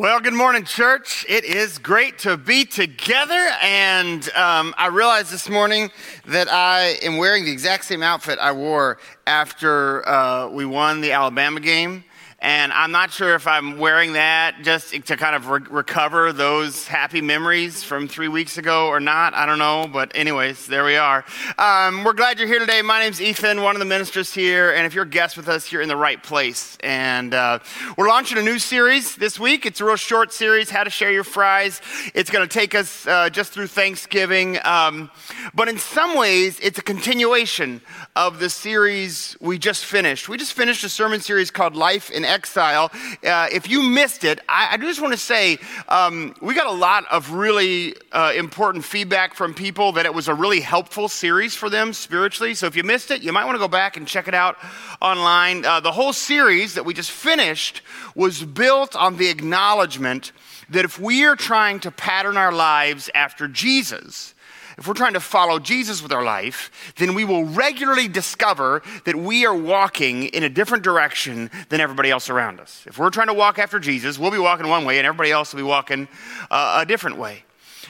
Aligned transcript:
Well, 0.00 0.18
good 0.18 0.32
morning, 0.32 0.64
church. 0.64 1.26
It 1.28 1.44
is 1.44 1.76
great 1.76 2.20
to 2.20 2.38
be 2.38 2.64
together. 2.64 3.50
And 3.60 4.26
um, 4.30 4.74
I 4.78 4.86
realized 4.86 5.30
this 5.30 5.46
morning 5.46 5.90
that 6.24 6.50
I 6.50 6.96
am 7.02 7.18
wearing 7.18 7.44
the 7.44 7.52
exact 7.52 7.84
same 7.84 8.02
outfit 8.02 8.38
I 8.38 8.52
wore 8.52 8.96
after 9.26 10.08
uh, 10.08 10.48
we 10.48 10.64
won 10.64 11.02
the 11.02 11.12
Alabama 11.12 11.60
game. 11.60 12.04
And 12.42 12.72
I'm 12.72 12.90
not 12.90 13.12
sure 13.12 13.34
if 13.34 13.46
I'm 13.46 13.76
wearing 13.76 14.14
that 14.14 14.62
just 14.62 14.92
to 14.92 15.16
kind 15.18 15.36
of 15.36 15.48
re- 15.48 15.60
recover 15.68 16.32
those 16.32 16.86
happy 16.86 17.20
memories 17.20 17.84
from 17.84 18.08
three 18.08 18.28
weeks 18.28 18.56
ago 18.56 18.86
or 18.86 18.98
not. 18.98 19.34
I 19.34 19.44
don't 19.44 19.58
know. 19.58 19.86
But, 19.92 20.12
anyways, 20.14 20.66
there 20.66 20.82
we 20.82 20.96
are. 20.96 21.22
Um, 21.58 22.02
we're 22.02 22.14
glad 22.14 22.38
you're 22.38 22.48
here 22.48 22.58
today. 22.58 22.80
My 22.80 22.98
name's 23.00 23.20
Ethan, 23.20 23.60
one 23.60 23.76
of 23.76 23.78
the 23.78 23.84
ministers 23.84 24.32
here. 24.32 24.70
And 24.70 24.86
if 24.86 24.94
you're 24.94 25.04
a 25.04 25.08
guest 25.08 25.36
with 25.36 25.50
us, 25.50 25.70
you're 25.70 25.82
in 25.82 25.88
the 25.90 25.96
right 25.96 26.22
place. 26.22 26.78
And 26.80 27.34
uh, 27.34 27.58
we're 27.98 28.08
launching 28.08 28.38
a 28.38 28.42
new 28.42 28.58
series 28.58 29.16
this 29.16 29.38
week. 29.38 29.66
It's 29.66 29.82
a 29.82 29.84
real 29.84 29.96
short 29.96 30.32
series, 30.32 30.70
How 30.70 30.84
to 30.84 30.90
Share 30.90 31.12
Your 31.12 31.24
Fries. 31.24 31.82
It's 32.14 32.30
going 32.30 32.48
to 32.48 32.52
take 32.52 32.74
us 32.74 33.06
uh, 33.06 33.28
just 33.28 33.52
through 33.52 33.66
Thanksgiving. 33.66 34.58
Um, 34.64 35.10
but 35.54 35.68
in 35.68 35.76
some 35.76 36.16
ways, 36.16 36.58
it's 36.60 36.78
a 36.78 36.82
continuation 36.82 37.82
of 38.20 38.38
the 38.38 38.50
series 38.50 39.34
we 39.40 39.58
just 39.58 39.86
finished. 39.86 40.28
We 40.28 40.36
just 40.36 40.52
finished 40.52 40.84
a 40.84 40.90
sermon 40.90 41.20
series 41.20 41.50
called 41.50 41.74
Life 41.74 42.10
in 42.10 42.22
Exile. 42.22 42.90
Uh, 43.24 43.48
if 43.50 43.66
you 43.66 43.82
missed 43.82 44.24
it, 44.24 44.40
I, 44.46 44.72
I 44.72 44.76
just 44.76 45.00
want 45.00 45.14
to 45.14 45.18
say 45.18 45.56
um, 45.88 46.34
we 46.42 46.52
got 46.52 46.66
a 46.66 46.70
lot 46.70 47.06
of 47.10 47.30
really 47.30 47.94
uh, 48.12 48.34
important 48.36 48.84
feedback 48.84 49.32
from 49.32 49.54
people 49.54 49.92
that 49.92 50.04
it 50.04 50.12
was 50.12 50.28
a 50.28 50.34
really 50.34 50.60
helpful 50.60 51.08
series 51.08 51.54
for 51.54 51.70
them 51.70 51.94
spiritually. 51.94 52.52
So 52.52 52.66
if 52.66 52.76
you 52.76 52.82
missed 52.82 53.10
it, 53.10 53.22
you 53.22 53.32
might 53.32 53.46
want 53.46 53.54
to 53.54 53.58
go 53.58 53.68
back 53.68 53.96
and 53.96 54.06
check 54.06 54.28
it 54.28 54.34
out 54.34 54.58
online. 55.00 55.64
Uh, 55.64 55.80
the 55.80 55.92
whole 55.92 56.12
series 56.12 56.74
that 56.74 56.84
we 56.84 56.92
just 56.92 57.12
finished 57.12 57.80
was 58.14 58.44
built 58.44 58.94
on 58.96 59.16
the 59.16 59.28
acknowledgement 59.28 60.32
that 60.68 60.84
if 60.84 60.98
we 60.98 61.24
are 61.24 61.36
trying 61.36 61.80
to 61.80 61.90
pattern 61.90 62.36
our 62.36 62.52
lives 62.52 63.08
after 63.14 63.48
Jesus, 63.48 64.34
if 64.80 64.88
we're 64.88 64.94
trying 64.94 65.12
to 65.12 65.20
follow 65.20 65.58
Jesus 65.58 66.02
with 66.02 66.10
our 66.10 66.24
life, 66.24 66.94
then 66.96 67.12
we 67.12 67.22
will 67.22 67.44
regularly 67.44 68.08
discover 68.08 68.80
that 69.04 69.14
we 69.14 69.44
are 69.44 69.54
walking 69.54 70.24
in 70.24 70.42
a 70.42 70.48
different 70.48 70.82
direction 70.82 71.50
than 71.68 71.82
everybody 71.82 72.10
else 72.10 72.30
around 72.30 72.60
us. 72.60 72.84
If 72.86 72.98
we're 72.98 73.10
trying 73.10 73.26
to 73.26 73.34
walk 73.34 73.58
after 73.58 73.78
Jesus, 73.78 74.18
we'll 74.18 74.30
be 74.30 74.38
walking 74.38 74.66
one 74.68 74.86
way 74.86 74.96
and 74.96 75.06
everybody 75.06 75.32
else 75.32 75.52
will 75.52 75.58
be 75.58 75.64
walking 75.64 76.08
uh, 76.50 76.78
a 76.80 76.86
different 76.86 77.18
way. 77.18 77.44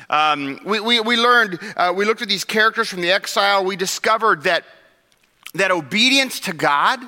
Um, 0.09 0.59
we, 0.65 0.81
we, 0.81 0.99
we, 0.99 1.17
learned, 1.17 1.61
uh, 1.77 1.93
we 1.95 2.05
looked 2.05 2.23
at 2.23 2.29
these 2.29 2.45
characters 2.45 2.89
from 2.89 3.03
the 3.03 3.13
exile, 3.13 3.65
we 3.65 3.77
discovered 3.77 4.43
that, 4.43 4.65
that 5.55 5.71
obedience 5.71 6.41
to 6.41 6.53
God, 6.53 6.99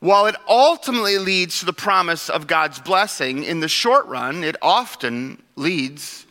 while 0.00 0.26
it 0.26 0.34
ultimately 0.48 1.18
leads 1.18 1.60
to 1.60 1.64
the 1.64 1.72
promise 1.72 2.28
of 2.28 2.48
God's 2.48 2.80
blessing, 2.80 3.44
in 3.44 3.60
the 3.60 3.68
short 3.68 4.06
run, 4.06 4.42
it 4.42 4.56
often 4.60 5.40
leads 5.54 6.26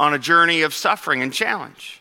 on 0.00 0.14
a 0.14 0.18
journey 0.18 0.62
of 0.62 0.72
suffering 0.72 1.20
and 1.20 1.30
challenge. 1.30 2.00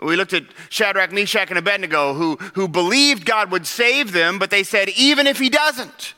We 0.00 0.16
looked 0.16 0.32
at 0.32 0.44
Shadrach, 0.70 1.12
Meshach, 1.12 1.50
and 1.50 1.58
Abednego, 1.58 2.14
who, 2.14 2.36
who 2.54 2.66
believed 2.66 3.26
God 3.26 3.50
would 3.50 3.66
save 3.66 4.12
them, 4.12 4.38
but 4.38 4.48
they 4.48 4.62
said, 4.62 4.88
even 4.88 5.26
if 5.26 5.38
he 5.38 5.50
doesn't, 5.50 6.14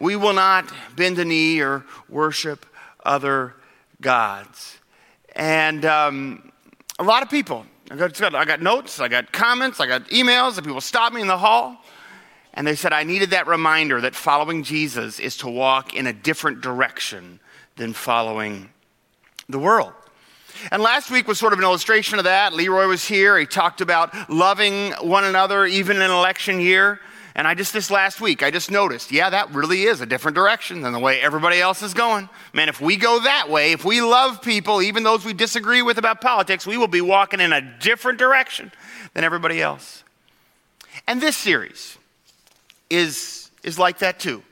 we 0.00 0.16
will 0.16 0.32
not 0.32 0.70
bend 0.96 1.16
a 1.20 1.24
knee 1.24 1.60
or 1.60 1.84
worship 2.08 2.66
other 3.04 3.54
gods. 4.00 4.78
And 5.36 5.84
um, 5.84 6.50
a 6.98 7.04
lot 7.04 7.22
of 7.22 7.30
people, 7.30 7.64
I 7.88 7.94
got, 7.94 8.34
I 8.34 8.44
got 8.44 8.60
notes, 8.60 8.98
I 8.98 9.06
got 9.06 9.30
comments, 9.30 9.78
I 9.78 9.86
got 9.86 10.08
emails, 10.08 10.56
and 10.58 10.66
people 10.66 10.80
stopped 10.80 11.14
me 11.14 11.20
in 11.20 11.28
the 11.28 11.38
hall. 11.38 11.76
And 12.52 12.66
they 12.66 12.74
said, 12.74 12.92
I 12.92 13.04
needed 13.04 13.30
that 13.30 13.46
reminder 13.46 14.00
that 14.00 14.16
following 14.16 14.64
Jesus 14.64 15.20
is 15.20 15.36
to 15.38 15.48
walk 15.48 15.94
in 15.94 16.08
a 16.08 16.12
different 16.12 16.62
direction 16.62 17.38
than 17.76 17.92
following 17.92 18.70
the 19.48 19.60
world. 19.60 19.92
And 20.70 20.82
last 20.82 21.10
week 21.10 21.28
was 21.28 21.38
sort 21.38 21.52
of 21.52 21.58
an 21.58 21.64
illustration 21.64 22.18
of 22.18 22.24
that. 22.24 22.52
Leroy 22.52 22.86
was 22.86 23.04
here. 23.04 23.38
He 23.38 23.46
talked 23.46 23.80
about 23.80 24.30
loving 24.30 24.92
one 24.94 25.24
another 25.24 25.66
even 25.66 25.96
in 25.96 26.02
an 26.02 26.10
election 26.10 26.60
year. 26.60 27.00
And 27.34 27.46
I 27.46 27.54
just, 27.54 27.72
this 27.72 27.88
last 27.88 28.20
week, 28.20 28.42
I 28.42 28.50
just 28.50 28.68
noticed, 28.68 29.12
yeah, 29.12 29.30
that 29.30 29.54
really 29.54 29.82
is 29.82 30.00
a 30.00 30.06
different 30.06 30.34
direction 30.34 30.80
than 30.80 30.92
the 30.92 30.98
way 30.98 31.20
everybody 31.20 31.60
else 31.60 31.82
is 31.82 31.94
going. 31.94 32.28
Man, 32.52 32.68
if 32.68 32.80
we 32.80 32.96
go 32.96 33.20
that 33.20 33.48
way, 33.48 33.70
if 33.70 33.84
we 33.84 34.00
love 34.00 34.42
people, 34.42 34.82
even 34.82 35.04
those 35.04 35.24
we 35.24 35.34
disagree 35.34 35.80
with 35.80 35.98
about 35.98 36.20
politics, 36.20 36.66
we 36.66 36.76
will 36.76 36.88
be 36.88 37.00
walking 37.00 37.38
in 37.38 37.52
a 37.52 37.60
different 37.60 38.18
direction 38.18 38.72
than 39.14 39.22
everybody 39.22 39.62
else. 39.62 40.02
And 41.06 41.20
this 41.20 41.36
series 41.36 41.96
is, 42.90 43.52
is 43.62 43.78
like 43.78 43.98
that 43.98 44.18
too. 44.18 44.42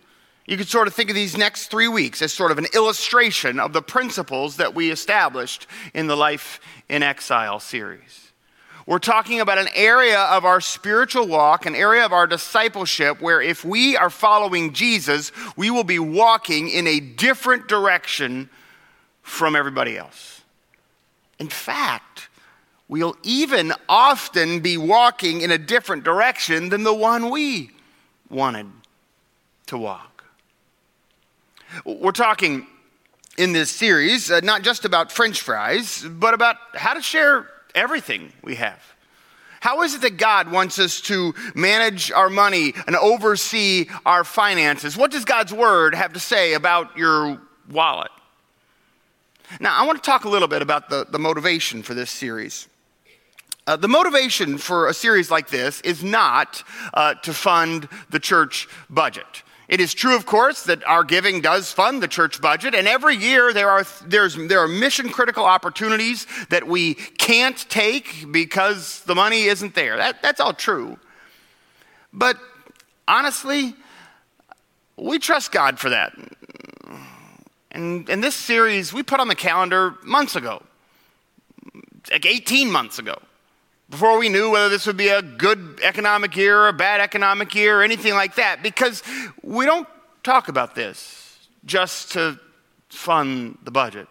You 0.46 0.56
could 0.56 0.68
sort 0.68 0.86
of 0.86 0.94
think 0.94 1.10
of 1.10 1.16
these 1.16 1.36
next 1.36 1.66
three 1.68 1.88
weeks 1.88 2.22
as 2.22 2.32
sort 2.32 2.52
of 2.52 2.58
an 2.58 2.66
illustration 2.72 3.58
of 3.58 3.72
the 3.72 3.82
principles 3.82 4.56
that 4.56 4.74
we 4.74 4.90
established 4.90 5.66
in 5.92 6.06
the 6.06 6.16
Life 6.16 6.60
in 6.88 7.02
Exile 7.02 7.58
series. 7.58 8.30
We're 8.86 9.00
talking 9.00 9.40
about 9.40 9.58
an 9.58 9.68
area 9.74 10.20
of 10.20 10.44
our 10.44 10.60
spiritual 10.60 11.26
walk, 11.26 11.66
an 11.66 11.74
area 11.74 12.04
of 12.04 12.12
our 12.12 12.28
discipleship 12.28 13.20
where 13.20 13.42
if 13.42 13.64
we 13.64 13.96
are 13.96 14.10
following 14.10 14.72
Jesus, 14.72 15.32
we 15.56 15.70
will 15.70 15.82
be 15.82 15.98
walking 15.98 16.68
in 16.68 16.86
a 16.86 17.00
different 17.00 17.66
direction 17.66 18.48
from 19.22 19.56
everybody 19.56 19.98
else. 19.98 20.42
In 21.40 21.48
fact, 21.48 22.28
we'll 22.86 23.16
even 23.24 23.72
often 23.88 24.60
be 24.60 24.76
walking 24.76 25.40
in 25.40 25.50
a 25.50 25.58
different 25.58 26.04
direction 26.04 26.68
than 26.68 26.84
the 26.84 26.94
one 26.94 27.30
we 27.30 27.72
wanted 28.30 28.70
to 29.66 29.76
walk. 29.76 30.16
We're 31.84 32.12
talking 32.12 32.66
in 33.38 33.53
this 33.53 33.70
series 33.70 34.31
uh, 34.31 34.41
not 34.42 34.62
just 34.62 34.84
about 34.84 35.12
French 35.12 35.42
fries, 35.42 36.04
but 36.09 36.34
about 36.34 36.56
how 36.75 36.94
to 36.94 37.03
share 37.03 37.48
everything 37.75 38.32
we 38.42 38.54
have. 38.56 38.81
How 39.60 39.82
is 39.82 39.94
it 39.94 40.03
that 40.03 40.16
God 40.16 40.50
wants 40.50 40.78
us 40.78 41.00
to 41.03 41.34
manage 41.54 42.12
our 42.12 42.31
money 42.31 42.75
and 42.87 42.94
oversee 42.94 43.87
our 44.04 44.22
finances? 44.22 44.97
What 44.97 45.10
does 45.10 45.25
God's 45.25 45.53
word 45.53 45.94
have 45.94 46.12
to 46.12 46.20
say 46.20 46.54
about 46.54 46.97
your 46.97 47.41
wallet? 47.70 48.10
Now, 49.60 49.81
I 49.81 49.87
want 49.87 50.03
to 50.03 50.08
talk 50.08 50.25
a 50.25 50.28
little 50.28 50.48
bit 50.48 50.62
about 50.62 50.88
the, 50.88 51.06
the 51.10 51.19
motivation 51.19 51.82
for 51.82 51.94
this 51.94 52.10
series. 52.10 52.69
Uh, 53.66 53.76
the 53.76 53.88
motivation 53.88 54.58
for 54.58 54.88
a 54.88 54.94
series 54.94 55.31
like 55.31 55.48
this 55.48 55.81
is 55.81 56.04
not 56.04 56.62
uh, 56.94 57.14
to 57.14 57.34
fund 57.34 57.88
the 58.10 58.20
church 58.20 58.69
budget. 58.88 59.43
It 59.69 59.81
is 59.81 59.94
true, 59.94 60.15
of 60.15 60.27
course, 60.27 60.62
that 60.65 60.87
our 60.87 61.03
giving 61.03 61.41
does 61.41 61.72
fund 61.72 62.03
the 62.03 62.09
church 62.09 62.41
budget, 62.41 62.75
and 62.75 62.87
every 62.87 63.16
year 63.16 63.53
there 63.53 63.69
are, 63.69 63.84
there 64.04 64.60
are 64.60 64.69
mission 64.69 65.09
critical 65.09 65.44
opportunities 65.44 66.27
that 66.50 66.66
we 66.66 66.94
can't 66.94 67.59
take 67.69 68.31
because 68.31 69.03
the 69.05 69.15
money 69.15 69.44
isn't 69.44 69.75
there. 69.75 69.97
That, 69.97 70.22
that's 70.22 70.41
all 70.41 70.53
true. 70.53 70.99
But 72.12 72.38
honestly, 73.09 73.75
we 74.97 75.19
trust 75.19 75.50
God 75.50 75.78
for 75.81 75.91
that. 75.91 76.12
And, 77.72 78.09
and 78.09 78.22
this 78.22 78.37
series 78.37 78.93
we 78.93 79.03
put 79.03 79.21
on 79.21 79.28
the 79.28 79.34
calendar 79.34 79.97
months 80.03 80.37
ago, 80.37 80.62
like 82.10 82.25
18 82.25 82.71
months 82.71 82.99
ago 82.99 83.19
before 83.88 84.19
we 84.19 84.28
knew 84.28 84.50
whether 84.50 84.69
this 84.69 84.86
would 84.86 84.97
be 84.97 85.08
a 85.08 85.22
good 85.22 85.80
economic 85.82 86.36
year 86.36 86.58
or 86.58 86.69
a 86.69 86.72
bad 86.72 87.00
economic 87.00 87.54
year 87.54 87.80
or 87.80 87.82
anything 87.82 88.14
like 88.14 88.34
that, 88.36 88.62
because 88.62 89.02
we 89.42 89.64
don't 89.64 89.88
talk 90.22 90.48
about 90.48 90.74
this 90.74 91.48
just 91.64 92.12
to 92.12 92.38
fund 92.88 93.58
the 93.62 93.70
budget. 93.70 94.08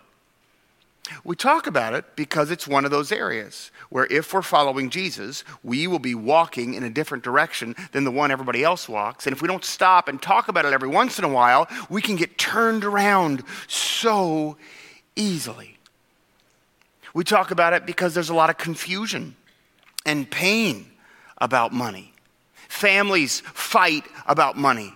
We 1.24 1.36
talk 1.36 1.68
about 1.68 1.94
it 1.94 2.16
because 2.16 2.50
it's 2.50 2.68
one 2.68 2.84
of 2.84 2.90
those 2.90 3.12
areas 3.12 3.70
where 3.90 4.08
if 4.10 4.34
we're 4.34 4.42
following 4.42 4.90
Jesus, 4.90 5.44
we 5.64 5.86
will 5.86 6.00
be 6.00 6.16
walking 6.16 6.74
in 6.74 6.84
a 6.84 6.90
different 6.90 7.24
direction 7.24 7.76
than 7.92 8.06
the 8.06 8.12
one 8.12 8.32
everybody 8.32 8.64
else 8.64 8.90
walks. 8.90 9.28
And 9.28 9.36
if 9.36 9.42
we 9.42 9.48
don't 9.48 9.64
stop 9.64 10.08
and 10.08 10.20
talk 10.20 10.48
about 10.48 10.66
it 10.66 10.74
every 10.74 10.90
once 10.90 11.20
in 11.20 11.26
a 11.26 11.30
while, 11.30 11.68
we 11.90 12.02
can 12.02 12.16
get 12.16 12.40
turned 12.40 12.84
around 12.84 13.44
so 13.68 14.58
easily. 15.16 15.78
We 17.14 17.24
talk 17.24 17.52
about 17.52 17.74
it 17.74 17.86
because 17.86 18.16
there's 18.16 18.30
a 18.30 18.36
lot 18.36 18.50
of 18.50 18.58
confusion 18.58 19.36
and 20.06 20.30
pain 20.30 20.86
about 21.38 21.74
money. 21.74 22.14
Families 22.68 23.42
fight 23.42 24.04
about 24.28 24.58
money. 24.58 24.94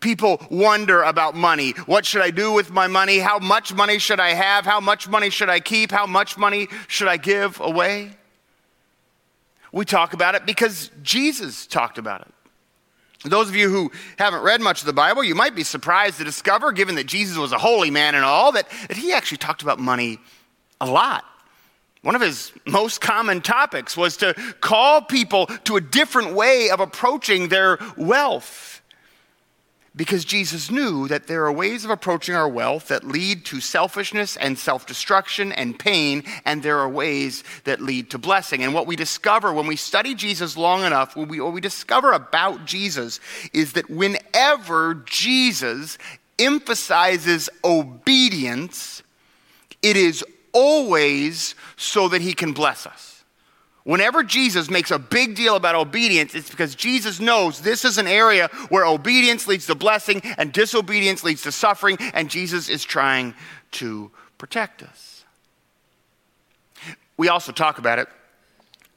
People 0.00 0.44
wonder 0.50 1.02
about 1.02 1.36
money. 1.36 1.70
What 1.86 2.04
should 2.04 2.22
I 2.22 2.30
do 2.30 2.52
with 2.52 2.72
my 2.72 2.88
money? 2.88 3.18
How 3.18 3.38
much 3.38 3.72
money 3.72 3.98
should 3.98 4.18
I 4.18 4.30
have? 4.30 4.64
How 4.64 4.80
much 4.80 5.08
money 5.08 5.30
should 5.30 5.48
I 5.48 5.60
keep? 5.60 5.92
How 5.92 6.06
much 6.06 6.36
money 6.36 6.68
should 6.88 7.08
I 7.08 7.16
give 7.16 7.60
away? 7.60 8.10
We 9.70 9.84
talk 9.84 10.12
about 10.12 10.34
it 10.34 10.44
because 10.44 10.90
Jesus 11.02 11.66
talked 11.66 11.98
about 11.98 12.22
it. 12.22 12.34
Those 13.24 13.48
of 13.48 13.54
you 13.54 13.70
who 13.70 13.92
haven't 14.18 14.42
read 14.42 14.60
much 14.60 14.80
of 14.80 14.86
the 14.86 14.92
Bible, 14.92 15.22
you 15.22 15.36
might 15.36 15.54
be 15.54 15.62
surprised 15.62 16.18
to 16.18 16.24
discover, 16.24 16.72
given 16.72 16.96
that 16.96 17.06
Jesus 17.06 17.38
was 17.38 17.52
a 17.52 17.58
holy 17.58 17.90
man 17.90 18.16
and 18.16 18.24
all, 18.24 18.52
that, 18.52 18.68
that 18.88 18.96
he 18.96 19.12
actually 19.12 19.38
talked 19.38 19.62
about 19.62 19.78
money 19.78 20.18
a 20.80 20.86
lot. 20.86 21.24
One 22.02 22.16
of 22.16 22.20
his 22.20 22.52
most 22.66 23.00
common 23.00 23.40
topics 23.40 23.96
was 23.96 24.16
to 24.18 24.34
call 24.60 25.02
people 25.02 25.46
to 25.64 25.76
a 25.76 25.80
different 25.80 26.34
way 26.34 26.68
of 26.70 26.80
approaching 26.80 27.48
their 27.48 27.78
wealth. 27.96 28.70
because 29.94 30.24
Jesus 30.24 30.70
knew 30.70 31.06
that 31.08 31.26
there 31.26 31.44
are 31.44 31.52
ways 31.52 31.84
of 31.84 31.90
approaching 31.90 32.34
our 32.34 32.48
wealth 32.48 32.88
that 32.88 33.04
lead 33.04 33.44
to 33.44 33.60
selfishness 33.60 34.38
and 34.38 34.58
self 34.58 34.86
destruction 34.86 35.52
and 35.52 35.78
pain, 35.78 36.24
and 36.46 36.62
there 36.62 36.78
are 36.78 36.88
ways 36.88 37.44
that 37.64 37.80
lead 37.82 38.10
to 38.10 38.18
blessing. 38.18 38.62
And 38.62 38.72
what 38.72 38.86
we 38.86 38.96
discover 38.96 39.52
when 39.52 39.66
we 39.66 39.76
study 39.76 40.14
Jesus 40.14 40.56
long 40.56 40.82
enough, 40.84 41.14
what 41.14 41.28
we, 41.28 41.40
what 41.40 41.52
we 41.52 41.60
discover 41.60 42.12
about 42.12 42.64
Jesus 42.64 43.20
is 43.52 43.74
that 43.74 43.90
whenever 43.90 44.94
Jesus 45.04 45.98
emphasizes 46.38 47.50
obedience, 47.62 49.02
it 49.82 49.96
is 49.98 50.24
always 50.52 51.54
so 51.76 52.08
that 52.08 52.22
he 52.22 52.34
can 52.34 52.52
bless 52.52 52.86
us. 52.86 53.24
Whenever 53.84 54.22
Jesus 54.22 54.70
makes 54.70 54.92
a 54.92 54.98
big 54.98 55.34
deal 55.34 55.56
about 55.56 55.74
obedience, 55.74 56.36
it's 56.36 56.50
because 56.50 56.76
Jesus 56.76 57.18
knows 57.18 57.60
this 57.60 57.84
is 57.84 57.98
an 57.98 58.06
area 58.06 58.48
where 58.68 58.86
obedience 58.86 59.48
leads 59.48 59.66
to 59.66 59.74
blessing 59.74 60.20
and 60.38 60.52
disobedience 60.52 61.24
leads 61.24 61.42
to 61.42 61.52
suffering, 61.52 61.96
and 62.14 62.30
Jesus 62.30 62.68
is 62.68 62.84
trying 62.84 63.34
to 63.72 64.10
protect 64.38 64.82
us. 64.84 65.24
We 67.16 67.28
also 67.28 67.50
talk 67.50 67.78
about 67.78 67.98
it, 67.98 68.08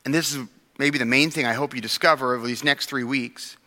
and 0.06 0.13
this 0.13 0.36
is 0.36 0.48
maybe 0.78 1.00
the 1.00 1.06
main 1.06 1.31
thing 1.31 1.48
I 1.48 1.54
hope 1.54 1.74
you 1.74 1.81
discover 1.81 2.36
over 2.36 2.46
these 2.46 2.63
next 2.63 2.86
three 2.86 3.04
weeks, 3.04 3.58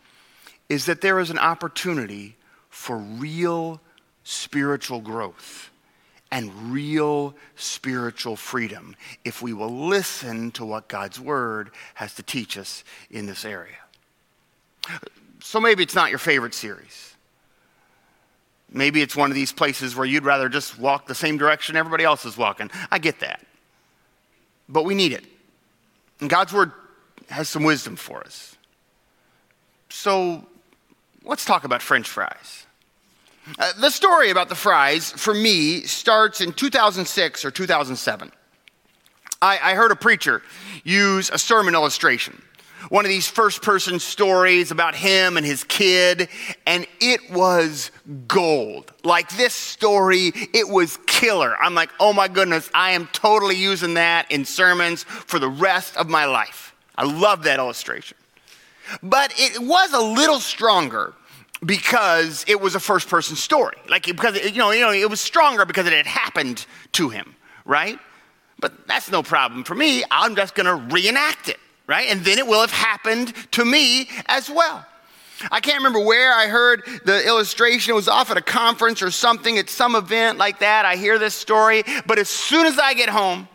is 0.69 0.87
that 0.87 1.01
there 1.01 1.19
is 1.19 1.31
an 1.31 1.39
opportunity 1.39 2.37
for 2.71 2.97
real 2.97 3.81
spiritual 4.23 5.01
growth 5.01 5.71
and 6.31 6.73
real 6.73 7.35
spiritual 7.57 8.37
freedom 8.37 8.95
if 9.25 9.41
we 9.41 9.53
will 9.53 9.89
listen 9.89 10.51
to 10.53 10.65
what 10.65 10.89
God's 10.89 11.19
word 11.19 11.71
has 11.95 12.15
to 12.17 12.23
teach 12.23 12.59
us 12.59 12.85
in 13.11 13.27
this 13.27 13.45
area. 13.45 13.77
So 15.41 15.61
maybe 15.61 15.83
it's 15.83 15.95
not 15.95 16.11
your 16.11 16.19
favorite 16.19 16.55
series. 16.55 17.15
Maybe 18.71 19.01
it's 19.01 19.17
one 19.17 19.31
of 19.31 19.35
these 19.35 19.53
places 19.53 19.97
where 19.97 20.05
you'd 20.05 20.25
rather 20.25 20.49
just 20.49 20.79
walk 20.79 21.07
the 21.07 21.15
same 21.15 21.39
direction 21.39 21.77
everybody 21.77 22.05
else 22.05 22.25
is 22.25 22.37
walking. 22.37 22.71
I 22.91 22.99
get 22.99 23.21
that. 23.21 23.45
But 24.69 24.85
we 24.85 24.95
need 24.95 25.13
it. 25.13 25.25
And 26.21 26.29
God's 26.29 26.53
word 26.53 26.73
has 27.31 27.49
some 27.49 27.63
wisdom 27.63 27.97
for 27.97 28.21
us. 28.21 28.57
So 29.89 30.45
let's 31.25 31.45
talk 31.45 31.65
about 31.65 31.81
French 31.81 32.09
fries. 32.09 32.67
Uh, 33.59 33.73
the 33.81 33.91
story 33.91 34.31
about 34.31 34.49
the 34.49 34.55
fries, 34.55 35.11
for 35.13 35.33
me, 35.33 35.83
starts 35.83 36.41
in 36.41 36.53
2006 36.53 37.45
or 37.45 37.51
2007. 37.51 38.33
I, 39.41 39.59
I 39.63 39.75
heard 39.75 39.93
a 39.93 39.97
preacher 39.97 40.43
use 40.85 41.31
a 41.31 41.39
sermon 41.39 41.75
illustration, 41.75 42.43
one 42.89 43.05
of 43.05 43.09
these 43.09 43.29
first 43.29 43.63
person 43.63 43.99
stories 43.99 44.71
about 44.71 44.95
him 44.95 45.37
and 45.37 45.47
his 45.47 45.65
kid, 45.65 46.29
and 46.67 46.87
it 47.01 47.31
was 47.31 47.91
gold. 48.27 48.93
Like 49.05 49.37
this 49.37 49.55
story, 49.55 50.33
it 50.53 50.69
was 50.69 50.99
killer. 51.07 51.57
I'm 51.57 51.75
like, 51.75 51.91
oh 52.01 52.13
my 52.13 52.29
goodness, 52.29 52.71
I 52.75 52.91
am 52.91 53.07
totally 53.09 53.57
using 53.57 53.95
that 53.95 54.31
in 54.31 54.45
sermons 54.45 55.05
for 55.05 55.39
the 55.39 55.49
rest 55.49 55.97
of 55.97 56.09
my 56.09 56.25
life. 56.25 56.75
I 56.97 57.05
love 57.05 57.45
that 57.45 57.59
illustration. 57.59 58.17
But 59.03 59.33
it 59.37 59.61
was 59.61 59.93
a 59.93 60.01
little 60.01 60.41
stronger 60.41 61.15
because 61.65 62.45
it 62.49 62.61
was 62.61 62.75
a 62.75 62.81
first 62.81 63.09
person 63.09 63.37
story. 63.37 63.77
Like, 63.89 64.07
because, 64.07 64.37
it, 64.37 64.53
you 64.53 64.59
know, 64.59 64.71
you 64.71 64.81
know, 64.81 64.93
it 64.93 65.11
was 65.11 65.21
stronger 65.21 65.65
because 65.65 65.87
it 65.87 65.93
had 65.93 66.07
happened 66.07 66.67
to 66.93 67.09
him, 67.09 67.35
right? 67.65 67.99
But 68.61 68.87
that's 68.87 69.11
no 69.11 69.23
problem 69.23 69.65
for 69.65 69.75
me. 69.75 70.05
I'm 70.11 70.37
just 70.37 70.55
going 70.55 70.67
to 70.67 70.95
reenact 70.95 71.49
it, 71.49 71.59
right? 71.87 72.09
And 72.09 72.25
then 72.25 72.39
it 72.39 72.47
will 72.47 72.61
have 72.61 72.73
happened 72.73 73.33
to 73.53 73.65
me 73.65 74.09
as 74.27 74.51
well. 74.51 74.85
I 75.53 75.61
can't 75.61 75.79
remember 75.79 76.01
where 76.01 76.33
I 76.33 76.49
heard 76.49 76.83
the 77.05 77.25
illustration. 77.25 77.93
It 77.93 77.95
was 77.95 78.09
off 78.09 78.31
at 78.31 78.37
a 78.37 78.43
conference 78.43 79.03
or 79.03 79.11
something, 79.11 79.57
at 79.59 79.71
some 79.71 79.95
event 79.95 80.39
like 80.39 80.59
that. 80.61 80.85
I 80.85 80.97
hear 80.97 81.19
this 81.19 81.35
story. 81.35 81.85
But 82.07 82.19
as 82.19 82.29
soon 82.29 82.67
as 82.67 82.79
I 82.79 82.95
get 82.95 83.09
home, 83.09 83.49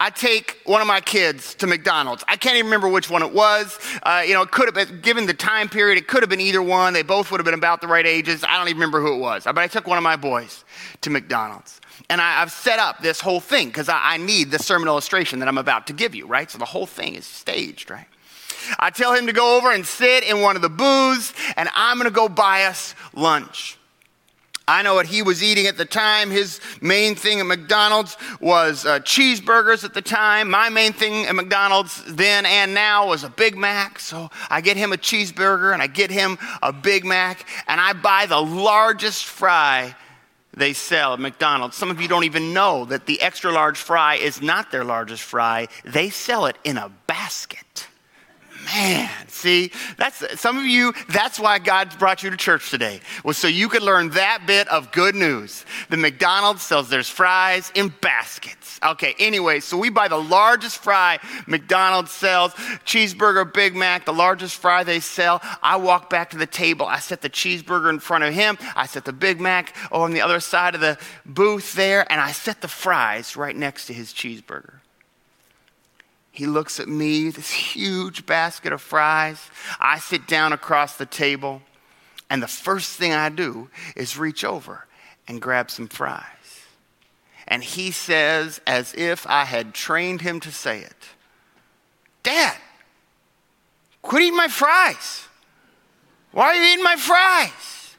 I 0.00 0.10
take 0.10 0.58
one 0.64 0.80
of 0.80 0.86
my 0.86 1.00
kids 1.00 1.54
to 1.56 1.66
McDonald's. 1.66 2.24
I 2.28 2.36
can't 2.36 2.56
even 2.56 2.66
remember 2.66 2.88
which 2.88 3.10
one 3.10 3.22
it 3.22 3.32
was. 3.32 3.78
Uh, 4.02 4.22
you 4.26 4.34
know, 4.34 4.42
it 4.42 4.50
could 4.50 4.66
have 4.66 4.74
been, 4.74 5.00
given 5.00 5.26
the 5.26 5.34
time 5.34 5.68
period, 5.68 5.98
it 5.98 6.08
could 6.08 6.22
have 6.22 6.30
been 6.30 6.40
either 6.40 6.62
one. 6.62 6.92
They 6.92 7.02
both 7.02 7.30
would 7.30 7.38
have 7.38 7.44
been 7.44 7.54
about 7.54 7.80
the 7.80 7.86
right 7.86 8.06
ages. 8.06 8.44
I 8.46 8.58
don't 8.58 8.68
even 8.68 8.80
remember 8.80 9.00
who 9.00 9.14
it 9.14 9.18
was. 9.18 9.44
But 9.44 9.58
I 9.58 9.66
took 9.66 9.86
one 9.86 9.98
of 9.98 10.04
my 10.04 10.16
boys 10.16 10.64
to 11.02 11.10
McDonald's. 11.10 11.80
And 12.08 12.20
I, 12.20 12.40
have 12.40 12.52
set 12.52 12.78
up 12.78 13.00
this 13.00 13.20
whole 13.20 13.40
thing 13.40 13.68
because 13.68 13.88
I, 13.88 13.98
I 14.02 14.16
need 14.18 14.50
the 14.50 14.58
sermon 14.58 14.88
illustration 14.88 15.38
that 15.40 15.48
I'm 15.48 15.58
about 15.58 15.86
to 15.88 15.92
give 15.92 16.14
you, 16.14 16.26
right? 16.26 16.50
So 16.50 16.58
the 16.58 16.64
whole 16.64 16.86
thing 16.86 17.14
is 17.14 17.26
staged, 17.26 17.90
right? 17.90 18.06
I 18.78 18.90
tell 18.90 19.14
him 19.14 19.26
to 19.26 19.32
go 19.32 19.56
over 19.56 19.72
and 19.72 19.86
sit 19.86 20.24
in 20.24 20.40
one 20.40 20.56
of 20.56 20.62
the 20.62 20.68
booths, 20.68 21.32
and 21.56 21.68
I'm 21.74 21.98
going 21.98 22.08
to 22.08 22.14
go 22.14 22.28
buy 22.28 22.64
us 22.64 22.94
lunch. 23.14 23.75
I 24.68 24.82
know 24.82 24.94
what 24.94 25.06
he 25.06 25.22
was 25.22 25.44
eating 25.44 25.68
at 25.68 25.76
the 25.76 25.84
time. 25.84 26.28
His 26.28 26.60
main 26.80 27.14
thing 27.14 27.38
at 27.38 27.46
McDonald's 27.46 28.16
was 28.40 28.84
uh, 28.84 28.98
cheeseburgers 28.98 29.84
at 29.84 29.94
the 29.94 30.02
time. 30.02 30.50
My 30.50 30.70
main 30.70 30.92
thing 30.92 31.24
at 31.26 31.36
McDonald's 31.36 32.02
then 32.08 32.44
and 32.44 32.74
now 32.74 33.06
was 33.06 33.22
a 33.22 33.30
Big 33.30 33.56
Mac. 33.56 34.00
So 34.00 34.28
I 34.50 34.60
get 34.60 34.76
him 34.76 34.92
a 34.92 34.96
cheeseburger 34.96 35.72
and 35.72 35.80
I 35.80 35.86
get 35.86 36.10
him 36.10 36.36
a 36.62 36.72
Big 36.72 37.04
Mac 37.04 37.48
and 37.68 37.80
I 37.80 37.92
buy 37.92 38.26
the 38.26 38.40
largest 38.40 39.26
fry 39.26 39.94
they 40.52 40.72
sell 40.72 41.12
at 41.12 41.20
McDonald's. 41.20 41.76
Some 41.76 41.90
of 41.90 42.00
you 42.00 42.08
don't 42.08 42.24
even 42.24 42.52
know 42.52 42.86
that 42.86 43.06
the 43.06 43.20
extra 43.20 43.52
large 43.52 43.78
fry 43.78 44.16
is 44.16 44.42
not 44.42 44.72
their 44.72 44.84
largest 44.84 45.22
fry, 45.22 45.68
they 45.84 46.10
sell 46.10 46.46
it 46.46 46.56
in 46.64 46.76
a 46.76 46.90
basket. 47.06 47.86
Man, 48.66 49.08
see, 49.28 49.70
that's 49.96 50.40
some 50.40 50.58
of 50.58 50.66
you, 50.66 50.92
that's 51.08 51.38
why 51.38 51.60
God 51.60 51.96
brought 52.00 52.24
you 52.24 52.30
to 52.30 52.36
church 52.36 52.68
today, 52.68 53.00
was 53.22 53.38
so 53.38 53.46
you 53.46 53.68
could 53.68 53.82
learn 53.82 54.10
that 54.10 54.42
bit 54.44 54.66
of 54.68 54.90
good 54.90 55.14
news. 55.14 55.64
The 55.88 55.96
McDonald's 55.96 56.62
sells 56.62 56.88
their 56.88 57.04
fries 57.04 57.70
in 57.76 57.94
baskets. 58.00 58.80
Okay, 58.84 59.14
anyway, 59.20 59.60
so 59.60 59.78
we 59.78 59.88
buy 59.88 60.08
the 60.08 60.16
largest 60.16 60.82
fry 60.82 61.18
McDonald's 61.46 62.10
sells, 62.10 62.54
cheeseburger, 62.84 63.52
Big 63.52 63.76
Mac, 63.76 64.04
the 64.04 64.12
largest 64.12 64.56
fry 64.56 64.82
they 64.82 65.00
sell. 65.00 65.40
I 65.62 65.76
walk 65.76 66.10
back 66.10 66.30
to 66.30 66.36
the 66.36 66.46
table. 66.46 66.86
I 66.86 66.98
set 66.98 67.20
the 67.20 67.30
cheeseburger 67.30 67.88
in 67.90 68.00
front 68.00 68.24
of 68.24 68.34
him. 68.34 68.58
I 68.74 68.86
set 68.86 69.04
the 69.04 69.12
Big 69.12 69.40
Mac 69.40 69.76
on 69.92 70.12
the 70.12 70.22
other 70.22 70.40
side 70.40 70.74
of 70.74 70.80
the 70.80 70.98
booth 71.24 71.74
there, 71.74 72.10
and 72.10 72.20
I 72.20 72.32
set 72.32 72.62
the 72.62 72.68
fries 72.68 73.36
right 73.36 73.54
next 73.54 73.86
to 73.86 73.92
his 73.92 74.12
cheeseburger. 74.12 74.80
He 76.36 76.44
looks 76.46 76.78
at 76.78 76.86
me, 76.86 77.30
this 77.30 77.50
huge 77.50 78.26
basket 78.26 78.70
of 78.70 78.82
fries. 78.82 79.38
I 79.80 79.98
sit 79.98 80.26
down 80.26 80.52
across 80.52 80.96
the 80.96 81.06
table, 81.06 81.62
and 82.28 82.42
the 82.42 82.46
first 82.46 82.98
thing 82.98 83.14
I 83.14 83.30
do 83.30 83.70
is 83.96 84.18
reach 84.18 84.44
over 84.44 84.86
and 85.26 85.40
grab 85.40 85.70
some 85.70 85.88
fries. 85.88 86.22
And 87.48 87.64
he 87.64 87.90
says, 87.90 88.60
as 88.66 88.92
if 88.92 89.26
I 89.26 89.44
had 89.46 89.72
trained 89.72 90.20
him 90.20 90.38
to 90.40 90.52
say 90.52 90.80
it, 90.80 91.08
Dad, 92.22 92.56
quit 94.02 94.24
eating 94.24 94.36
my 94.36 94.48
fries. 94.48 95.28
Why 96.32 96.48
are 96.48 96.54
you 96.54 96.72
eating 96.72 96.84
my 96.84 96.96
fries? 96.96 97.96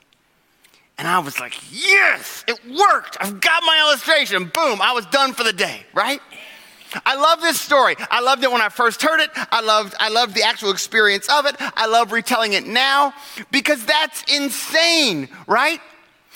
And 1.00 1.08
I 1.08 1.17
was 1.20 1.39
like, 1.39 1.56
yes, 1.72 2.46
it 2.48 2.60
worked. 2.67 3.17
I've 3.20 3.41
got 3.41 3.63
my 3.63 3.79
illustration. 3.88 4.51
Boom, 4.53 4.79
I 4.79 4.91
was 4.94 5.08
done 5.08 5.34
for 5.34 5.44
the 5.44 5.53
day, 5.53 5.86
right? 5.96 6.22
I 7.06 7.15
love 7.15 7.41
this 7.41 7.60
story. 7.60 7.96
I 8.12 8.22
loved 8.22 8.44
it 8.44 8.51
when 8.51 8.62
I 8.62 8.70
first 8.70 9.01
heard 9.01 9.20
it. 9.20 9.29
I 9.36 9.62
loved, 9.62 9.96
I 10.00 10.10
loved 10.10 10.36
the 10.36 10.44
actual 10.44 10.72
experience 10.72 11.27
of 11.29 11.46
it. 11.46 11.56
I 11.60 11.88
love 11.88 12.12
retelling 12.12 12.53
it 12.53 12.65
now 12.65 13.13
because 13.51 13.86
that's 13.86 14.24
insane, 14.34 15.29
right? 15.48 15.79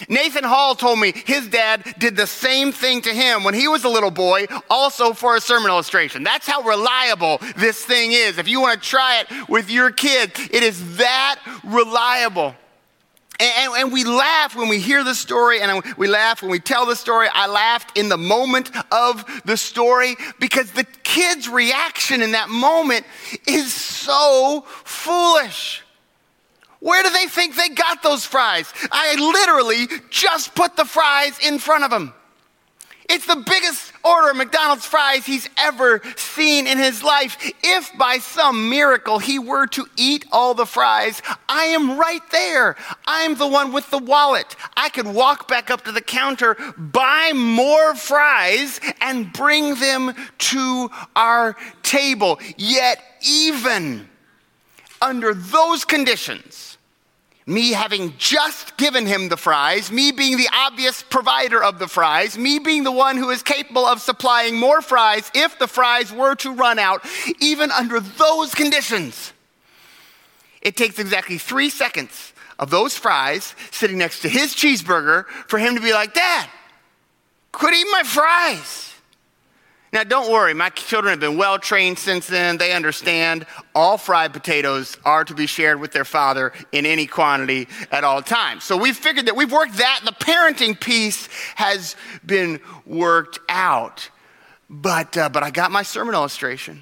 Nathan 0.10 0.44
Hall 0.44 0.76
told 0.76 1.00
me 1.00 1.14
his 1.26 1.48
dad 1.48 1.96
did 2.00 2.16
the 2.16 2.28
same 2.28 2.72
thing 2.72 3.02
to 3.02 3.14
him 3.14 3.44
when 3.44 3.54
he 3.54 3.68
was 3.68 3.84
a 3.84 3.90
little 3.90 4.12
boy, 4.12 4.48
also 4.70 5.14
for 5.14 5.36
a 5.36 5.42
sermon 5.42 5.70
illustration. 5.70 6.24
That's 6.24 6.48
how 6.48 6.62
reliable 6.64 7.40
this 7.58 7.84
thing 7.84 8.12
is. 8.12 8.38
If 8.38 8.48
you 8.48 8.62
want 8.62 8.82
to 8.82 8.88
try 8.88 9.22
it 9.22 9.50
with 9.50 9.70
your 9.70 9.92
kid, 9.92 10.32
it 10.52 10.64
is 10.64 10.98
that 10.98 11.40
reliable. 11.64 12.56
And, 13.42 13.74
and, 13.76 13.92
we 13.92 14.04
laugh 14.04 14.56
when 14.56 14.70
we 14.70 14.80
hear 14.80 15.04
the 15.04 15.16
story, 15.16 15.62
and 15.62 15.84
we 15.98 16.08
laugh 16.08 16.44
when 16.44 16.52
we 16.52 16.60
tell 16.60 16.86
the 16.86 16.96
story. 16.96 17.28
I 17.34 17.48
laughed 17.48 17.98
in 17.98 18.08
the 18.08 18.18
moment 18.18 18.70
of 18.92 19.26
the 19.46 19.58
story 19.58 20.16
because 20.40 20.72
the 20.72 20.84
kid's 21.02 21.50
reaction 21.50 22.22
in 22.22 22.34
that 22.34 22.50
moment 22.50 23.04
is 23.48 23.74
so 23.74 24.64
foolish. 24.84 25.82
Where 26.82 27.02
do 27.02 27.10
they 27.10 27.26
think 27.26 27.56
they 27.56 27.70
got 27.70 28.04
those 28.04 28.26
fries? 28.26 28.72
I 28.92 29.16
literally 29.16 29.88
just 30.12 30.54
put 30.54 30.76
the 30.76 30.86
fries 30.86 31.40
in 31.40 31.58
front 31.58 31.84
of 31.84 31.90
them. 31.90 32.14
It's 33.10 33.26
the 33.26 33.44
biggest 33.44 33.91
order 34.04 34.32
of 34.32 34.38
McDonald's 34.38 34.86
fries 34.86 35.26
he's 35.26 35.50
ever 35.58 36.02
seen 36.16 36.68
in 36.68 36.78
his 36.78 37.04
life. 37.04 37.38
If 37.64 37.92
by 37.98 38.18
some 38.18 38.70
miracle 38.70 39.20
he 39.20 39.40
were 39.40 39.68
to 39.68 39.86
eat 39.96 40.26
all 40.32 40.54
the 40.54 40.66
fries, 40.66 41.22
I 41.48 41.66
am 41.66 42.00
right 42.00 42.22
there. 42.32 42.76
I'm 43.06 43.36
the 43.36 43.48
one 43.48 43.74
with 43.74 43.90
the 43.90 43.98
wallet. 43.98 44.56
I 44.76 44.90
could 44.90 45.08
walk 45.08 45.48
back 45.48 45.70
up 45.70 45.86
to 45.86 45.92
the 45.92 46.02
counter, 46.02 46.56
buy 46.78 47.32
more 47.34 47.96
fries, 47.96 48.80
and 49.00 49.32
bring 49.32 49.76
them 49.76 50.14
to 50.38 50.90
our 51.16 51.56
table. 51.84 52.40
Yet, 52.58 53.02
even 53.28 54.08
under 55.02 55.34
those 55.34 55.86
conditions, 55.86 56.71
me 57.46 57.72
having 57.72 58.14
just 58.18 58.78
given 58.78 59.06
him 59.06 59.30
the 59.30 59.38
fries, 59.38 59.92
me 59.92 60.12
being 60.12 60.38
the 60.38 60.50
obvious 60.54 61.04
provider 61.04 61.64
of 61.64 61.80
the 61.80 61.88
fries, 61.88 62.38
me 62.38 62.60
being 62.60 62.84
the 62.84 62.92
one 62.92 63.18
who 63.18 63.30
is 63.30 63.42
capable 63.42 63.86
of 63.86 64.02
supplying 64.02 64.58
more 64.58 64.82
fries 64.82 65.30
if 65.34 65.58
the 65.60 65.68
fries 65.68 66.12
were 66.12 66.36
to 66.36 66.52
run 66.52 66.80
out, 66.80 67.06
even 67.40 67.72
under 67.72 68.00
those 68.00 68.54
conditions. 68.54 69.34
It 70.62 70.78
takes 70.78 71.00
exactly 71.00 71.38
three 71.38 71.70
seconds 71.70 72.34
of 72.60 72.70
those 72.70 72.96
fries 72.96 73.56
sitting 73.72 73.98
next 73.98 74.22
to 74.22 74.30
his 74.30 74.54
cheeseburger 74.54 75.26
for 75.48 75.58
him 75.58 75.76
to 75.76 75.82
be 75.82 75.94
like, 75.94 76.14
Dad, 76.14 76.48
quit 77.52 77.74
eating 77.74 77.92
my 77.92 78.04
fries. 78.04 78.91
Now, 79.94 80.06
don't 80.06 80.32
worry, 80.32 80.54
my 80.54 80.70
children 80.70 81.12
have 81.12 81.20
been 81.20 81.38
well 81.38 81.60
trained 81.60 82.00
since 82.00 82.26
then. 82.26 82.58
They 82.58 82.72
understand 82.72 83.46
all 83.76 83.98
fried 83.98 84.32
potatoes 84.32 84.98
are 85.04 85.26
to 85.26 85.34
be 85.34 85.48
shared 85.48 85.82
with 85.82 85.92
their 85.92 86.06
father 86.06 86.54
in 86.72 86.86
any 86.86 87.08
quantity 87.08 87.68
at 87.92 88.06
all 88.06 88.22
times. 88.22 88.64
So 88.64 88.78
we've 88.78 88.96
figured 88.96 89.26
that 89.26 89.36
we've 89.36 89.52
worked 89.52 89.78
that. 89.78 90.02
The 90.06 90.14
parenting 90.14 90.80
piece 90.80 91.28
has 91.56 91.98
been 92.26 92.62
worked 92.86 93.40
out. 93.50 94.10
But, 94.70 95.18
uh, 95.18 95.28
but 95.28 95.44
I 95.44 95.52
got 95.52 95.72
my 95.72 95.84
sermon 95.84 96.16
illustration. 96.16 96.82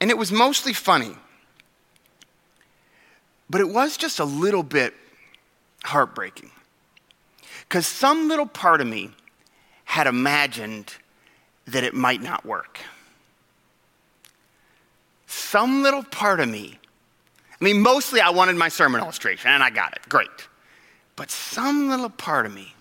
And 0.00 0.08
it 0.08 0.16
was 0.16 0.30
mostly 0.30 0.72
funny. 0.72 1.16
But 3.50 3.60
it 3.60 3.68
was 3.68 3.96
just 3.96 4.20
a 4.20 4.24
little 4.24 4.62
bit 4.62 4.94
heartbreaking. 5.82 6.52
Because 7.62 7.88
some 7.88 8.28
little 8.28 8.46
part 8.46 8.80
of 8.80 8.86
me 8.86 9.10
had 9.88 10.06
imagined 10.06 10.94
that 11.66 11.82
it 11.82 11.94
might 11.94 12.20
not 12.20 12.44
work. 12.44 12.78
Some 15.26 15.82
little 15.82 16.02
part 16.02 16.40
of 16.40 16.48
me, 16.50 16.78
I 17.58 17.64
mean, 17.64 17.80
mostly 17.80 18.20
I 18.20 18.28
wanted 18.28 18.56
my 18.56 18.68
sermon 18.68 19.00
illustration, 19.00 19.50
and 19.50 19.62
I 19.62 19.70
got 19.70 19.94
it. 19.96 20.06
Great. 20.06 20.28
But 21.16 21.30
some 21.30 21.88
little 21.88 22.10
part 22.10 22.44
of 22.44 22.54
me 22.54 22.74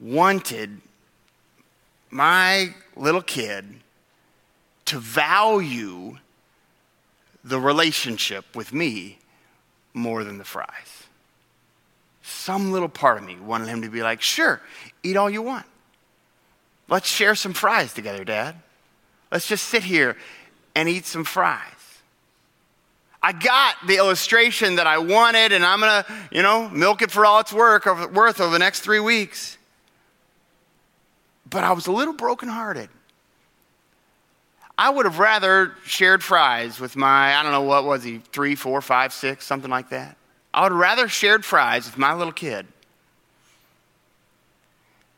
wanted 0.00 0.80
my 2.08 2.74
little 2.96 3.20
kid 3.20 3.66
to 4.86 4.98
value 4.98 6.16
the 7.44 7.60
relationship 7.60 8.56
with 8.56 8.72
me 8.72 9.18
more 9.92 10.24
than 10.24 10.38
the 10.38 10.44
fries. 10.46 10.97
Some 12.28 12.72
little 12.72 12.90
part 12.90 13.16
of 13.16 13.24
me 13.24 13.36
wanted 13.36 13.68
him 13.68 13.80
to 13.82 13.88
be 13.88 14.02
like, 14.02 14.20
sure, 14.20 14.60
eat 15.02 15.16
all 15.16 15.30
you 15.30 15.40
want. 15.40 15.64
Let's 16.86 17.08
share 17.08 17.34
some 17.34 17.54
fries 17.54 17.94
together, 17.94 18.22
Dad. 18.22 18.54
Let's 19.32 19.46
just 19.46 19.64
sit 19.64 19.82
here 19.82 20.14
and 20.74 20.90
eat 20.90 21.06
some 21.06 21.24
fries. 21.24 21.62
I 23.22 23.32
got 23.32 23.76
the 23.86 23.96
illustration 23.96 24.76
that 24.76 24.86
I 24.86 24.98
wanted, 24.98 25.52
and 25.52 25.64
I'm 25.64 25.80
gonna, 25.80 26.04
you 26.30 26.42
know, 26.42 26.68
milk 26.68 27.00
it 27.00 27.10
for 27.10 27.24
all 27.24 27.40
it's 27.40 27.52
worth 27.52 27.86
over 27.86 28.52
the 28.52 28.58
next 28.58 28.80
three 28.80 29.00
weeks. 29.00 29.56
But 31.48 31.64
I 31.64 31.72
was 31.72 31.86
a 31.86 31.92
little 31.92 32.14
brokenhearted. 32.14 32.90
I 34.76 34.90
would 34.90 35.06
have 35.06 35.18
rather 35.18 35.72
shared 35.86 36.22
fries 36.22 36.78
with 36.78 36.94
my, 36.94 37.34
I 37.34 37.42
don't 37.42 37.52
know, 37.52 37.62
what 37.62 37.84
was 37.84 38.04
he, 38.04 38.18
three, 38.32 38.54
four, 38.54 38.82
five, 38.82 39.14
six, 39.14 39.46
something 39.46 39.70
like 39.70 39.88
that. 39.88 40.17
I 40.58 40.62
would 40.62 40.72
rather 40.72 41.06
shared 41.06 41.44
fries 41.44 41.86
with 41.86 41.96
my 41.98 42.12
little 42.12 42.32
kid 42.32 42.66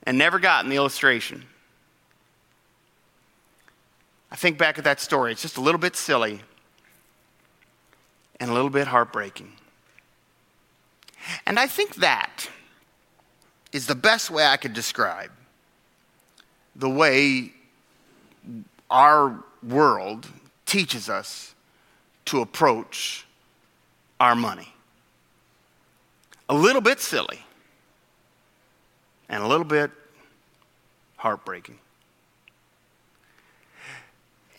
and 0.02 0.18
never 0.18 0.38
gotten 0.38 0.68
the 0.68 0.76
illustration. 0.76 1.46
I 4.30 4.36
think 4.36 4.58
back 4.58 4.76
at 4.76 4.84
that 4.84 5.00
story. 5.00 5.32
It's 5.32 5.40
just 5.40 5.56
a 5.56 5.62
little 5.62 5.78
bit 5.78 5.96
silly 5.96 6.42
and 8.38 8.50
a 8.50 8.52
little 8.52 8.68
bit 8.68 8.86
heartbreaking. 8.88 9.50
And 11.46 11.58
I 11.58 11.66
think 11.66 11.94
that 11.94 12.50
is 13.72 13.86
the 13.86 13.94
best 13.94 14.30
way 14.30 14.44
I 14.44 14.58
could 14.58 14.74
describe 14.74 15.30
the 16.76 16.90
way 16.90 17.54
our 18.90 19.42
world 19.66 20.28
teaches 20.66 21.08
us 21.08 21.54
to 22.26 22.42
approach 22.42 23.24
our 24.20 24.34
money. 24.34 24.74
A 26.50 26.54
little 26.54 26.82
bit 26.82 26.98
silly 26.98 27.38
and 29.28 29.40
a 29.40 29.46
little 29.46 29.64
bit 29.64 29.92
heartbreaking. 31.16 31.78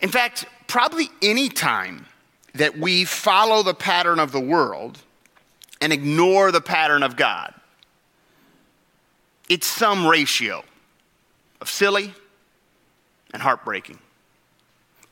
In 0.00 0.08
fact, 0.08 0.46
probably 0.66 1.10
any 1.20 1.50
time 1.50 2.06
that 2.54 2.78
we 2.78 3.04
follow 3.04 3.62
the 3.62 3.74
pattern 3.74 4.18
of 4.18 4.32
the 4.32 4.40
world 4.40 5.00
and 5.82 5.92
ignore 5.92 6.50
the 6.50 6.62
pattern 6.62 7.02
of 7.02 7.14
God, 7.14 7.52
it's 9.50 9.66
some 9.66 10.06
ratio 10.06 10.64
of 11.60 11.68
silly 11.68 12.14
and 13.34 13.42
heartbreaking. 13.42 13.98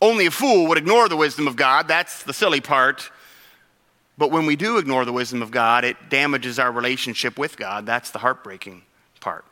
Only 0.00 0.24
a 0.24 0.30
fool 0.30 0.66
would 0.68 0.78
ignore 0.78 1.10
the 1.10 1.16
wisdom 1.16 1.46
of 1.46 1.56
God. 1.56 1.88
That's 1.88 2.22
the 2.22 2.32
silly 2.32 2.62
part. 2.62 3.10
But 4.20 4.30
when 4.30 4.44
we 4.44 4.54
do 4.54 4.76
ignore 4.76 5.06
the 5.06 5.14
wisdom 5.14 5.40
of 5.40 5.50
God, 5.50 5.82
it 5.82 5.96
damages 6.10 6.58
our 6.58 6.70
relationship 6.70 7.38
with 7.38 7.56
God. 7.56 7.86
That's 7.86 8.10
the 8.10 8.18
heartbreaking 8.18 8.82
part. 9.18 9.46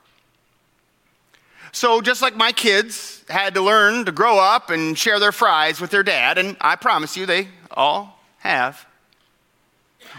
So, 1.72 2.02
just 2.02 2.20
like 2.20 2.36
my 2.36 2.52
kids 2.52 3.24
had 3.30 3.54
to 3.54 3.62
learn 3.62 4.04
to 4.04 4.12
grow 4.12 4.38
up 4.38 4.68
and 4.68 4.96
share 4.96 5.18
their 5.20 5.32
fries 5.32 5.80
with 5.80 5.90
their 5.90 6.02
dad, 6.02 6.36
and 6.36 6.54
I 6.60 6.76
promise 6.76 7.16
you 7.16 7.24
they 7.24 7.48
all 7.70 8.20
have, 8.40 8.86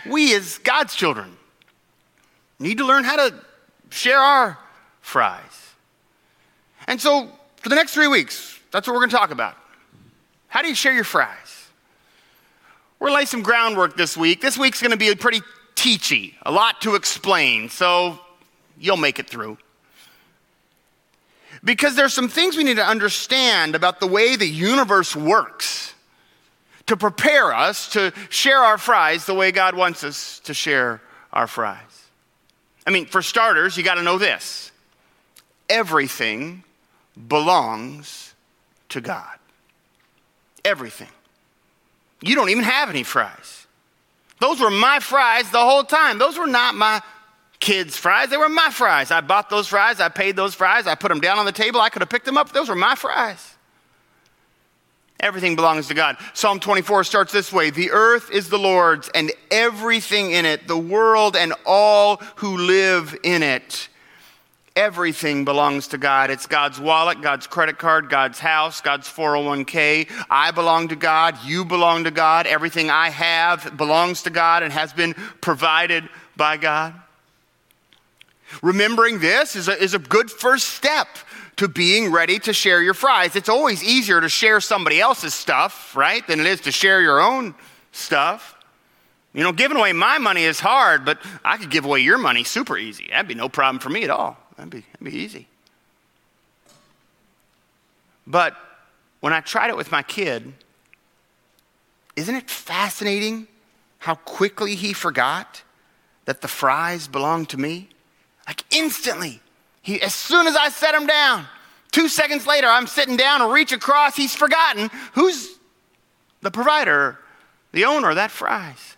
we 0.08 0.34
as 0.34 0.58
God's 0.58 0.96
children 0.96 1.38
need 2.58 2.79
to 2.79 2.86
learn 2.88 3.03
how 3.03 3.18
to 3.18 3.36
share 3.91 4.18
our 4.18 4.58
fries. 5.01 5.75
And 6.88 7.00
so, 7.00 7.29
for 7.58 7.70
the 7.70 7.75
next 7.75 7.94
three 7.94 8.08
weeks, 8.08 8.60
that's 8.72 8.88
what 8.88 8.96
we're 8.96 9.01
going 9.01 9.12
to 9.12 9.15
talk 9.15 9.29
about. 9.29 9.56
How 10.48 10.63
do 10.63 10.70
you 10.70 10.75
share 10.75 10.94
your 10.94 11.03
fries? 11.03 11.49
We're 13.00 13.08
going 13.08 13.18
to 13.18 13.22
lay 13.22 13.25
some 13.25 13.41
groundwork 13.41 13.96
this 13.96 14.18
week. 14.18 14.41
This 14.41 14.58
week's 14.58 14.82
going 14.82 14.91
to 14.91 14.98
be 14.98 15.13
pretty 15.15 15.41
teachy, 15.75 16.34
a 16.44 16.51
lot 16.51 16.82
to 16.82 16.96
explain, 16.96 17.70
so 17.70 18.20
you'll 18.77 18.98
make 18.98 19.20
it 19.20 19.29
through. 19.29 19.58
Because 21.63 21.96
there's 21.96 22.13
some 22.13 22.29
things 22.29 22.58
we 22.58 22.63
need 22.63 22.77
to 22.77 22.86
understand 22.86 23.75
about 23.75 24.00
the 24.00 24.08
way 24.08 24.36
the 24.36 24.48
universe 24.48 25.15
works 25.15 25.94
to 26.88 26.98
prepare 26.98 27.53
us 27.53 27.89
to 27.89 28.12
share 28.29 28.60
our 28.60 28.77
fries 28.77 29.25
the 29.25 29.34
way 29.34 29.51
God 29.51 29.75
wants 29.75 30.03
us 30.03 30.39
to 30.41 30.53
share 30.53 31.01
our 31.32 31.48
fries. 31.48 31.77
I 32.88 32.91
mean, 32.91 33.06
for 33.06 33.22
starters, 33.22 33.77
you 33.77 33.84
got 33.84 33.96
to 33.96 34.03
know 34.03 34.18
this 34.18 34.72
everything 35.70 36.63
belongs 37.27 38.34
to 38.89 39.01
God. 39.01 39.38
Everything. 40.65 41.10
You 42.21 42.35
don't 42.35 42.49
even 42.49 42.63
have 42.63 42.89
any 42.89 43.03
fries. 43.03 43.67
Those 44.39 44.59
were 44.59 44.71
my 44.71 44.99
fries 44.99 45.49
the 45.51 45.59
whole 45.59 45.83
time. 45.83 46.17
Those 46.17 46.38
were 46.38 46.47
not 46.47 46.75
my 46.75 47.01
kids' 47.59 47.97
fries. 47.97 48.29
They 48.29 48.38
were 48.38 48.49
my 48.49 48.69
fries. 48.71 49.11
I 49.11 49.21
bought 49.21 49.49
those 49.49 49.67
fries. 49.67 49.99
I 49.99 50.09
paid 50.09 50.35
those 50.35 50.55
fries. 50.55 50.88
I 50.88 50.95
put 50.95 51.09
them 51.09 51.19
down 51.19 51.38
on 51.39 51.45
the 51.45 51.51
table. 51.51 51.81
I 51.81 51.89
could 51.89 52.01
have 52.01 52.09
picked 52.09 52.25
them 52.25 52.38
up. 52.38 52.51
Those 52.51 52.69
were 52.69 52.75
my 52.75 52.95
fries. 52.95 53.55
Everything 55.19 55.57
belongs 55.57 55.89
to 55.89 55.93
God. 55.93 56.15
Psalm 56.33 56.61
24 56.61 57.03
starts 57.03 57.33
this 57.33 57.51
way 57.51 57.69
The 57.69 57.91
earth 57.91 58.31
is 58.31 58.47
the 58.47 58.57
Lord's 58.57 59.09
and 59.09 59.31
everything 59.51 60.31
in 60.31 60.45
it, 60.45 60.67
the 60.67 60.77
world 60.77 61.35
and 61.35 61.53
all 61.65 62.21
who 62.38 62.55
live 62.55 63.17
in 63.23 63.43
it. 63.43 63.88
Everything 64.75 65.45
belongs 65.45 65.89
to 65.89 65.97
God. 65.97 66.29
It's 66.29 66.47
God's 66.47 66.79
wallet, 66.79 67.21
God's 67.21 67.47
credit 67.47 67.77
card, 67.77 68.09
God's 68.09 68.39
house, 68.39 68.81
God's 68.81 69.07
401k. 69.07 70.09
I 70.29 70.51
belong 70.51 70.89
to 70.89 70.95
God. 70.95 71.38
You 71.43 71.65
belong 71.65 72.05
to 72.05 72.11
God. 72.11 72.47
Everything 72.47 72.89
I 72.89 73.09
have 73.09 73.75
belongs 73.75 74.23
to 74.23 74.29
God 74.29 74.63
and 74.63 74.71
has 74.71 74.93
been 74.93 75.13
provided 75.41 76.07
by 76.38 76.57
God. 76.57 76.93
Remembering 78.61 79.19
this 79.19 79.55
is 79.55 79.67
a, 79.67 79.81
is 79.81 79.93
a 79.93 79.99
good 79.99 80.31
first 80.31 80.69
step 80.69 81.07
to 81.57 81.67
being 81.67 82.11
ready 82.11 82.39
to 82.39 82.53
share 82.53 82.81
your 82.81 82.93
fries. 82.93 83.35
It's 83.35 83.49
always 83.49 83.83
easier 83.83 84.21
to 84.21 84.29
share 84.29 84.61
somebody 84.61 85.01
else's 85.01 85.33
stuff, 85.33 85.95
right, 85.95 86.25
than 86.25 86.39
it 86.39 86.45
is 86.45 86.61
to 86.61 86.71
share 86.71 87.01
your 87.01 87.19
own 87.19 87.53
stuff. 87.91 88.55
You 89.33 89.43
know, 89.43 89.51
giving 89.51 89.77
away 89.77 89.93
my 89.93 90.17
money 90.17 90.43
is 90.43 90.59
hard, 90.59 91.05
but 91.05 91.19
I 91.43 91.57
could 91.57 91.69
give 91.69 91.85
away 91.85 91.99
your 91.99 92.17
money 92.17 92.43
super 92.43 92.77
easy. 92.77 93.09
That'd 93.09 93.27
be 93.27 93.35
no 93.35 93.49
problem 93.49 93.79
for 93.79 93.89
me 93.89 94.03
at 94.03 94.09
all. 94.09 94.38
That'd 94.60 94.72
be, 94.72 94.82
that'd 94.82 95.06
be 95.06 95.18
easy. 95.18 95.48
But 98.28 98.58
when 99.22 99.32
I 99.32 99.39
tried 99.39 99.70
it 99.70 99.78
with 99.78 99.89
my 99.89 100.04
kid, 100.04 100.51
isn't 102.18 102.36
it 102.36 102.50
fascinating 102.50 103.48
how 104.00 104.16
quickly 104.16 104.75
he 104.75 104.92
forgot 104.92 105.63
that 106.25 106.42
the 106.42 106.50
fries 106.50 107.08
belonged 107.08 107.48
to 107.50 107.58
me? 107.58 107.88
Like 108.48 108.66
instantly. 108.70 109.39
He, 109.82 110.01
as 110.01 110.13
soon 110.13 110.46
as 110.46 110.58
I 110.58 110.68
set 110.68 110.94
him 110.94 111.08
down, 111.08 111.46
two 111.94 112.10
seconds 112.10 112.46
later, 112.46 112.68
I'm 112.68 112.86
sitting 112.86 113.16
down 113.16 113.42
and 113.42 113.54
reach 113.54 113.72
across. 113.72 114.18
He's 114.18 114.36
forgotten 114.36 114.89
who's 115.13 115.58
the 116.42 116.51
provider, 116.51 117.18
the 117.72 117.86
owner 117.86 118.10
of 118.10 118.18
that 118.18 118.30
fries. 118.30 118.98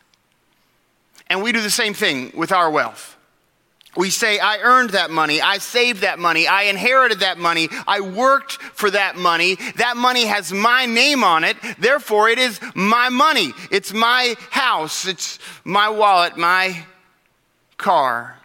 And 1.27 1.43
we 1.43 1.51
do 1.51 1.61
the 1.61 1.69
same 1.69 1.93
thing 1.93 2.31
with 2.35 2.51
our 2.51 2.71
wealth. 2.71 3.15
We 3.95 4.09
say, 4.09 4.39
I 4.39 4.59
earned 4.59 4.91
that 4.91 5.11
money. 5.11 5.41
I 5.41 5.57
saved 5.57 6.01
that 6.01 6.17
money. 6.17 6.47
I 6.47 6.63
inherited 6.63 7.19
that 7.19 7.37
money. 7.37 7.67
I 7.85 7.99
worked 7.99 8.53
for 8.53 8.89
that 8.89 9.17
money. 9.17 9.55
That 9.75 9.97
money 9.97 10.25
has 10.25 10.53
my 10.53 10.85
name 10.85 11.25
on 11.25 11.43
it. 11.43 11.57
Therefore, 11.77 12.29
it 12.29 12.39
is 12.39 12.59
my 12.73 13.09
money. 13.09 13.51
It's 13.69 13.91
my 13.91 14.35
house. 14.49 15.05
It's 15.05 15.39
my 15.65 15.89
wallet, 15.89 16.37
my 16.37 16.85
car. 17.77 18.37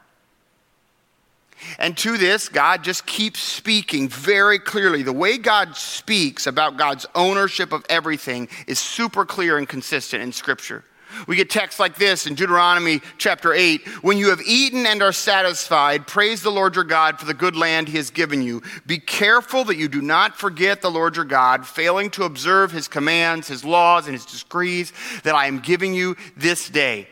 And 1.78 1.96
to 1.98 2.16
this, 2.16 2.48
God 2.48 2.82
just 2.82 3.06
keeps 3.06 3.40
speaking 3.40 4.08
very 4.08 4.58
clearly. 4.58 5.02
The 5.02 5.12
way 5.12 5.38
God 5.38 5.76
speaks 5.76 6.46
about 6.46 6.76
God's 6.76 7.06
ownership 7.14 7.72
of 7.72 7.84
everything 7.88 8.48
is 8.66 8.78
super 8.78 9.24
clear 9.24 9.58
and 9.58 9.68
consistent 9.68 10.22
in 10.22 10.32
Scripture. 10.32 10.84
We 11.26 11.36
get 11.36 11.50
texts 11.50 11.80
like 11.80 11.96
this 11.96 12.26
in 12.26 12.34
Deuteronomy 12.34 13.00
chapter 13.18 13.52
8 13.52 13.86
When 14.02 14.18
you 14.18 14.30
have 14.30 14.40
eaten 14.42 14.86
and 14.86 15.02
are 15.02 15.12
satisfied, 15.12 16.06
praise 16.06 16.42
the 16.42 16.50
Lord 16.50 16.74
your 16.74 16.84
God 16.84 17.18
for 17.18 17.26
the 17.26 17.34
good 17.34 17.56
land 17.56 17.88
he 17.88 17.96
has 17.96 18.10
given 18.10 18.42
you. 18.42 18.62
Be 18.86 18.98
careful 18.98 19.64
that 19.64 19.76
you 19.76 19.88
do 19.88 20.02
not 20.02 20.36
forget 20.36 20.82
the 20.82 20.90
Lord 20.90 21.16
your 21.16 21.24
God, 21.24 21.66
failing 21.66 22.10
to 22.10 22.24
observe 22.24 22.72
his 22.72 22.88
commands, 22.88 23.48
his 23.48 23.64
laws, 23.64 24.06
and 24.06 24.14
his 24.14 24.26
decrees 24.26 24.92
that 25.24 25.34
I 25.34 25.46
am 25.46 25.60
giving 25.60 25.94
you 25.94 26.16
this 26.36 26.68
day. 26.68 27.08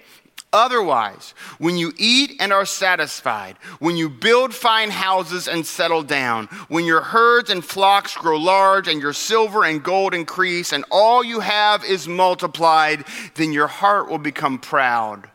Otherwise, 0.54 1.34
when 1.58 1.76
you 1.76 1.92
eat 1.98 2.36
and 2.38 2.52
are 2.52 2.64
satisfied, 2.64 3.56
when 3.80 3.96
you 3.96 4.08
build 4.08 4.54
fine 4.54 4.88
houses 4.88 5.48
and 5.48 5.66
settle 5.66 6.04
down, 6.04 6.46
when 6.68 6.84
your 6.84 7.00
herds 7.00 7.50
and 7.50 7.64
flocks 7.64 8.16
grow 8.16 8.38
large 8.38 8.86
and 8.86 9.02
your 9.02 9.12
silver 9.12 9.64
and 9.64 9.82
gold 9.82 10.14
increase, 10.14 10.72
and 10.72 10.84
all 10.92 11.24
you 11.24 11.40
have 11.40 11.84
is 11.84 12.06
multiplied, 12.06 13.04
then 13.34 13.52
your 13.52 13.66
heart 13.66 14.08
will 14.08 14.18
become 14.18 14.56
proud 14.56 15.28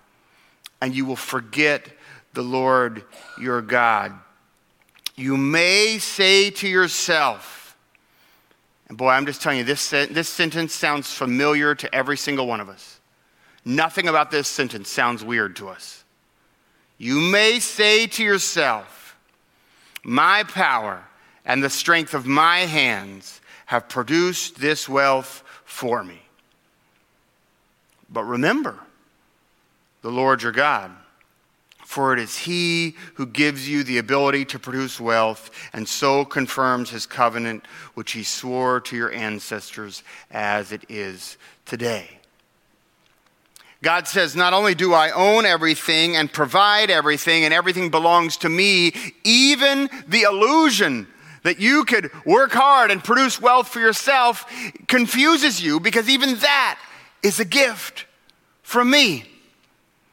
and 0.81 0.95
you 0.95 1.03
will 1.03 1.17
forget 1.17 1.85
the 2.33 2.41
Lord 2.41 3.03
your 3.37 3.61
God. 3.61 4.13
You 5.17 5.35
may 5.35 5.97
say 5.97 6.49
to 6.49 6.67
yourself, 6.69 7.75
and 8.87 8.97
boy, 8.97 9.09
I'm 9.09 9.25
just 9.25 9.41
telling 9.41 9.57
you, 9.57 9.65
this, 9.65 9.89
this 9.89 10.29
sentence 10.29 10.73
sounds 10.73 11.13
familiar 11.13 11.75
to 11.75 11.93
every 11.93 12.15
single 12.15 12.47
one 12.47 12.61
of 12.61 12.69
us. 12.69 12.98
Nothing 13.65 14.07
about 14.07 14.31
this 14.31 14.47
sentence 14.47 14.89
sounds 14.89 15.23
weird 15.23 15.55
to 15.57 15.69
us. 15.69 16.03
You 16.97 17.19
may 17.19 17.59
say 17.59 18.07
to 18.07 18.23
yourself, 18.23 19.17
My 20.03 20.43
power 20.43 21.05
and 21.45 21.63
the 21.63 21.69
strength 21.69 22.13
of 22.13 22.25
my 22.25 22.59
hands 22.59 23.41
have 23.67 23.89
produced 23.89 24.59
this 24.59 24.89
wealth 24.89 25.43
for 25.65 26.03
me. 26.03 26.21
But 28.09 28.23
remember 28.23 28.79
the 30.01 30.11
Lord 30.11 30.41
your 30.43 30.51
God, 30.51 30.91
for 31.85 32.13
it 32.13 32.19
is 32.19 32.37
He 32.37 32.95
who 33.15 33.25
gives 33.25 33.69
you 33.69 33.83
the 33.83 33.97
ability 33.97 34.45
to 34.45 34.59
produce 34.59 34.99
wealth 34.99 35.51
and 35.73 35.87
so 35.87 36.25
confirms 36.25 36.89
His 36.89 37.05
covenant, 37.05 37.65
which 37.93 38.11
He 38.11 38.23
swore 38.23 38.79
to 38.81 38.95
your 38.95 39.11
ancestors 39.11 40.03
as 40.31 40.71
it 40.71 40.85
is 40.89 41.37
today. 41.65 42.18
God 43.81 44.07
says, 44.07 44.35
Not 44.35 44.53
only 44.53 44.75
do 44.75 44.93
I 44.93 45.11
own 45.11 45.45
everything 45.45 46.15
and 46.15 46.31
provide 46.31 46.89
everything, 46.89 47.45
and 47.45 47.53
everything 47.53 47.89
belongs 47.89 48.37
to 48.37 48.49
me, 48.49 48.93
even 49.23 49.89
the 50.07 50.23
illusion 50.23 51.07
that 51.43 51.59
you 51.59 51.85
could 51.85 52.11
work 52.25 52.51
hard 52.51 52.91
and 52.91 53.03
produce 53.03 53.41
wealth 53.41 53.69
for 53.69 53.79
yourself 53.79 54.45
confuses 54.87 55.63
you 55.63 55.79
because 55.79 56.09
even 56.09 56.35
that 56.39 56.79
is 57.23 57.39
a 57.39 57.45
gift 57.45 58.05
from 58.61 58.89
me. 58.89 59.25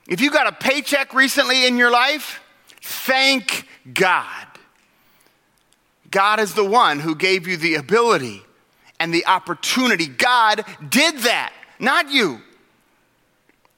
If 0.09 0.21
you 0.21 0.31
got 0.31 0.47
a 0.47 0.53
paycheck 0.53 1.13
recently 1.13 1.67
in 1.67 1.77
your 1.77 1.91
life, 1.91 2.41
thank 2.81 3.67
God. 3.93 4.47
God 6.11 6.39
is 6.39 6.55
the 6.55 6.65
one 6.65 7.01
who 7.01 7.17
gave 7.17 7.49
you 7.49 7.57
the 7.57 7.75
ability 7.75 8.43
and 9.01 9.13
the 9.13 9.27
opportunity. 9.27 10.07
God 10.07 10.65
did 10.89 11.19
that, 11.19 11.53
not 11.81 12.11
you. 12.11 12.41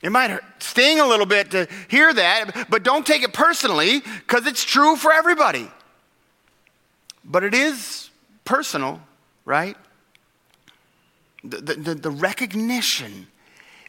It 0.02 0.10
might 0.12 0.38
sting 0.60 1.00
a 1.00 1.06
little 1.06 1.26
bit 1.26 1.50
to 1.50 1.66
hear 1.88 2.12
that, 2.12 2.68
but 2.70 2.84
don't 2.84 3.04
take 3.06 3.22
it 3.22 3.32
personally 3.32 4.00
because 4.00 4.46
it's 4.46 4.64
true 4.64 4.94
for 4.96 5.12
everybody. 5.12 5.68
But 7.24 7.42
it 7.42 7.52
is 7.52 8.10
personal, 8.44 9.00
right? 9.44 9.76
The, 11.42 11.74
the, 11.74 11.94
the, 11.94 12.10
recognition 12.10 13.28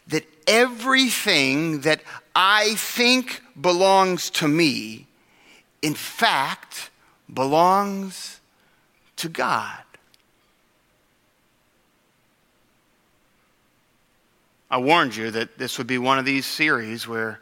that 0.08 0.24
everything 0.46 1.80
that 1.80 2.00
I 2.34 2.74
think 2.74 3.42
belongs 3.60 4.30
to 4.30 4.48
me, 4.48 5.06
in 5.82 5.94
fact, 5.94 6.90
belongs 7.32 8.40
to 9.16 9.28
God. 9.28 9.82
I 14.70 14.78
warned 14.78 15.16
you 15.16 15.30
that 15.32 15.58
this 15.58 15.78
would 15.78 15.86
be 15.86 15.98
one 15.98 16.18
of 16.18 16.24
these 16.24 16.46
series 16.46 17.08
where 17.08 17.40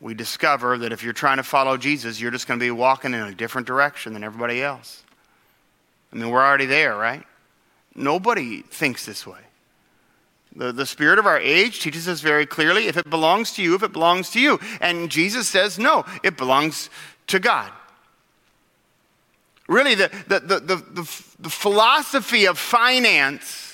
we 0.00 0.14
discover 0.14 0.78
that 0.78 0.92
if 0.92 1.02
you're 1.02 1.12
trying 1.12 1.36
to 1.36 1.42
follow 1.42 1.76
Jesus, 1.76 2.18
you're 2.18 2.30
just 2.30 2.48
going 2.48 2.58
to 2.58 2.64
be 2.64 2.70
walking 2.70 3.12
in 3.12 3.20
a 3.20 3.34
different 3.34 3.66
direction 3.66 4.14
than 4.14 4.24
everybody 4.24 4.62
else. 4.62 5.02
I 6.10 6.16
mean, 6.16 6.30
we're 6.30 6.42
already 6.42 6.64
there, 6.66 6.96
right? 6.96 7.22
Nobody 7.94 8.62
thinks 8.62 9.04
this 9.04 9.26
way. 9.26 9.40
The, 10.56 10.72
the 10.72 10.86
spirit 10.86 11.18
of 11.18 11.26
our 11.26 11.38
age 11.38 11.80
teaches 11.80 12.08
us 12.08 12.22
very 12.22 12.46
clearly 12.46 12.88
if 12.88 12.96
it 12.96 13.08
belongs 13.08 13.52
to 13.52 13.62
you, 13.62 13.74
if 13.74 13.82
it 13.82 13.92
belongs 13.92 14.30
to 14.30 14.40
you. 14.40 14.58
And 14.80 15.10
Jesus 15.10 15.48
says, 15.48 15.78
no, 15.78 16.04
it 16.24 16.36
belongs 16.36 16.88
to 17.26 17.38
God. 17.38 17.70
Really, 19.68 19.94
the, 19.94 20.10
the, 20.26 20.40
the, 20.40 20.60
the, 20.60 21.24
the 21.38 21.50
philosophy 21.50 22.46
of 22.46 22.58
finance 22.58 23.69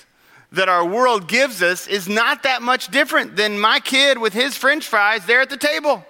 that 0.53 0.69
our 0.69 0.85
world 0.85 1.29
gives 1.29 1.63
us 1.63 1.87
is 1.87 2.09
not 2.09 2.45
that 2.45 2.63
much 2.63 2.89
different 2.89 3.37
than 3.37 3.59
my 3.59 3.81
kid 3.81 4.19
with 4.19 4.33
his 4.33 4.57
french 4.57 4.87
fries 4.87 5.27
there 5.27 5.41
at 5.41 5.51
the 5.51 5.57
table. 5.57 6.05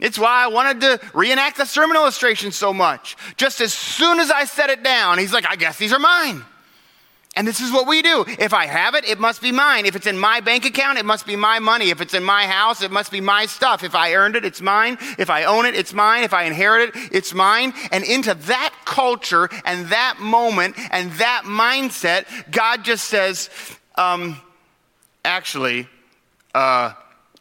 It's 0.00 0.18
why 0.18 0.44
I 0.44 0.48
wanted 0.48 0.80
to 0.82 1.00
reenact 1.14 1.56
the 1.56 1.64
sermon 1.64 1.96
illustration 1.96 2.52
so 2.52 2.72
much. 2.72 3.16
Just 3.36 3.60
as 3.60 3.72
soon 3.72 4.18
as 4.18 4.30
I 4.30 4.44
set 4.44 4.70
it 4.70 4.82
down, 4.82 5.18
he's 5.18 5.32
like, 5.32 5.46
I 5.48 5.56
guess 5.56 5.78
these 5.78 5.92
are 5.92 5.98
mine. 5.98 6.44
And 7.36 7.48
this 7.48 7.60
is 7.60 7.72
what 7.72 7.88
we 7.88 8.00
do. 8.00 8.24
If 8.38 8.54
I 8.54 8.66
have 8.66 8.94
it, 8.94 9.04
it 9.04 9.18
must 9.18 9.42
be 9.42 9.50
mine. 9.50 9.86
If 9.86 9.96
it's 9.96 10.06
in 10.06 10.16
my 10.16 10.40
bank 10.40 10.64
account, 10.64 10.98
it 10.98 11.04
must 11.04 11.26
be 11.26 11.34
my 11.34 11.58
money. 11.58 11.90
If 11.90 12.00
it's 12.00 12.14
in 12.14 12.22
my 12.22 12.46
house, 12.46 12.80
it 12.80 12.92
must 12.92 13.10
be 13.10 13.20
my 13.20 13.46
stuff. 13.46 13.82
If 13.82 13.96
I 13.96 14.14
earned 14.14 14.36
it, 14.36 14.44
it's 14.44 14.60
mine. 14.60 14.98
If 15.18 15.30
I 15.30 15.44
own 15.44 15.66
it, 15.66 15.74
it's 15.74 15.92
mine. 15.92 16.22
If 16.22 16.32
I 16.32 16.44
inherit 16.44 16.90
it, 16.90 17.12
it's 17.12 17.34
mine. 17.34 17.72
And 17.90 18.04
into 18.04 18.34
that 18.34 18.72
culture 18.84 19.48
and 19.64 19.86
that 19.86 20.20
moment 20.20 20.76
and 20.92 21.10
that 21.12 21.42
mindset, 21.44 22.52
God 22.52 22.84
just 22.84 23.06
says, 23.06 23.50
um, 23.96 24.40
actually, 25.24 25.88
uh, 26.54 26.92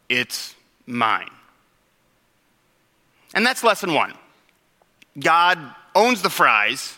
it's 0.09 0.55
mine. 0.87 1.29
And 3.35 3.45
that's 3.45 3.63
lesson 3.63 3.93
one. 3.93 4.13
God 5.19 5.59
owns 5.93 6.23
the 6.23 6.31
fries 6.31 6.97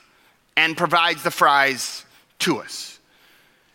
and 0.55 0.77
provides 0.77 1.23
the 1.23 1.31
fries 1.31 2.04
to 2.39 2.57
us. 2.57 2.99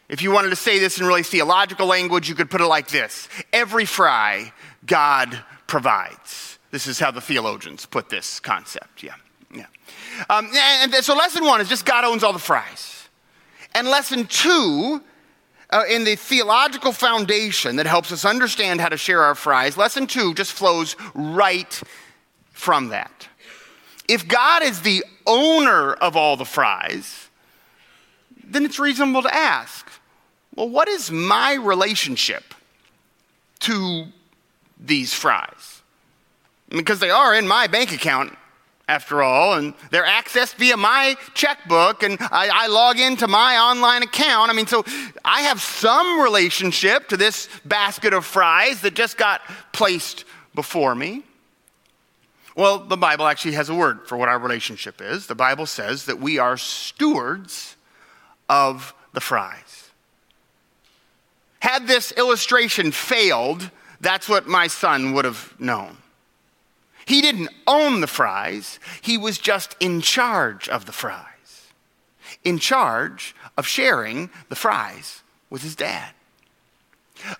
If 0.09 0.23
you 0.23 0.33
wanted 0.33 0.51
to 0.51 0.57
say 0.57 0.81
this 0.81 0.99
in 0.99 1.07
really 1.07 1.23
theological 1.23 1.87
language, 1.87 2.29
you 2.29 2.35
could 2.35 2.51
put 2.51 2.61
it 2.61 2.67
like 2.67 2.89
this 2.89 3.29
Every 3.53 3.85
fry, 3.85 4.53
God 4.85 5.39
provides. 5.67 6.59
This 6.71 6.87
is 6.87 6.99
how 6.99 7.11
the 7.11 7.21
theologians 7.21 7.87
put 7.87 8.09
this 8.09 8.41
concept. 8.41 9.03
Yeah. 9.03 9.15
Yeah. 9.55 9.67
Um, 10.29 10.51
and 10.55 10.95
so 10.97 11.17
lesson 11.17 11.45
one 11.45 11.61
is 11.61 11.69
just 11.69 11.85
God 11.85 12.05
owns 12.05 12.23
all 12.23 12.33
the 12.33 12.39
fries. 12.39 13.09
And 13.75 13.89
lesson 13.89 14.27
two, 14.27 15.03
uh, 15.71 15.85
in 15.89 16.05
the 16.05 16.17
theological 16.17 16.93
foundation 16.93 17.77
that 17.77 17.87
helps 17.87 18.11
us 18.13 18.25
understand 18.25 18.81
how 18.81 18.89
to 18.89 18.97
share 18.97 19.23
our 19.23 19.35
fries, 19.35 19.77
lesson 19.77 20.07
two 20.07 20.35
just 20.35 20.53
flows 20.53 20.97
right 21.15 21.81
from 22.53 22.89
that. 22.89 23.29
If 24.09 24.27
God 24.27 24.65
is 24.65 24.83
the 24.83 25.05
owner 25.27 25.93
of 25.95 26.17
all 26.17 26.37
the 26.37 26.45
fries, 26.45 27.30
then 28.51 28.65
it's 28.65 28.79
reasonable 28.79 29.23
to 29.23 29.35
ask 29.35 29.87
well, 30.57 30.69
what 30.69 30.89
is 30.89 31.11
my 31.11 31.55
relationship 31.55 32.55
to 33.61 34.07
these 34.79 35.15
fries? 35.15 35.83
Because 36.69 36.99
they 36.99 37.11
are 37.11 37.35
in 37.35 37.47
my 37.47 37.69
bank 37.69 37.93
account, 37.93 38.37
after 38.91 39.23
all, 39.23 39.55
and 39.55 39.73
they're 39.93 40.05
accessed 40.05 40.57
via 40.57 40.77
my 40.77 41.17
checkbook, 41.35 42.03
and 42.03 42.19
I, 42.21 42.51
I, 42.53 42.67
log 42.67 42.99
into 42.99 43.29
my 43.29 43.57
online 43.57 44.03
account. 44.03 44.51
I 44.51 44.53
mean, 44.53 44.67
so 44.67 44.85
I 45.25 45.43
have 45.43 45.61
some 45.61 46.21
relationship 46.21 47.09
to 47.11 47.17
this 47.17 47.49
basket 47.65 48.13
of 48.13 48.27
fries 48.27 48.81
that 48.81 48.95
just 48.95 49.17
got 49.17 49.43
placed 49.73 50.25
before 50.57 50.97
me. 50.97 51.23
Well, 52.57 52.81
the 52.81 52.97
Bible 52.97 53.29
actually 53.29 53.53
has 53.53 53.69
a 53.69 53.75
word 53.77 54.09
for 54.09 54.19
what 54.19 54.29
our 54.29 54.41
relationship 54.41 55.01
is. 55.01 55.29
The 55.29 55.37
Bible 55.37 55.67
says 55.67 56.07
that 56.07 56.19
we 56.19 56.39
are 56.39 56.57
stewards 56.57 57.77
of 58.51 58.93
the 59.15 59.21
fries. 59.21 59.91
Had 61.61 61.87
this 61.87 62.13
illustration 62.13 62.91
failed, 62.91 63.71
That's 64.01 64.29
what 64.29 64.47
my 64.47 64.67
son 64.67 65.13
would 65.13 65.25
have 65.25 65.55
known. 65.59 65.97
He 67.07 67.23
didn't 67.23 67.51
own 67.67 68.01
the 68.01 68.07
fries, 68.07 68.79
he 69.01 69.17
was 69.17 69.39
just 69.39 69.77
in 69.81 70.01
charge 70.01 70.69
of 70.69 70.87
the 70.87 70.93
fries, 70.93 71.73
in 72.45 72.59
charge 72.59 73.35
of 73.57 73.67
sharing 73.67 74.31
the 74.49 74.57
fries 74.57 75.23
with 75.49 75.63
his 75.63 75.77
dad. 75.77 76.13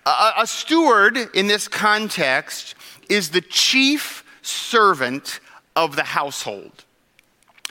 A, 0.05 0.31
a 0.39 0.47
steward 0.47 1.17
in 1.33 1.47
this 1.47 1.67
context 1.67 2.75
is 3.09 3.29
the 3.29 3.41
chief 3.41 4.23
servant 4.41 5.39
of 5.75 5.95
the 5.95 6.03
household. 6.03 6.85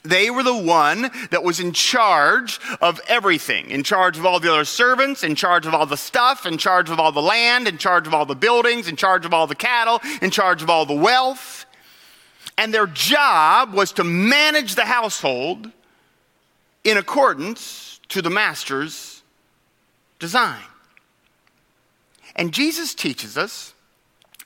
They 0.03 0.31
were 0.31 0.43
the 0.43 0.57
one 0.57 1.11
that 1.31 1.45
was 1.45 1.61
in 1.61 1.73
charge 1.73 2.59
of 2.81 3.01
everything, 3.07 3.71
in 3.71 3.83
charge 3.83 4.17
of 4.17 4.25
all 4.25 4.41
the 4.41 4.53
other 4.53 4.65
servants, 4.65 5.23
in 5.23 5.35
charge 5.35 5.67
of 5.67 5.75
all 5.75 5.87
the 5.87 5.97
stuff, 5.97 6.47
in 6.47 6.57
charge 6.57 6.89
of 6.89 6.99
all 6.99 7.13
the 7.13 7.21
land, 7.21 7.69
in 7.69 7.77
charge 7.77 8.07
of 8.07 8.15
all 8.15 8.25
the 8.25 8.35
buildings, 8.35 8.89
in 8.89 8.97
charge 8.97 9.27
of 9.27 9.35
all 9.35 9.47
the 9.47 9.55
cattle, 9.55 10.01
in 10.23 10.31
charge 10.31 10.63
of 10.63 10.71
all 10.71 10.87
the 10.87 10.95
wealth. 10.95 11.67
And 12.57 12.73
their 12.73 12.87
job 12.87 13.75
was 13.75 13.93
to 13.93 14.05
manage 14.05 14.75
the 14.75 14.87
household 14.87 15.71
in 16.85 16.97
accordance 16.97 18.01
to 18.09 18.23
the 18.23 18.31
master's 18.31 19.23
design. 20.19 20.63
And 22.37 22.53
Jesus 22.53 22.95
teaches 22.95 23.37
us 23.37 23.75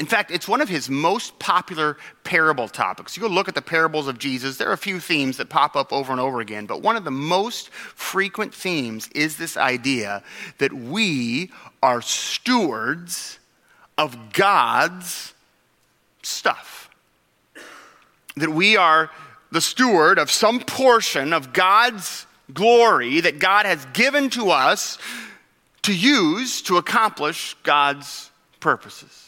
in 0.01 0.07
fact, 0.07 0.33
it's 0.33 0.49
one 0.49 0.61
of 0.61 0.69
his 0.69 0.91
most 0.91 1.39
popular 1.39 1.97
parable 2.25 2.67
topics. 2.67 3.17
You 3.17 3.21
go 3.21 3.29
look 3.29 3.47
at 3.47 3.55
the 3.55 3.63
parables 3.63 4.09
of 4.09 4.19
Jesus, 4.19 4.57
there 4.57 4.69
are 4.69 4.73
a 4.73 4.79
few 4.79 4.99
themes 4.99 5.37
that 5.37 5.49
pop 5.49 5.77
up 5.77 5.93
over 5.93 6.11
and 6.11 6.21
over 6.21 6.41
again, 6.41 6.67
but 6.67 6.83
one 6.83 6.97
of 6.97 7.05
the 7.05 7.13
most 7.13 7.71
frequent 7.71 8.53
themes 8.53 9.09
is 9.15 9.37
this 9.37 9.57
idea 9.57 10.25
that 10.59 10.73
we 10.73 11.53
are 11.81 12.03
stewards 12.03 13.39
of 13.97 14.33
God's 14.33 15.33
stuff. 16.25 16.91
That 18.37 18.51
we 18.51 18.77
are 18.77 19.13
the 19.53 19.61
steward 19.61 20.19
of 20.19 20.29
some 20.29 20.59
portion 20.59 21.33
of 21.33 21.53
God's 21.53 22.27
glory 22.53 23.21
that 23.21 23.39
God 23.39 23.65
has 23.65 23.87
given 23.93 24.29
to 24.31 24.51
us 24.51 24.99
to 25.83 25.95
use 25.95 26.63
to 26.63 26.79
accomplish 26.79 27.55
God's 27.63 28.31
purposes 28.59 29.24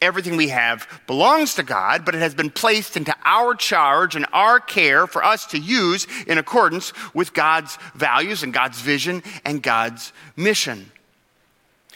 everything 0.00 0.36
we 0.36 0.48
have 0.48 0.88
belongs 1.06 1.54
to 1.54 1.62
God, 1.62 2.04
but 2.04 2.14
it 2.14 2.20
has 2.20 2.34
been 2.34 2.50
placed 2.50 2.96
into 2.96 3.14
our 3.24 3.54
charge 3.54 4.16
and 4.16 4.26
our 4.32 4.60
care 4.60 5.06
for 5.06 5.24
us 5.24 5.46
to 5.46 5.58
use 5.58 6.06
in 6.26 6.38
accordance 6.38 6.92
with 7.14 7.34
God's 7.34 7.76
values 7.94 8.42
and 8.42 8.52
God's 8.52 8.80
vision 8.80 9.22
and 9.44 9.62
God's 9.62 10.12
mission. 10.36 10.90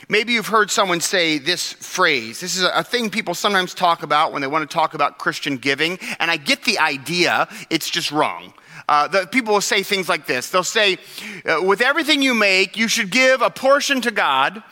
Maybe 0.09 0.35
you've 0.35 0.49
heard 0.49 0.71
someone 0.71 1.01
say 1.01 1.39
this 1.39 1.73
phrase. 1.73 2.41
This 2.41 2.57
is 2.57 2.65
a 2.65 2.85
thing 2.85 3.09
people 3.09 3.35
sometimes 3.35 3.73
talk 3.73 4.03
about 4.03 4.33
when 4.33 4.43
they 4.43 4.49
want 4.49 4.69
to 4.69 4.75
talk 4.75 4.95
about 4.95 5.19
Christian 5.19 5.57
giving, 5.57 5.99
and 6.19 6.31
I 6.31 6.37
get 6.37 6.65
the 6.65 6.79
idea, 6.79 7.49
it's 7.71 7.89
just 7.89 8.13
wrong. 8.13 8.53
Uh, 8.87 9.09
the, 9.09 9.27
people 9.27 9.55
will 9.55 9.63
say 9.63 9.83
things 9.83 10.11
like 10.11 10.27
this 10.27 10.51
They'll 10.51 10.63
say, 10.63 10.99
uh, 11.47 11.63
with 11.63 11.81
everything 11.81 12.21
you 12.21 12.35
make, 12.35 12.77
you 12.77 12.87
should 12.87 13.11
give 13.11 13.41
a 13.41 13.49
portion 13.49 14.03
to 14.03 14.11
God 14.11 14.63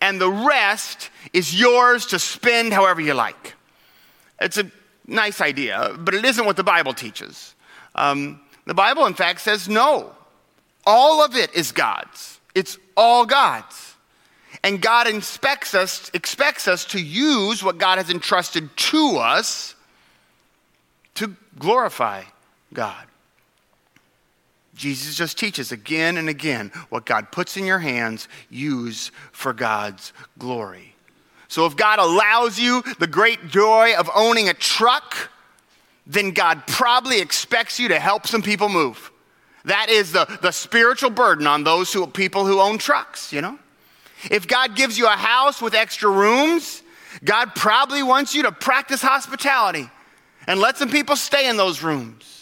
and 0.00 0.20
the 0.20 0.30
rest 0.30 1.10
is 1.32 1.58
yours 1.58 2.06
to 2.06 2.18
spend 2.18 2.72
however 2.72 3.00
you 3.00 3.14
like. 3.14 3.54
It's 4.40 4.58
a 4.58 4.70
nice 5.06 5.40
idea, 5.40 5.96
but 5.98 6.14
it 6.14 6.24
isn't 6.24 6.44
what 6.44 6.56
the 6.56 6.64
Bible 6.64 6.94
teaches. 6.94 7.54
Um, 7.94 8.40
the 8.66 8.74
Bible, 8.74 9.06
in 9.06 9.14
fact, 9.14 9.40
says 9.40 9.68
no. 9.68 10.12
All 10.86 11.24
of 11.24 11.36
it 11.36 11.54
is 11.54 11.72
God's. 11.72 12.40
It's 12.54 12.78
all 12.96 13.26
God's. 13.26 13.94
And 14.62 14.80
God 14.80 15.06
inspects 15.06 15.74
us, 15.74 16.10
expects 16.14 16.68
us 16.68 16.84
to 16.86 17.00
use 17.00 17.62
what 17.62 17.78
God 17.78 17.98
has 17.98 18.10
entrusted 18.10 18.74
to 18.76 19.16
us 19.18 19.74
to 21.14 21.34
glorify 21.58 22.22
God. 22.72 23.06
Jesus 24.78 25.16
just 25.16 25.36
teaches 25.36 25.72
again 25.72 26.16
and 26.16 26.28
again 26.28 26.70
what 26.88 27.04
God 27.04 27.30
puts 27.30 27.56
in 27.56 27.66
your 27.66 27.80
hands, 27.80 28.28
use 28.48 29.10
for 29.32 29.52
God's 29.52 30.12
glory. 30.38 30.94
So 31.48 31.66
if 31.66 31.76
God 31.76 31.98
allows 31.98 32.58
you 32.58 32.82
the 32.98 33.06
great 33.06 33.48
joy 33.48 33.94
of 33.96 34.08
owning 34.14 34.48
a 34.48 34.54
truck, 34.54 35.30
then 36.06 36.30
God 36.30 36.62
probably 36.66 37.20
expects 37.20 37.78
you 37.78 37.88
to 37.88 37.98
help 37.98 38.26
some 38.26 38.42
people 38.42 38.68
move. 38.68 39.10
That 39.64 39.90
is 39.90 40.12
the, 40.12 40.38
the 40.40 40.52
spiritual 40.52 41.10
burden 41.10 41.46
on 41.46 41.64
those 41.64 41.92
who, 41.92 42.06
people 42.06 42.46
who 42.46 42.60
own 42.60 42.78
trucks, 42.78 43.32
you 43.32 43.40
know? 43.40 43.58
If 44.30 44.46
God 44.46 44.76
gives 44.76 44.96
you 44.96 45.06
a 45.06 45.10
house 45.10 45.60
with 45.60 45.74
extra 45.74 46.10
rooms, 46.10 46.82
God 47.24 47.54
probably 47.54 48.02
wants 48.02 48.34
you 48.34 48.44
to 48.44 48.52
practice 48.52 49.02
hospitality 49.02 49.90
and 50.46 50.60
let 50.60 50.76
some 50.76 50.90
people 50.90 51.16
stay 51.16 51.48
in 51.48 51.56
those 51.56 51.82
rooms. 51.82 52.37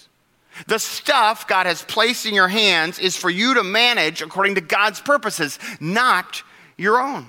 The 0.66 0.78
stuff 0.78 1.46
God 1.46 1.66
has 1.66 1.82
placed 1.82 2.26
in 2.26 2.34
your 2.34 2.48
hands 2.48 2.98
is 2.98 3.16
for 3.16 3.30
you 3.30 3.54
to 3.54 3.62
manage 3.62 4.22
according 4.22 4.54
to 4.54 4.60
God's 4.60 5.00
purposes, 5.00 5.58
not 5.80 6.42
your 6.76 6.98
own. 6.98 7.26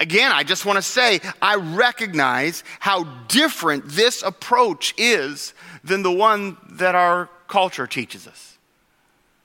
Again, 0.00 0.30
I 0.32 0.44
just 0.44 0.64
want 0.64 0.76
to 0.76 0.82
say, 0.82 1.20
I 1.42 1.56
recognize 1.56 2.62
how 2.78 3.04
different 3.26 3.88
this 3.88 4.22
approach 4.22 4.94
is 4.96 5.54
than 5.82 6.02
the 6.02 6.12
one 6.12 6.56
that 6.70 6.94
our 6.94 7.28
culture 7.48 7.86
teaches 7.86 8.26
us. 8.26 8.58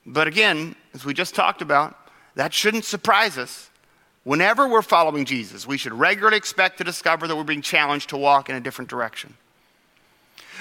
But 0.06 0.28
again, 0.28 0.76
as 0.94 1.06
we 1.06 1.14
just 1.14 1.34
talked 1.34 1.62
about, 1.62 1.98
that 2.36 2.54
shouldn't 2.54 2.86
surprise 2.86 3.38
us. 3.38 3.70
Whenever 4.24 4.68
we're 4.68 4.82
following 4.82 5.26
Jesus, 5.26 5.68
we 5.68 5.78
should 5.78 5.94
regularly 5.94 6.38
expect 6.38 6.78
to 6.78 6.84
discover 6.84 7.28
that 7.28 7.36
we're 7.36 7.44
being 7.44 7.62
challenged 7.62 8.10
to 8.10 8.18
walk 8.18 8.50
in 8.50 8.56
a 8.56 8.62
different 8.62 8.90
direction. 8.90 9.34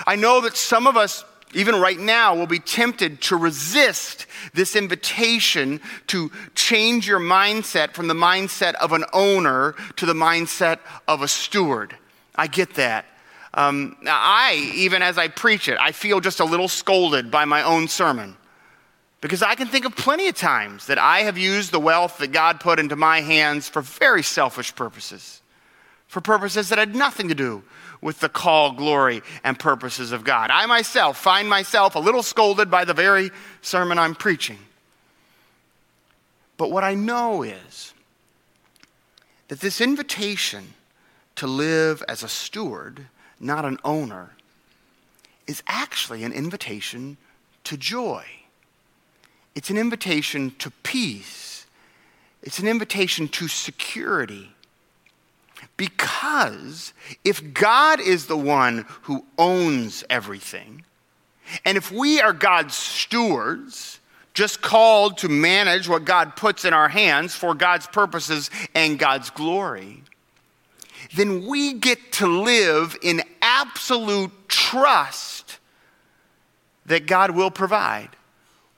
I 0.06 0.16
know 0.16 0.40
that 0.40 0.56
some 0.56 0.86
of 0.86 0.96
us 0.96 1.24
even 1.54 1.80
right 1.80 1.98
now, 1.98 2.34
will 2.34 2.46
be 2.46 2.58
tempted 2.58 3.20
to 3.22 3.36
resist 3.36 4.26
this 4.54 4.74
invitation 4.74 5.80
to 6.08 6.30
change 6.54 7.06
your 7.06 7.20
mindset 7.20 7.92
from 7.92 8.08
the 8.08 8.14
mindset 8.14 8.74
of 8.74 8.92
an 8.92 9.04
owner 9.12 9.74
to 9.96 10.06
the 10.06 10.14
mindset 10.14 10.78
of 11.06 11.22
a 11.22 11.28
steward. 11.28 11.96
I 12.34 12.46
get 12.46 12.74
that. 12.74 13.04
Um, 13.54 13.96
I, 14.06 14.72
even 14.74 15.02
as 15.02 15.18
I 15.18 15.28
preach 15.28 15.68
it, 15.68 15.78
I 15.78 15.92
feel 15.92 16.20
just 16.20 16.40
a 16.40 16.44
little 16.44 16.68
scolded 16.68 17.30
by 17.30 17.44
my 17.44 17.62
own 17.62 17.86
sermon. 17.86 18.36
Because 19.20 19.42
I 19.42 19.54
can 19.54 19.68
think 19.68 19.84
of 19.84 19.94
plenty 19.94 20.26
of 20.28 20.34
times 20.34 20.86
that 20.86 20.98
I 20.98 21.20
have 21.20 21.38
used 21.38 21.70
the 21.70 21.78
wealth 21.78 22.18
that 22.18 22.32
God 22.32 22.60
put 22.60 22.80
into 22.80 22.96
my 22.96 23.20
hands 23.20 23.68
for 23.68 23.82
very 23.82 24.22
selfish 24.22 24.74
purposes, 24.74 25.42
for 26.08 26.20
purposes 26.20 26.70
that 26.70 26.78
had 26.78 26.96
nothing 26.96 27.28
to 27.28 27.34
do 27.34 27.62
with 28.02 28.20
the 28.20 28.28
call, 28.28 28.72
glory, 28.72 29.22
and 29.44 29.58
purposes 29.58 30.12
of 30.12 30.24
God. 30.24 30.50
I 30.50 30.66
myself 30.66 31.16
find 31.16 31.48
myself 31.48 31.94
a 31.94 32.00
little 32.00 32.22
scolded 32.22 32.70
by 32.70 32.84
the 32.84 32.92
very 32.92 33.30
sermon 33.62 33.98
I'm 33.98 34.14
preaching. 34.14 34.58
But 36.58 36.70
what 36.70 36.84
I 36.84 36.94
know 36.94 37.42
is 37.42 37.94
that 39.48 39.60
this 39.60 39.80
invitation 39.80 40.74
to 41.36 41.46
live 41.46 42.02
as 42.08 42.22
a 42.22 42.28
steward, 42.28 43.06
not 43.40 43.64
an 43.64 43.78
owner, 43.84 44.30
is 45.46 45.62
actually 45.66 46.24
an 46.24 46.32
invitation 46.32 47.16
to 47.64 47.76
joy. 47.76 48.24
It's 49.54 49.70
an 49.70 49.78
invitation 49.78 50.54
to 50.58 50.70
peace. 50.82 51.66
It's 52.42 52.58
an 52.58 52.66
invitation 52.66 53.28
to 53.28 53.48
security. 53.48 54.50
Because 55.76 56.92
if 57.24 57.54
God 57.54 58.00
is 58.00 58.26
the 58.26 58.36
one 58.36 58.86
who 59.02 59.24
owns 59.38 60.04
everything, 60.10 60.84
and 61.64 61.76
if 61.76 61.90
we 61.90 62.20
are 62.20 62.32
God's 62.32 62.74
stewards, 62.74 63.98
just 64.34 64.62
called 64.62 65.18
to 65.18 65.28
manage 65.28 65.88
what 65.88 66.04
God 66.04 66.36
puts 66.36 66.64
in 66.64 66.72
our 66.72 66.88
hands 66.88 67.34
for 67.34 67.54
God's 67.54 67.86
purposes 67.86 68.50
and 68.74 68.98
God's 68.98 69.30
glory, 69.30 70.02
then 71.14 71.46
we 71.46 71.74
get 71.74 72.12
to 72.12 72.26
live 72.26 72.96
in 73.02 73.22
absolute 73.42 74.30
trust 74.48 75.58
that 76.86 77.06
God 77.06 77.32
will 77.32 77.50
provide 77.50 78.10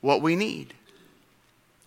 what 0.01 0.23
we 0.23 0.37
need. 0.37 0.75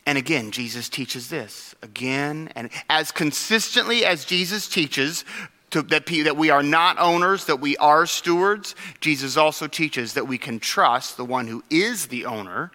And 0.07 0.17
again, 0.17 0.51
Jesus 0.51 0.87
teaches 0.87 1.27
this 1.27 1.75
again 1.83 2.49
and 2.55 2.69
as 2.89 3.11
consistently 3.11 4.05
as 4.05 4.23
Jesus 4.23 4.69
teaches 4.69 5.25
to, 5.71 5.81
that, 5.81 6.05
that 6.05 6.37
we 6.37 6.49
are 6.49 6.63
not 6.63 6.97
owners, 6.97 7.43
that 7.45 7.59
we 7.59 7.75
are 7.75 8.05
stewards, 8.05 8.73
Jesus 9.01 9.35
also 9.35 9.67
teaches 9.67 10.13
that 10.13 10.25
we 10.25 10.37
can 10.37 10.59
trust 10.61 11.17
the 11.17 11.25
one 11.25 11.47
who 11.47 11.61
is 11.69 12.07
the 12.07 12.25
owner 12.25 12.71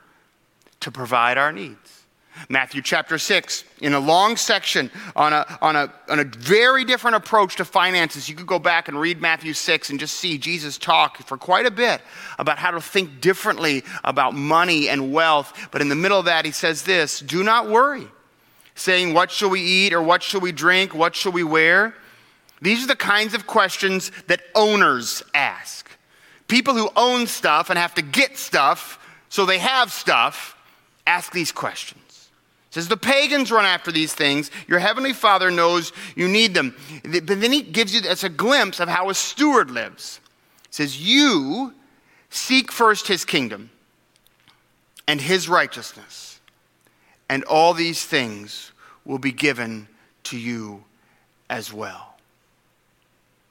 to 0.80 0.90
provide 0.90 1.38
our 1.38 1.52
needs. 1.52 2.01
Matthew 2.48 2.82
chapter 2.82 3.18
6, 3.18 3.64
in 3.80 3.94
a 3.94 4.00
long 4.00 4.36
section 4.36 4.90
on 5.14 5.32
a, 5.32 5.58
on, 5.60 5.76
a, 5.76 5.92
on 6.08 6.20
a 6.20 6.24
very 6.24 6.84
different 6.84 7.16
approach 7.16 7.56
to 7.56 7.64
finances. 7.64 8.28
You 8.28 8.34
could 8.34 8.46
go 8.46 8.58
back 8.58 8.88
and 8.88 8.98
read 8.98 9.20
Matthew 9.20 9.52
6 9.52 9.90
and 9.90 10.00
just 10.00 10.14
see 10.14 10.38
Jesus 10.38 10.78
talk 10.78 11.18
for 11.18 11.36
quite 11.36 11.66
a 11.66 11.70
bit 11.70 12.00
about 12.38 12.58
how 12.58 12.70
to 12.70 12.80
think 12.80 13.20
differently 13.20 13.84
about 14.04 14.34
money 14.34 14.88
and 14.88 15.12
wealth. 15.12 15.68
But 15.70 15.82
in 15.82 15.88
the 15.88 15.94
middle 15.94 16.18
of 16.18 16.24
that, 16.26 16.44
he 16.44 16.52
says 16.52 16.82
this 16.82 17.20
Do 17.20 17.42
not 17.42 17.68
worry, 17.68 18.06
saying, 18.74 19.14
What 19.14 19.30
shall 19.30 19.50
we 19.50 19.60
eat, 19.60 19.92
or 19.92 20.02
what 20.02 20.22
shall 20.22 20.40
we 20.40 20.52
drink, 20.52 20.94
what 20.94 21.14
shall 21.14 21.32
we 21.32 21.44
wear? 21.44 21.94
These 22.60 22.84
are 22.84 22.88
the 22.88 22.96
kinds 22.96 23.34
of 23.34 23.46
questions 23.46 24.12
that 24.28 24.40
owners 24.54 25.22
ask. 25.34 25.90
People 26.46 26.74
who 26.74 26.90
own 26.96 27.26
stuff 27.26 27.70
and 27.70 27.78
have 27.78 27.94
to 27.94 28.02
get 28.02 28.38
stuff 28.38 28.98
so 29.28 29.46
they 29.46 29.58
have 29.58 29.90
stuff 29.90 30.56
ask 31.06 31.32
these 31.32 31.52
questions. 31.52 32.01
Says 32.72 32.88
the 32.88 32.96
pagans 32.96 33.52
run 33.52 33.66
after 33.66 33.92
these 33.92 34.14
things. 34.14 34.50
Your 34.66 34.78
heavenly 34.78 35.12
Father 35.12 35.50
knows 35.50 35.92
you 36.16 36.26
need 36.26 36.54
them. 36.54 36.74
But 37.04 37.26
then 37.26 37.52
he 37.52 37.60
gives 37.60 37.94
you 37.94 38.00
that's 38.00 38.24
a 38.24 38.30
glimpse 38.30 38.80
of 38.80 38.88
how 38.88 39.10
a 39.10 39.14
steward 39.14 39.70
lives. 39.70 40.20
It 40.64 40.74
says, 40.74 40.98
You 40.98 41.74
seek 42.30 42.72
first 42.72 43.08
his 43.08 43.26
kingdom 43.26 43.70
and 45.06 45.20
his 45.20 45.50
righteousness, 45.50 46.40
and 47.28 47.44
all 47.44 47.74
these 47.74 48.06
things 48.06 48.72
will 49.04 49.18
be 49.18 49.32
given 49.32 49.86
to 50.24 50.38
you 50.38 50.82
as 51.50 51.74
well. 51.74 52.16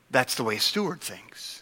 That's 0.09 0.33
the 0.33 0.43
way 0.43 0.55
a 0.55 0.59
steward 0.59 0.99
thinks. 0.99 1.61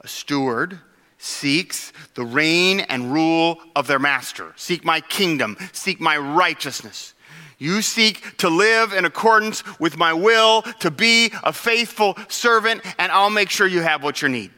A 0.00 0.08
steward 0.08 0.80
seeks 1.22 1.92
the 2.14 2.24
reign 2.24 2.80
and 2.80 3.12
rule 3.12 3.60
of 3.76 3.86
their 3.86 3.98
master. 3.98 4.52
Seek 4.56 4.84
my 4.84 5.00
kingdom, 5.00 5.56
seek 5.72 6.00
my 6.00 6.16
righteousness. 6.16 7.14
You 7.58 7.80
seek 7.80 8.36
to 8.38 8.48
live 8.48 8.92
in 8.92 9.04
accordance 9.04 9.62
with 9.78 9.96
my 9.96 10.12
will, 10.12 10.62
to 10.80 10.90
be 10.90 11.32
a 11.44 11.52
faithful 11.52 12.18
servant, 12.28 12.82
and 12.98 13.12
I'll 13.12 13.30
make 13.30 13.50
sure 13.50 13.68
you 13.68 13.82
have 13.82 14.02
what 14.02 14.20
you 14.20 14.28
need. 14.28 14.50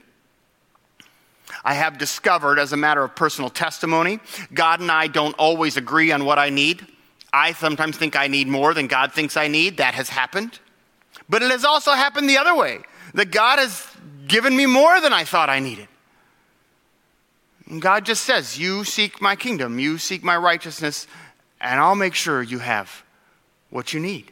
I 1.62 1.74
have 1.74 1.98
discovered, 1.98 2.58
as 2.58 2.72
a 2.72 2.78
matter 2.78 3.04
of 3.04 3.14
personal 3.14 3.50
testimony, 3.50 4.20
God 4.54 4.80
and 4.80 4.90
I 4.90 5.06
don't 5.06 5.34
always 5.38 5.76
agree 5.76 6.12
on 6.12 6.24
what 6.24 6.38
I 6.38 6.48
need. 6.48 6.86
I 7.30 7.52
sometimes 7.52 7.98
think 7.98 8.16
I 8.16 8.26
need 8.26 8.48
more 8.48 8.72
than 8.72 8.86
God 8.86 9.12
thinks 9.12 9.36
I 9.36 9.48
need. 9.48 9.76
That 9.76 9.94
has 9.94 10.08
happened. 10.08 10.58
But 11.28 11.42
it 11.42 11.50
has 11.50 11.64
also 11.64 11.92
happened 11.92 12.28
the 12.28 12.38
other 12.38 12.54
way 12.54 12.80
that 13.12 13.30
God 13.30 13.58
has 13.58 13.86
given 14.26 14.56
me 14.56 14.64
more 14.64 15.00
than 15.02 15.12
I 15.12 15.24
thought 15.24 15.50
I 15.50 15.58
needed. 15.58 15.88
God 17.78 18.04
just 18.04 18.24
says, 18.24 18.58
You 18.58 18.84
seek 18.84 19.20
my 19.20 19.36
kingdom, 19.36 19.78
you 19.78 19.98
seek 19.98 20.22
my 20.22 20.36
righteousness, 20.36 21.06
and 21.60 21.80
I'll 21.80 21.94
make 21.94 22.14
sure 22.14 22.42
you 22.42 22.58
have 22.58 23.04
what 23.70 23.92
you 23.92 24.00
need. 24.00 24.30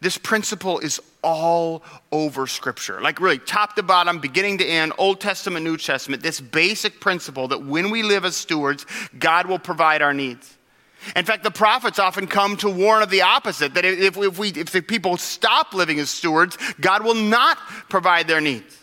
This 0.00 0.18
principle 0.18 0.80
is 0.80 1.00
all 1.22 1.82
over 2.12 2.46
Scripture. 2.46 3.00
Like, 3.00 3.20
really, 3.20 3.38
top 3.38 3.74
to 3.76 3.82
bottom, 3.82 4.18
beginning 4.18 4.58
to 4.58 4.66
end, 4.66 4.92
Old 4.98 5.20
Testament, 5.20 5.64
New 5.64 5.76
Testament, 5.76 6.22
this 6.22 6.40
basic 6.40 7.00
principle 7.00 7.48
that 7.48 7.64
when 7.64 7.90
we 7.90 8.02
live 8.02 8.24
as 8.24 8.36
stewards, 8.36 8.84
God 9.18 9.46
will 9.46 9.58
provide 9.58 10.02
our 10.02 10.12
needs. 10.12 10.56
In 11.14 11.24
fact, 11.24 11.42
the 11.42 11.50
prophets 11.50 11.98
often 11.98 12.26
come 12.26 12.56
to 12.58 12.68
warn 12.68 13.02
of 13.02 13.10
the 13.10 13.22
opposite 13.22 13.74
that 13.74 13.84
if, 13.84 14.16
if, 14.16 14.38
we, 14.38 14.48
if 14.48 14.70
the 14.70 14.80
people 14.80 15.16
stop 15.16 15.74
living 15.74 15.98
as 15.98 16.10
stewards, 16.10 16.56
God 16.80 17.04
will 17.04 17.14
not 17.14 17.58
provide 17.88 18.26
their 18.26 18.40
needs. 18.40 18.78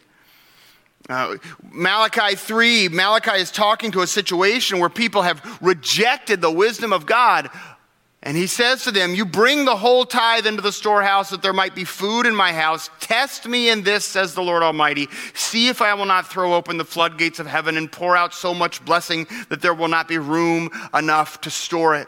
Uh, 1.12 1.38
Malachi 1.72 2.36
3, 2.36 2.90
Malachi 2.90 3.40
is 3.40 3.52
talking 3.52 3.92
to 3.92 4.02
a 4.02 4.08
situation 4.08 4.80
where 4.80 4.90
people 4.90 5.22
have 5.22 5.60
rejected 5.62 6.42
the 6.42 6.52
wisdom 6.52 6.94
of 6.94 7.06
God. 7.06 7.50
And 8.24 8.38
he 8.38 8.46
says 8.46 8.84
to 8.84 8.92
them, 8.92 9.16
You 9.16 9.26
bring 9.26 9.66
the 9.66 9.76
whole 9.76 10.06
tithe 10.06 10.46
into 10.46 10.62
the 10.62 10.72
storehouse 10.72 11.32
that 11.32 11.42
there 11.42 11.54
might 11.54 11.74
be 11.74 11.84
food 11.84 12.26
in 12.28 12.36
my 12.36 12.54
house. 12.54 12.90
Test 13.00 13.48
me 13.48 13.70
in 13.70 13.82
this, 13.82 14.06
says 14.06 14.36
the 14.36 14.44
Lord 14.44 14.62
Almighty. 14.62 15.08
See 15.34 15.70
if 15.70 15.82
I 15.82 15.96
will 15.96 16.06
not 16.06 16.28
throw 16.28 16.54
open 16.54 16.78
the 16.78 16.86
floodgates 16.86 17.40
of 17.40 17.48
heaven 17.48 17.78
and 17.78 17.92
pour 17.92 18.16
out 18.16 18.34
so 18.34 18.54
much 18.54 18.86
blessing 18.86 19.26
that 19.50 19.62
there 19.62 19.74
will 19.74 19.88
not 19.88 20.08
be 20.08 20.20
room 20.20 20.70
enough 20.94 21.42
to 21.42 21.50
store 21.50 21.96
it. 21.96 22.08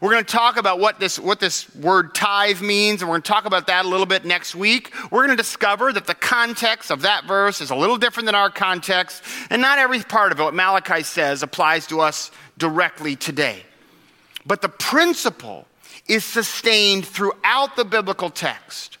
We're 0.00 0.10
going 0.10 0.24
to 0.24 0.32
talk 0.32 0.56
about 0.56 0.78
what 0.78 1.00
this, 1.00 1.18
what 1.18 1.40
this 1.40 1.74
word 1.74 2.14
tithe 2.14 2.60
means, 2.60 3.02
and 3.02 3.08
we're 3.08 3.14
going 3.14 3.22
to 3.22 3.28
talk 3.28 3.44
about 3.44 3.66
that 3.66 3.84
a 3.84 3.88
little 3.88 4.06
bit 4.06 4.24
next 4.24 4.54
week. 4.54 4.94
We're 5.10 5.26
going 5.26 5.36
to 5.36 5.42
discover 5.42 5.92
that 5.92 6.06
the 6.06 6.14
context 6.14 6.90
of 6.90 7.02
that 7.02 7.24
verse 7.24 7.60
is 7.60 7.70
a 7.70 7.76
little 7.76 7.96
different 7.96 8.26
than 8.26 8.34
our 8.34 8.50
context, 8.50 9.22
and 9.50 9.60
not 9.60 9.78
every 9.78 10.00
part 10.00 10.32
of 10.32 10.38
what 10.38 10.54
Malachi 10.54 11.02
says, 11.02 11.42
applies 11.42 11.86
to 11.88 12.00
us 12.00 12.30
directly 12.58 13.16
today. 13.16 13.62
But 14.46 14.62
the 14.62 14.68
principle 14.68 15.66
is 16.06 16.24
sustained 16.24 17.06
throughout 17.06 17.76
the 17.76 17.84
biblical 17.84 18.30
text 18.30 18.98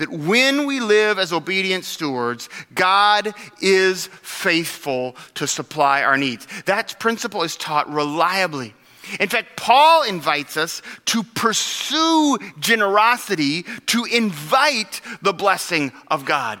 that 0.00 0.10
when 0.10 0.66
we 0.66 0.80
live 0.80 1.18
as 1.18 1.30
obedient 1.30 1.84
stewards, 1.84 2.48
God 2.74 3.34
is 3.60 4.06
faithful 4.06 5.14
to 5.34 5.46
supply 5.46 6.02
our 6.02 6.16
needs. 6.16 6.46
That 6.64 6.98
principle 6.98 7.42
is 7.42 7.54
taught 7.54 7.88
reliably 7.92 8.74
in 9.18 9.28
fact, 9.28 9.56
Paul 9.56 10.04
invites 10.04 10.56
us 10.56 10.82
to 11.06 11.22
pursue 11.22 12.38
generosity, 12.58 13.64
to 13.86 14.04
invite 14.04 15.00
the 15.22 15.32
blessing 15.32 15.92
of 16.08 16.24
God. 16.24 16.60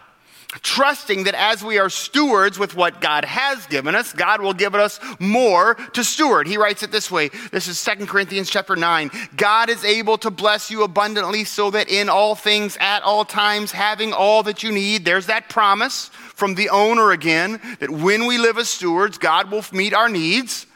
Trusting 0.62 1.24
that 1.24 1.34
as 1.34 1.62
we 1.62 1.78
are 1.78 1.88
stewards 1.88 2.58
with 2.58 2.74
what 2.74 3.00
God 3.00 3.24
has 3.24 3.66
given 3.66 3.94
us, 3.94 4.12
God 4.12 4.40
will 4.40 4.52
give 4.52 4.74
us 4.74 4.98
more 5.20 5.76
to 5.92 6.02
steward. 6.02 6.48
He 6.48 6.56
writes 6.56 6.82
it 6.82 6.90
this 6.90 7.08
way. 7.08 7.28
This 7.52 7.68
is 7.68 7.84
2 7.84 8.06
Corinthians 8.06 8.50
chapter 8.50 8.74
9. 8.74 9.12
God 9.36 9.70
is 9.70 9.84
able 9.84 10.18
to 10.18 10.30
bless 10.30 10.68
you 10.68 10.82
abundantly 10.82 11.44
so 11.44 11.70
that 11.70 11.88
in 11.88 12.08
all 12.08 12.34
things, 12.34 12.76
at 12.80 13.04
all 13.04 13.24
times, 13.24 13.70
having 13.70 14.12
all 14.12 14.42
that 14.42 14.64
you 14.64 14.72
need, 14.72 15.04
there's 15.04 15.26
that 15.26 15.48
promise 15.48 16.08
from 16.08 16.56
the 16.56 16.70
owner 16.70 17.12
again 17.12 17.60
that 17.78 17.90
when 17.90 18.26
we 18.26 18.36
live 18.36 18.58
as 18.58 18.68
stewards, 18.68 19.18
God 19.18 19.52
will 19.52 19.64
meet 19.72 19.94
our 19.94 20.08
needs 20.08 20.66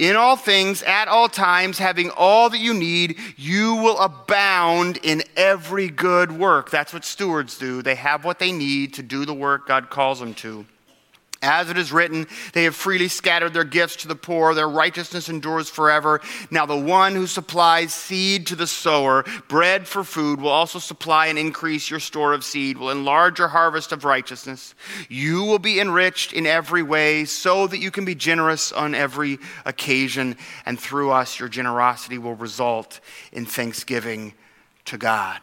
in 0.00 0.16
all 0.16 0.34
things, 0.34 0.82
at 0.82 1.08
all 1.08 1.28
times, 1.28 1.78
having 1.78 2.10
all 2.10 2.48
that 2.48 2.58
you 2.58 2.72
need, 2.72 3.18
you 3.36 3.74
will 3.76 3.98
abound 3.98 4.98
in 5.02 5.22
every 5.36 5.90
good 5.90 6.32
work. 6.32 6.70
That's 6.70 6.94
what 6.94 7.04
stewards 7.04 7.58
do. 7.58 7.82
They 7.82 7.96
have 7.96 8.24
what 8.24 8.38
they 8.38 8.50
need 8.50 8.94
to 8.94 9.02
do 9.02 9.26
the 9.26 9.34
work 9.34 9.68
God 9.68 9.90
calls 9.90 10.18
them 10.18 10.32
to. 10.36 10.64
As 11.42 11.70
it 11.70 11.78
is 11.78 11.90
written, 11.90 12.26
they 12.52 12.64
have 12.64 12.76
freely 12.76 13.08
scattered 13.08 13.54
their 13.54 13.64
gifts 13.64 13.96
to 13.96 14.08
the 14.08 14.14
poor, 14.14 14.52
their 14.52 14.68
righteousness 14.68 15.30
endures 15.30 15.70
forever. 15.70 16.20
Now, 16.50 16.66
the 16.66 16.76
one 16.76 17.14
who 17.14 17.26
supplies 17.26 17.94
seed 17.94 18.46
to 18.48 18.56
the 18.56 18.66
sower, 18.66 19.24
bread 19.48 19.88
for 19.88 20.04
food, 20.04 20.38
will 20.38 20.50
also 20.50 20.78
supply 20.78 21.28
and 21.28 21.38
increase 21.38 21.88
your 21.88 21.98
store 21.98 22.34
of 22.34 22.44
seed, 22.44 22.76
will 22.76 22.90
enlarge 22.90 23.38
your 23.38 23.48
harvest 23.48 23.90
of 23.90 24.04
righteousness. 24.04 24.74
You 25.08 25.44
will 25.44 25.58
be 25.58 25.80
enriched 25.80 26.34
in 26.34 26.46
every 26.46 26.82
way, 26.82 27.24
so 27.24 27.66
that 27.66 27.78
you 27.78 27.90
can 27.90 28.04
be 28.04 28.14
generous 28.14 28.70
on 28.70 28.94
every 28.94 29.38
occasion, 29.64 30.36
and 30.66 30.78
through 30.78 31.10
us, 31.10 31.40
your 31.40 31.48
generosity 31.48 32.18
will 32.18 32.34
result 32.34 33.00
in 33.32 33.46
thanksgiving 33.46 34.34
to 34.84 34.98
God. 34.98 35.40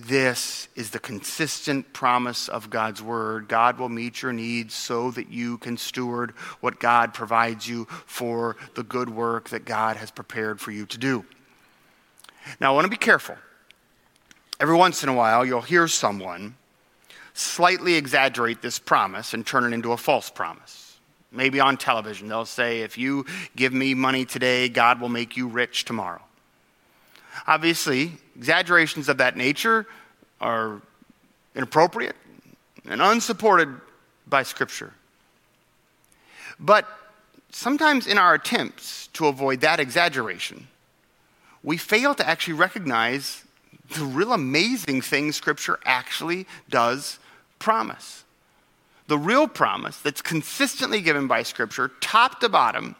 This 0.00 0.68
is 0.76 0.90
the 0.90 0.98
consistent 0.98 1.92
promise 1.92 2.48
of 2.48 2.70
God's 2.70 3.02
word. 3.02 3.48
God 3.48 3.78
will 3.78 3.90
meet 3.90 4.22
your 4.22 4.32
needs 4.32 4.72
so 4.72 5.10
that 5.10 5.30
you 5.30 5.58
can 5.58 5.76
steward 5.76 6.30
what 6.60 6.80
God 6.80 7.12
provides 7.12 7.68
you 7.68 7.84
for 8.06 8.56
the 8.76 8.82
good 8.82 9.10
work 9.10 9.50
that 9.50 9.66
God 9.66 9.98
has 9.98 10.10
prepared 10.10 10.58
for 10.58 10.70
you 10.70 10.86
to 10.86 10.96
do. 10.96 11.26
Now, 12.60 12.72
I 12.72 12.74
want 12.74 12.86
to 12.86 12.90
be 12.90 12.96
careful. 12.96 13.36
Every 14.58 14.74
once 14.74 15.02
in 15.02 15.10
a 15.10 15.14
while, 15.14 15.44
you'll 15.44 15.60
hear 15.60 15.86
someone 15.86 16.54
slightly 17.34 17.94
exaggerate 17.94 18.62
this 18.62 18.78
promise 18.78 19.34
and 19.34 19.46
turn 19.46 19.64
it 19.64 19.74
into 19.74 19.92
a 19.92 19.98
false 19.98 20.30
promise. 20.30 20.98
Maybe 21.30 21.60
on 21.60 21.76
television, 21.76 22.28
they'll 22.28 22.46
say, 22.46 22.80
If 22.80 22.96
you 22.96 23.26
give 23.54 23.74
me 23.74 23.92
money 23.92 24.24
today, 24.24 24.70
God 24.70 24.98
will 24.98 25.10
make 25.10 25.36
you 25.36 25.46
rich 25.46 25.84
tomorrow. 25.84 26.22
Obviously, 27.46 28.12
exaggerations 28.36 29.08
of 29.08 29.18
that 29.18 29.36
nature 29.36 29.86
are 30.40 30.80
inappropriate 31.54 32.16
and 32.88 33.02
unsupported 33.02 33.68
by 34.26 34.42
Scripture. 34.42 34.92
But 36.58 36.86
sometimes 37.50 38.06
in 38.06 38.18
our 38.18 38.34
attempts 38.34 39.08
to 39.14 39.26
avoid 39.26 39.60
that 39.60 39.80
exaggeration, 39.80 40.68
we 41.62 41.76
fail 41.76 42.14
to 42.14 42.26
actually 42.26 42.54
recognize 42.54 43.44
the 43.90 44.04
real 44.04 44.32
amazing 44.32 45.00
thing 45.00 45.32
Scripture 45.32 45.78
actually 45.84 46.46
does 46.68 47.18
promise. 47.58 48.24
The 49.08 49.18
real 49.18 49.48
promise 49.48 49.98
that's 49.98 50.22
consistently 50.22 51.00
given 51.00 51.26
by 51.26 51.42
Scripture, 51.42 51.90
top 52.00 52.40
to 52.40 52.48
bottom, 52.48 52.94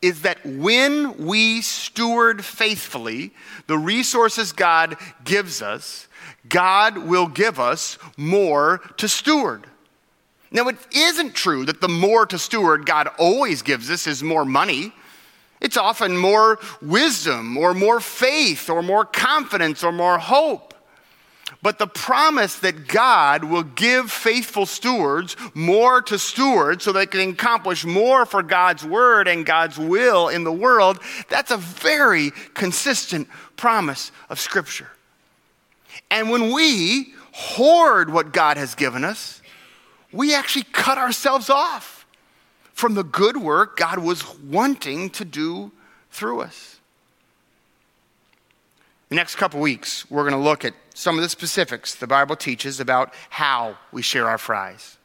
is 0.00 0.22
that 0.22 0.44
when 0.44 1.26
we 1.26 1.60
steward 1.60 2.44
faithfully 2.44 3.32
the 3.66 3.78
resources 3.78 4.52
God 4.52 4.96
gives 5.24 5.60
us, 5.60 6.08
God 6.48 6.98
will 6.98 7.26
give 7.26 7.58
us 7.58 7.98
more 8.16 8.78
to 8.96 9.08
steward. 9.08 9.66
Now, 10.50 10.68
it 10.68 10.76
isn't 10.94 11.34
true 11.34 11.66
that 11.66 11.80
the 11.80 11.88
more 11.88 12.24
to 12.26 12.38
steward 12.38 12.86
God 12.86 13.08
always 13.18 13.62
gives 13.62 13.90
us 13.90 14.06
is 14.06 14.22
more 14.22 14.44
money. 14.44 14.92
It's 15.60 15.76
often 15.76 16.16
more 16.16 16.58
wisdom 16.80 17.56
or 17.56 17.74
more 17.74 18.00
faith 18.00 18.70
or 18.70 18.82
more 18.82 19.04
confidence 19.04 19.82
or 19.84 19.92
more 19.92 20.18
hope. 20.18 20.67
But 21.60 21.78
the 21.78 21.88
promise 21.88 22.56
that 22.60 22.86
God 22.86 23.42
will 23.42 23.64
give 23.64 24.12
faithful 24.12 24.64
stewards 24.64 25.36
more 25.54 26.00
to 26.02 26.18
steward 26.18 26.80
so 26.80 26.92
they 26.92 27.06
can 27.06 27.30
accomplish 27.30 27.84
more 27.84 28.24
for 28.24 28.44
God's 28.44 28.84
word 28.84 29.26
and 29.26 29.44
God's 29.44 29.76
will 29.76 30.28
in 30.28 30.44
the 30.44 30.52
world, 30.52 31.00
that's 31.28 31.50
a 31.50 31.56
very 31.56 32.30
consistent 32.54 33.28
promise 33.56 34.12
of 34.30 34.38
Scripture. 34.38 34.88
And 36.10 36.30
when 36.30 36.52
we 36.52 37.12
hoard 37.32 38.10
what 38.10 38.32
God 38.32 38.56
has 38.56 38.76
given 38.76 39.04
us, 39.04 39.42
we 40.12 40.34
actually 40.34 40.64
cut 40.72 40.96
ourselves 40.96 41.50
off 41.50 42.06
from 42.72 42.94
the 42.94 43.02
good 43.02 43.36
work 43.36 43.76
God 43.76 43.98
was 43.98 44.38
wanting 44.38 45.10
to 45.10 45.24
do 45.24 45.72
through 46.12 46.40
us. 46.40 46.76
The 49.08 49.16
next 49.16 49.34
couple 49.36 49.58
weeks, 49.58 50.08
we're 50.10 50.22
going 50.22 50.34
to 50.34 50.38
look 50.38 50.64
at 50.64 50.74
some 50.98 51.16
of 51.16 51.22
the 51.22 51.28
specifics 51.28 51.94
the 51.94 52.08
Bible 52.08 52.34
teaches 52.34 52.80
about 52.80 53.14
how 53.30 53.78
we 53.92 54.02
share 54.02 54.28
our 54.28 54.36
fries. 54.36 54.96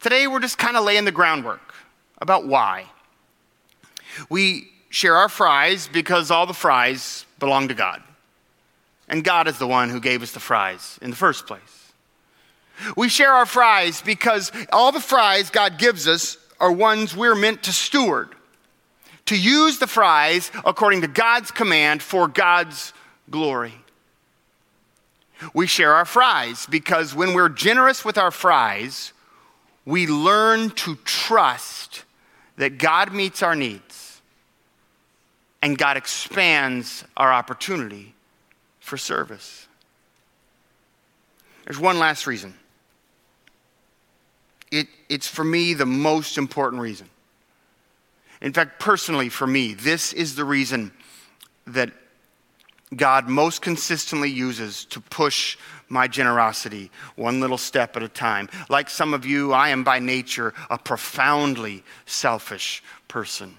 Today, 0.00 0.26
we're 0.26 0.40
just 0.40 0.56
kind 0.56 0.78
of 0.78 0.84
laying 0.84 1.04
the 1.04 1.12
groundwork 1.12 1.74
about 2.22 2.46
why. 2.46 2.86
We 4.30 4.68
share 4.88 5.14
our 5.14 5.28
fries 5.28 5.88
because 5.92 6.30
all 6.30 6.46
the 6.46 6.54
fries 6.54 7.26
belong 7.38 7.68
to 7.68 7.74
God. 7.74 8.02
And 9.06 9.22
God 9.22 9.46
is 9.46 9.58
the 9.58 9.66
one 9.66 9.90
who 9.90 10.00
gave 10.00 10.22
us 10.22 10.32
the 10.32 10.40
fries 10.40 10.98
in 11.02 11.10
the 11.10 11.16
first 11.16 11.46
place. 11.46 11.92
We 12.96 13.10
share 13.10 13.32
our 13.32 13.46
fries 13.46 14.00
because 14.00 14.52
all 14.72 14.90
the 14.90 15.00
fries 15.00 15.50
God 15.50 15.78
gives 15.78 16.08
us 16.08 16.38
are 16.58 16.72
ones 16.72 17.14
we're 17.14 17.34
meant 17.34 17.62
to 17.64 17.74
steward, 17.74 18.30
to 19.26 19.38
use 19.38 19.78
the 19.78 19.86
fries 19.86 20.50
according 20.64 21.02
to 21.02 21.08
God's 21.08 21.50
command 21.50 22.02
for 22.02 22.26
God's 22.26 22.94
glory. 23.30 23.74
We 25.52 25.66
share 25.66 25.94
our 25.94 26.04
fries 26.04 26.66
because 26.66 27.14
when 27.14 27.34
we're 27.34 27.48
generous 27.48 28.04
with 28.04 28.18
our 28.18 28.30
fries, 28.30 29.12
we 29.84 30.06
learn 30.06 30.70
to 30.70 30.96
trust 31.04 32.04
that 32.56 32.78
God 32.78 33.12
meets 33.12 33.42
our 33.42 33.54
needs 33.54 34.22
and 35.60 35.76
God 35.76 35.96
expands 35.96 37.04
our 37.16 37.32
opportunity 37.32 38.14
for 38.80 38.96
service. 38.96 39.66
There's 41.64 41.80
one 41.80 41.98
last 41.98 42.26
reason. 42.26 42.54
It, 44.70 44.88
it's 45.08 45.26
for 45.26 45.44
me 45.44 45.74
the 45.74 45.86
most 45.86 46.36
important 46.36 46.82
reason. 46.82 47.08
In 48.40 48.52
fact, 48.52 48.78
personally, 48.78 49.30
for 49.30 49.46
me, 49.46 49.72
this 49.72 50.12
is 50.12 50.34
the 50.34 50.44
reason 50.44 50.92
that 51.66 51.90
God 52.94 53.28
most 53.28 53.62
consistently 53.62 54.30
uses 54.30 54.84
to 54.86 55.00
push 55.00 55.56
my 55.88 56.08
generosity 56.08 56.90
one 57.16 57.40
little 57.40 57.58
step 57.58 57.96
at 57.96 58.02
a 58.02 58.08
time. 58.08 58.48
Like 58.68 58.90
some 58.90 59.14
of 59.14 59.24
you, 59.24 59.52
I 59.52 59.68
am 59.68 59.84
by 59.84 59.98
nature 59.98 60.54
a 60.70 60.78
profoundly 60.78 61.84
selfish 62.06 62.82
person. 63.08 63.56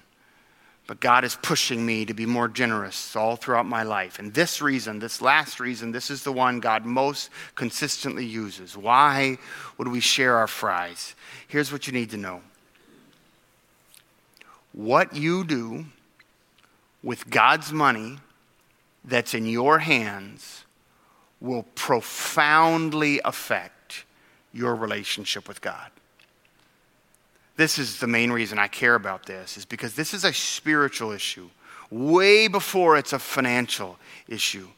But 0.86 1.00
God 1.00 1.24
is 1.24 1.36
pushing 1.42 1.84
me 1.84 2.04
to 2.04 2.14
be 2.14 2.26
more 2.26 2.46
generous 2.46 3.16
all 3.16 3.34
throughout 3.34 3.66
my 3.66 3.82
life. 3.82 4.20
And 4.20 4.32
this 4.32 4.62
reason, 4.62 5.00
this 5.00 5.20
last 5.20 5.58
reason, 5.58 5.90
this 5.90 6.10
is 6.10 6.22
the 6.22 6.32
one 6.32 6.60
God 6.60 6.84
most 6.84 7.30
consistently 7.56 8.24
uses. 8.24 8.76
Why 8.76 9.38
would 9.78 9.88
we 9.88 9.98
share 9.98 10.36
our 10.36 10.46
fries? 10.46 11.16
Here's 11.48 11.72
what 11.72 11.86
you 11.86 11.92
need 11.92 12.10
to 12.10 12.16
know 12.16 12.40
what 14.72 15.16
you 15.16 15.42
do 15.42 15.86
with 17.02 17.30
God's 17.30 17.72
money 17.72 18.18
that's 19.06 19.34
in 19.34 19.46
your 19.46 19.78
hands 19.78 20.64
will 21.40 21.64
profoundly 21.74 23.20
affect 23.24 24.04
your 24.52 24.74
relationship 24.74 25.48
with 25.48 25.60
God. 25.60 25.90
This 27.56 27.78
is 27.78 28.00
the 28.00 28.06
main 28.06 28.30
reason 28.32 28.58
I 28.58 28.68
care 28.68 28.94
about 28.94 29.26
this, 29.26 29.56
is 29.56 29.64
because 29.64 29.94
this 29.94 30.12
is 30.12 30.24
a 30.24 30.32
spiritual 30.32 31.12
issue, 31.12 31.48
way 31.90 32.48
before 32.48 32.96
it's 32.96 33.12
a 33.12 33.18
financial 33.18 33.98
issue. 34.28 34.68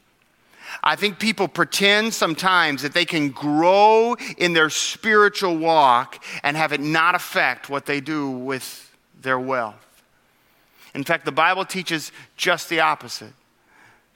I 0.82 0.96
think 0.96 1.18
people 1.18 1.48
pretend 1.48 2.12
sometimes 2.12 2.82
that 2.82 2.92
they 2.92 3.06
can 3.06 3.30
grow 3.30 4.14
in 4.36 4.52
their 4.52 4.68
spiritual 4.68 5.56
walk 5.56 6.22
and 6.42 6.56
have 6.56 6.72
it 6.72 6.80
not 6.80 7.14
affect 7.14 7.70
what 7.70 7.86
they 7.86 8.00
do 8.00 8.30
with 8.30 8.94
their 9.22 9.40
wealth. 9.40 10.02
In 10.94 11.04
fact, 11.04 11.24
the 11.24 11.32
Bible 11.32 11.64
teaches 11.64 12.12
just 12.36 12.68
the 12.68 12.80
opposite 12.80 13.32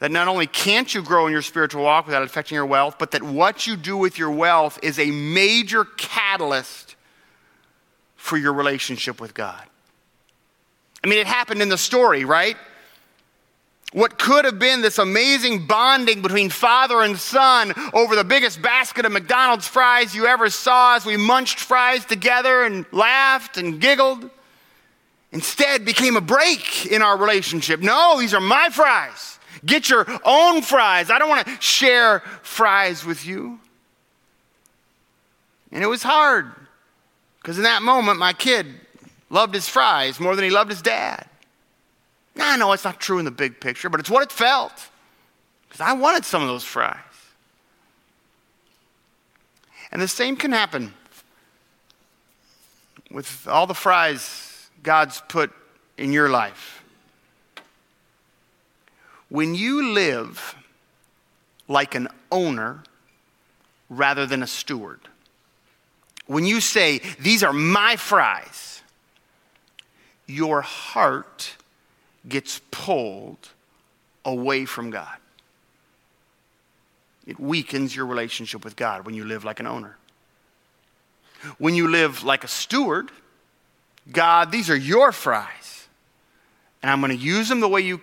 that 0.02 0.10
not 0.10 0.26
only 0.26 0.48
can't 0.48 0.92
you 0.92 1.00
grow 1.00 1.28
in 1.28 1.32
your 1.32 1.42
spiritual 1.42 1.84
walk 1.84 2.06
without 2.06 2.24
affecting 2.24 2.56
your 2.56 2.66
wealth, 2.66 2.96
but 2.98 3.12
that 3.12 3.22
what 3.22 3.68
you 3.68 3.76
do 3.76 3.96
with 3.96 4.18
your 4.18 4.32
wealth 4.32 4.76
is 4.82 4.98
a 4.98 5.08
major 5.12 5.84
catalyst 5.84 6.96
for 8.16 8.36
your 8.36 8.52
relationship 8.52 9.20
with 9.20 9.32
God. 9.32 9.62
I 11.04 11.06
mean, 11.06 11.20
it 11.20 11.28
happened 11.28 11.62
in 11.62 11.68
the 11.68 11.78
story, 11.78 12.24
right? 12.24 12.56
What 13.92 14.18
could 14.18 14.44
have 14.44 14.58
been 14.58 14.80
this 14.80 14.98
amazing 14.98 15.68
bonding 15.68 16.20
between 16.20 16.50
father 16.50 17.02
and 17.02 17.16
son 17.16 17.72
over 17.94 18.16
the 18.16 18.24
biggest 18.24 18.60
basket 18.60 19.06
of 19.06 19.12
McDonald's 19.12 19.68
fries 19.68 20.16
you 20.16 20.26
ever 20.26 20.50
saw 20.50 20.96
as 20.96 21.06
we 21.06 21.16
munched 21.16 21.60
fries 21.60 22.04
together 22.04 22.64
and 22.64 22.86
laughed 22.90 23.56
and 23.56 23.80
giggled, 23.80 24.28
instead 25.30 25.84
became 25.84 26.16
a 26.16 26.20
break 26.20 26.86
in 26.86 27.02
our 27.02 27.16
relationship. 27.16 27.78
No, 27.78 28.18
these 28.18 28.34
are 28.34 28.40
my 28.40 28.68
fries. 28.68 29.38
Get 29.64 29.88
your 29.88 30.06
own 30.24 30.62
fries. 30.62 31.10
I 31.10 31.18
don't 31.18 31.28
want 31.28 31.46
to 31.46 31.60
share 31.60 32.20
fries 32.42 33.04
with 33.04 33.26
you. 33.26 33.58
And 35.70 35.82
it 35.82 35.86
was 35.86 36.02
hard 36.02 36.52
because 37.40 37.56
in 37.56 37.64
that 37.64 37.82
moment, 37.82 38.18
my 38.18 38.32
kid 38.32 38.66
loved 39.30 39.54
his 39.54 39.68
fries 39.68 40.20
more 40.20 40.36
than 40.36 40.44
he 40.44 40.50
loved 40.50 40.70
his 40.70 40.82
dad. 40.82 41.26
Now, 42.34 42.52
I 42.52 42.56
know 42.56 42.72
it's 42.72 42.84
not 42.84 43.00
true 43.00 43.18
in 43.18 43.24
the 43.24 43.30
big 43.30 43.60
picture, 43.60 43.88
but 43.88 44.00
it's 44.00 44.10
what 44.10 44.22
it 44.22 44.32
felt 44.32 44.88
because 45.68 45.80
I 45.80 45.92
wanted 45.94 46.24
some 46.24 46.42
of 46.42 46.48
those 46.48 46.64
fries. 46.64 46.98
And 49.90 50.00
the 50.00 50.08
same 50.08 50.36
can 50.36 50.52
happen 50.52 50.94
with 53.10 53.46
all 53.46 53.66
the 53.66 53.74
fries 53.74 54.70
God's 54.82 55.22
put 55.28 55.52
in 55.98 56.12
your 56.12 56.28
life. 56.28 56.81
When 59.32 59.54
you 59.54 59.94
live 59.94 60.54
like 61.66 61.94
an 61.94 62.08
owner 62.30 62.82
rather 63.88 64.26
than 64.26 64.42
a 64.42 64.46
steward, 64.46 65.00
when 66.26 66.44
you 66.44 66.60
say, 66.60 67.00
These 67.18 67.42
are 67.42 67.54
my 67.54 67.96
fries, 67.96 68.82
your 70.26 70.60
heart 70.60 71.56
gets 72.28 72.60
pulled 72.70 73.48
away 74.22 74.66
from 74.66 74.90
God. 74.90 75.16
It 77.26 77.40
weakens 77.40 77.96
your 77.96 78.04
relationship 78.04 78.62
with 78.64 78.76
God 78.76 79.06
when 79.06 79.14
you 79.14 79.24
live 79.24 79.44
like 79.44 79.60
an 79.60 79.66
owner. 79.66 79.96
When 81.56 81.74
you 81.74 81.88
live 81.88 82.22
like 82.22 82.44
a 82.44 82.48
steward, 82.48 83.10
God, 84.12 84.52
these 84.52 84.68
are 84.68 84.76
your 84.76 85.10
fries, 85.10 85.88
and 86.82 86.90
I'm 86.90 87.00
going 87.00 87.16
to 87.16 87.24
use 87.24 87.48
them 87.48 87.60
the 87.60 87.68
way 87.68 87.80
you 87.80 88.02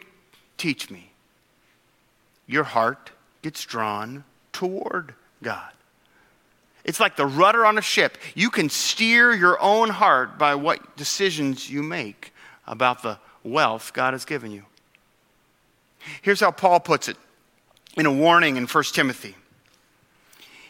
teach 0.58 0.90
me 0.90 1.09
your 2.50 2.64
heart 2.64 3.12
gets 3.44 3.64
drawn 3.64 4.24
toward 4.52 5.14
God. 5.44 5.72
It's 6.84 7.00
like 7.00 7.16
the 7.16 7.28
rudder 7.28 7.64
on 7.64 7.78
a 7.78 7.82
ship. 7.82 8.18
You 8.34 8.50
can 8.50 8.70
steer 8.70 9.32
your 9.32 9.62
own 9.62 9.90
heart 9.90 10.40
by 10.40 10.56
what 10.56 10.98
decisions 10.98 11.70
you 11.70 11.84
make 11.84 12.34
about 12.66 13.04
the 13.04 13.20
wealth 13.44 13.94
God 13.94 14.14
has 14.14 14.26
given 14.26 14.52
you. 14.52 14.64
Here's 16.24 16.40
how 16.40 16.50
Paul 16.50 16.80
puts 16.80 17.08
it 17.08 17.18
in 17.96 18.08
a 18.08 18.12
warning 18.12 18.58
in 18.58 18.66
1 18.66 18.84
Timothy. 18.94 19.36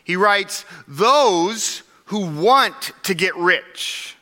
He 0.03 0.17
writes, 0.17 0.65
Those 0.85 1.83
who 2.05 2.25
want 2.41 2.91
to 3.03 3.13
get 3.13 3.37
rich, 3.37 4.17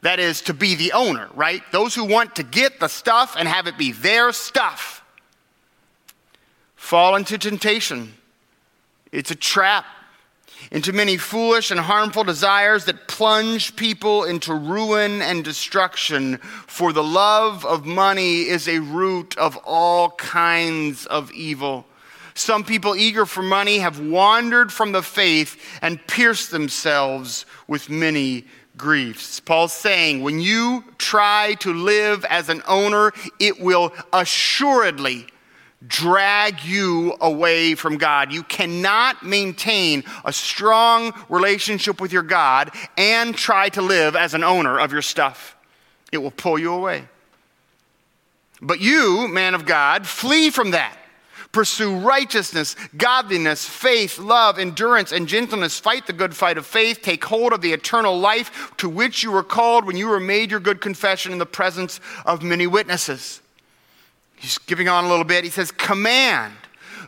that 0.00 0.18
is, 0.18 0.40
to 0.42 0.54
be 0.54 0.74
the 0.74 0.92
owner, 0.92 1.28
right? 1.34 1.62
Those 1.72 1.94
who 1.94 2.04
want 2.04 2.36
to 2.36 2.42
get 2.42 2.80
the 2.80 2.88
stuff 2.88 3.36
and 3.38 3.46
have 3.46 3.66
it 3.66 3.76
be 3.76 3.92
their 3.92 4.32
stuff 4.32 4.95
fall 6.86 7.16
into 7.16 7.36
temptation. 7.36 8.14
It's 9.10 9.32
a 9.32 9.34
trap 9.34 9.84
into 10.70 10.92
many 10.92 11.16
foolish 11.16 11.72
and 11.72 11.80
harmful 11.80 12.22
desires 12.22 12.84
that 12.84 13.08
plunge 13.08 13.74
people 13.74 14.22
into 14.22 14.54
ruin 14.54 15.20
and 15.20 15.42
destruction. 15.42 16.36
For 16.68 16.92
the 16.92 17.02
love 17.02 17.66
of 17.66 17.86
money 17.86 18.42
is 18.42 18.68
a 18.68 18.78
root 18.78 19.36
of 19.36 19.56
all 19.64 20.10
kinds 20.10 21.06
of 21.06 21.32
evil. 21.32 21.84
Some 22.34 22.62
people 22.62 22.94
eager 22.94 23.26
for 23.26 23.42
money 23.42 23.78
have 23.78 23.98
wandered 23.98 24.72
from 24.72 24.92
the 24.92 25.02
faith 25.02 25.60
and 25.82 26.06
pierced 26.06 26.52
themselves 26.52 27.46
with 27.66 27.90
many 27.90 28.44
griefs. 28.76 29.40
Paul's 29.40 29.72
saying 29.72 30.22
when 30.22 30.38
you 30.38 30.84
try 30.98 31.54
to 31.60 31.74
live 31.74 32.24
as 32.26 32.48
an 32.48 32.62
owner, 32.68 33.12
it 33.40 33.58
will 33.58 33.92
assuredly 34.12 35.26
drag 35.86 36.62
you 36.64 37.16
away 37.20 37.74
from 37.74 37.96
God. 37.98 38.32
You 38.32 38.42
cannot 38.42 39.22
maintain 39.24 40.04
a 40.24 40.32
strong 40.32 41.12
relationship 41.28 42.00
with 42.00 42.12
your 42.12 42.22
God 42.22 42.70
and 42.96 43.34
try 43.34 43.68
to 43.70 43.82
live 43.82 44.16
as 44.16 44.34
an 44.34 44.44
owner 44.44 44.78
of 44.78 44.92
your 44.92 45.02
stuff. 45.02 45.56
It 46.12 46.18
will 46.18 46.30
pull 46.30 46.58
you 46.58 46.72
away. 46.72 47.04
But 48.62 48.80
you, 48.80 49.28
man 49.28 49.54
of 49.54 49.66
God, 49.66 50.06
flee 50.06 50.50
from 50.50 50.70
that. 50.70 50.96
Pursue 51.52 51.98
righteousness, 51.98 52.76
godliness, 52.96 53.64
faith, 53.64 54.18
love, 54.18 54.58
endurance, 54.58 55.12
and 55.12 55.26
gentleness. 55.26 55.78
Fight 55.78 56.06
the 56.06 56.12
good 56.12 56.34
fight 56.34 56.58
of 56.58 56.66
faith. 56.66 57.00
Take 57.00 57.24
hold 57.24 57.52
of 57.52 57.62
the 57.62 57.72
eternal 57.72 58.18
life 58.18 58.72
to 58.76 58.88
which 58.88 59.22
you 59.22 59.30
were 59.30 59.42
called 59.42 59.86
when 59.86 59.96
you 59.96 60.08
were 60.08 60.20
made 60.20 60.50
your 60.50 60.60
good 60.60 60.80
confession 60.80 61.32
in 61.32 61.38
the 61.38 61.46
presence 61.46 62.00
of 62.26 62.42
many 62.42 62.66
witnesses. 62.66 63.40
He's 64.36 64.58
giving 64.58 64.88
on 64.88 65.04
a 65.04 65.08
little 65.08 65.24
bit. 65.24 65.44
He 65.44 65.50
says, 65.50 65.70
Command 65.70 66.54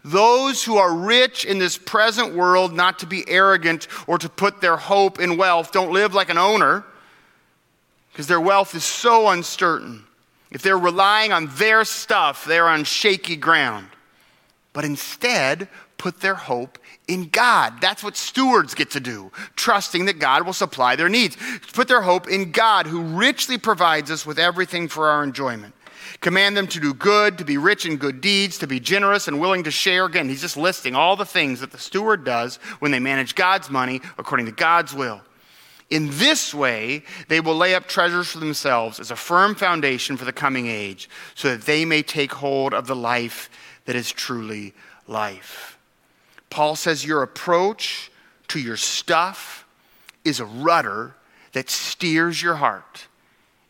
those 0.04 0.64
who 0.64 0.76
are 0.76 0.94
rich 0.94 1.44
in 1.44 1.58
this 1.58 1.76
present 1.76 2.34
world 2.34 2.72
not 2.72 3.00
to 3.00 3.06
be 3.06 3.28
arrogant 3.28 3.88
or 4.06 4.18
to 4.18 4.28
put 4.28 4.60
their 4.60 4.76
hope 4.76 5.20
in 5.20 5.36
wealth. 5.36 5.72
Don't 5.72 5.92
live 5.92 6.14
like 6.14 6.30
an 6.30 6.38
owner 6.38 6.84
because 8.12 8.26
their 8.26 8.40
wealth 8.40 8.74
is 8.74 8.84
so 8.84 9.28
uncertain. 9.28 10.04
If 10.50 10.62
they're 10.62 10.78
relying 10.78 11.32
on 11.32 11.50
their 11.56 11.84
stuff, 11.84 12.44
they're 12.44 12.68
on 12.68 12.84
shaky 12.84 13.36
ground. 13.36 13.88
But 14.72 14.84
instead, 14.84 15.68
put 15.98 16.20
their 16.20 16.34
hope 16.34 16.78
in 17.06 17.28
God. 17.28 17.80
That's 17.80 18.02
what 18.02 18.16
stewards 18.16 18.74
get 18.74 18.90
to 18.92 19.00
do, 19.00 19.30
trusting 19.56 20.06
that 20.06 20.18
God 20.18 20.46
will 20.46 20.52
supply 20.52 20.96
their 20.96 21.08
needs. 21.08 21.36
Put 21.72 21.88
their 21.88 22.02
hope 22.02 22.28
in 22.28 22.50
God, 22.50 22.86
who 22.86 23.02
richly 23.02 23.58
provides 23.58 24.10
us 24.10 24.24
with 24.24 24.38
everything 24.38 24.88
for 24.88 25.08
our 25.08 25.22
enjoyment. 25.22 25.74
Command 26.20 26.56
them 26.56 26.66
to 26.66 26.80
do 26.80 26.92
good, 26.94 27.38
to 27.38 27.44
be 27.44 27.58
rich 27.58 27.86
in 27.86 27.96
good 27.96 28.20
deeds, 28.20 28.58
to 28.58 28.66
be 28.66 28.80
generous 28.80 29.28
and 29.28 29.40
willing 29.40 29.62
to 29.64 29.70
share. 29.70 30.04
Again, 30.04 30.28
he's 30.28 30.40
just 30.40 30.56
listing 30.56 30.96
all 30.96 31.14
the 31.14 31.24
things 31.24 31.60
that 31.60 31.70
the 31.70 31.78
steward 31.78 32.24
does 32.24 32.56
when 32.80 32.90
they 32.90 32.98
manage 32.98 33.36
God's 33.36 33.70
money 33.70 34.00
according 34.18 34.46
to 34.46 34.52
God's 34.52 34.92
will. 34.92 35.20
In 35.90 36.08
this 36.18 36.52
way, 36.52 37.04
they 37.28 37.40
will 37.40 37.54
lay 37.54 37.74
up 37.74 37.86
treasures 37.86 38.32
for 38.32 38.38
themselves 38.38 38.98
as 38.98 39.10
a 39.10 39.16
firm 39.16 39.54
foundation 39.54 40.16
for 40.16 40.24
the 40.24 40.32
coming 40.32 40.66
age, 40.66 41.08
so 41.34 41.50
that 41.50 41.66
they 41.66 41.84
may 41.84 42.02
take 42.02 42.32
hold 42.32 42.74
of 42.74 42.86
the 42.86 42.96
life 42.96 43.48
that 43.84 43.96
is 43.96 44.10
truly 44.10 44.74
life. 45.06 45.78
Paul 46.50 46.76
says 46.76 47.06
your 47.06 47.22
approach 47.22 48.10
to 48.48 48.58
your 48.58 48.76
stuff 48.76 49.66
is 50.24 50.40
a 50.40 50.44
rudder 50.44 51.14
that 51.52 51.70
steers 51.70 52.42
your 52.42 52.56
heart 52.56 53.06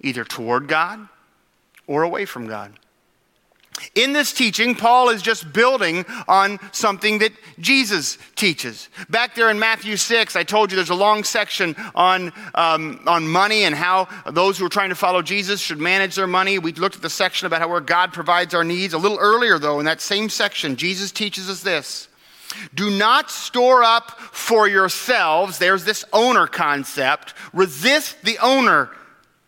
either 0.00 0.24
toward 0.24 0.66
God 0.66 1.08
or 1.88 2.04
away 2.04 2.24
from 2.24 2.46
God. 2.46 2.78
In 3.94 4.12
this 4.12 4.32
teaching, 4.32 4.74
Paul 4.74 5.08
is 5.08 5.22
just 5.22 5.52
building 5.52 6.04
on 6.26 6.58
something 6.72 7.18
that 7.18 7.32
Jesus 7.58 8.18
teaches. 8.34 8.88
Back 9.08 9.34
there 9.34 9.50
in 9.50 9.58
Matthew 9.58 9.96
6, 9.96 10.36
I 10.36 10.42
told 10.42 10.70
you 10.70 10.76
there's 10.76 10.90
a 10.90 10.94
long 10.94 11.24
section 11.24 11.76
on, 11.94 12.32
um, 12.54 13.00
on 13.06 13.28
money 13.28 13.64
and 13.64 13.74
how 13.74 14.08
those 14.26 14.58
who 14.58 14.66
are 14.66 14.70
trying 14.70 14.88
to 14.88 14.94
follow 14.94 15.22
Jesus 15.22 15.60
should 15.60 15.78
manage 15.78 16.16
their 16.16 16.26
money. 16.26 16.58
We 16.58 16.72
looked 16.72 16.96
at 16.96 17.02
the 17.02 17.10
section 17.10 17.46
about 17.46 17.60
how 17.60 17.68
where 17.68 17.80
God 17.80 18.12
provides 18.12 18.54
our 18.54 18.64
needs. 18.64 18.94
A 18.94 18.98
little 18.98 19.18
earlier, 19.18 19.58
though, 19.58 19.78
in 19.78 19.86
that 19.86 20.00
same 20.00 20.28
section, 20.28 20.76
Jesus 20.76 21.12
teaches 21.12 21.48
us 21.48 21.62
this 21.62 22.08
Do 22.74 22.90
not 22.90 23.30
store 23.30 23.84
up 23.84 24.10
for 24.18 24.66
yourselves. 24.66 25.58
There's 25.58 25.84
this 25.84 26.04
owner 26.12 26.46
concept. 26.46 27.34
Resist 27.52 28.22
the 28.22 28.38
owner 28.38 28.90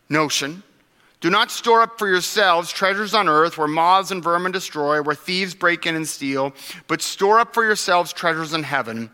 notion 0.08 0.62
do 1.20 1.30
not 1.30 1.50
store 1.50 1.82
up 1.82 1.98
for 1.98 2.08
yourselves 2.08 2.72
treasures 2.72 3.14
on 3.14 3.28
earth 3.28 3.58
where 3.58 3.68
moths 3.68 4.10
and 4.10 4.22
vermin 4.22 4.52
destroy, 4.52 5.02
where 5.02 5.14
thieves 5.14 5.54
break 5.54 5.86
in 5.86 5.94
and 5.94 6.08
steal, 6.08 6.54
but 6.86 7.02
store 7.02 7.38
up 7.38 7.54
for 7.54 7.64
yourselves 7.64 8.12
treasures 8.12 8.54
in 8.54 8.62
heaven 8.62 9.10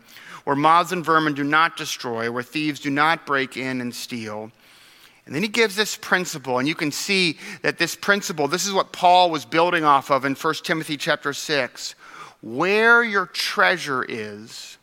where 0.47 0.55
moths 0.55 0.93
and 0.93 1.03
vermin 1.03 1.33
do 1.33 1.43
not 1.43 1.75
destroy, 1.75 2.31
where 2.31 2.41
thieves 2.41 2.79
do 2.79 2.89
not 2.89 3.25
break 3.25 3.57
in 3.57 3.81
and 3.81 3.93
steal. 3.93 4.49
And 5.25 5.35
then 5.35 5.43
he 5.43 5.49
gives 5.49 5.75
this 5.75 5.97
principle, 5.97 6.57
and 6.57 6.65
you 6.65 6.73
can 6.73 6.89
see 6.89 7.37
that 7.63 7.77
this 7.77 7.97
principle, 7.97 8.47
this 8.47 8.65
is 8.65 8.71
what 8.71 8.93
Paul 8.93 9.29
was 9.29 9.43
building 9.43 9.83
off 9.83 10.09
of 10.09 10.23
in 10.23 10.35
1 10.35 10.53
Timothy 10.63 10.95
chapter 10.95 11.33
6. 11.33 11.95
Where 12.41 13.03
your 13.03 13.25
treasure 13.25 14.05
is, 14.07 14.77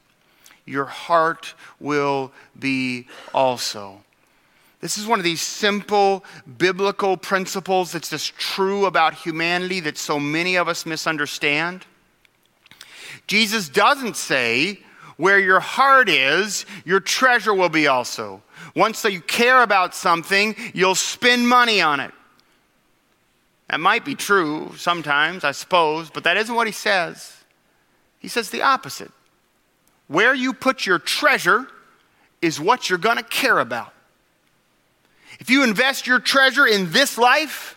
your 0.66 0.84
heart 0.84 1.54
will 1.80 2.30
be 2.58 3.06
also. 3.32 4.02
This 4.84 4.98
is 4.98 5.06
one 5.06 5.18
of 5.18 5.24
these 5.24 5.40
simple 5.40 6.26
biblical 6.58 7.16
principles 7.16 7.92
that's 7.92 8.10
just 8.10 8.36
true 8.36 8.84
about 8.84 9.14
humanity 9.14 9.80
that 9.80 9.96
so 9.96 10.20
many 10.20 10.56
of 10.56 10.68
us 10.68 10.84
misunderstand. 10.84 11.86
Jesus 13.26 13.70
doesn't 13.70 14.14
say, 14.14 14.80
where 15.16 15.38
your 15.38 15.60
heart 15.60 16.10
is, 16.10 16.66
your 16.84 17.00
treasure 17.00 17.54
will 17.54 17.70
be 17.70 17.86
also. 17.86 18.42
Once 18.76 19.02
you 19.04 19.22
care 19.22 19.62
about 19.62 19.94
something, 19.94 20.54
you'll 20.74 20.94
spend 20.94 21.48
money 21.48 21.80
on 21.80 21.98
it. 21.98 22.12
That 23.70 23.80
might 23.80 24.04
be 24.04 24.14
true 24.14 24.74
sometimes, 24.76 25.44
I 25.44 25.52
suppose, 25.52 26.10
but 26.10 26.24
that 26.24 26.36
isn't 26.36 26.54
what 26.54 26.66
he 26.66 26.74
says. 26.74 27.42
He 28.18 28.28
says 28.28 28.50
the 28.50 28.60
opposite. 28.60 29.12
Where 30.08 30.34
you 30.34 30.52
put 30.52 30.84
your 30.84 30.98
treasure 30.98 31.68
is 32.42 32.60
what 32.60 32.90
you're 32.90 32.98
going 32.98 33.16
to 33.16 33.22
care 33.22 33.60
about. 33.60 33.93
If 35.40 35.50
you 35.50 35.64
invest 35.64 36.06
your 36.06 36.18
treasure 36.18 36.66
in 36.66 36.92
this 36.92 37.18
life, 37.18 37.76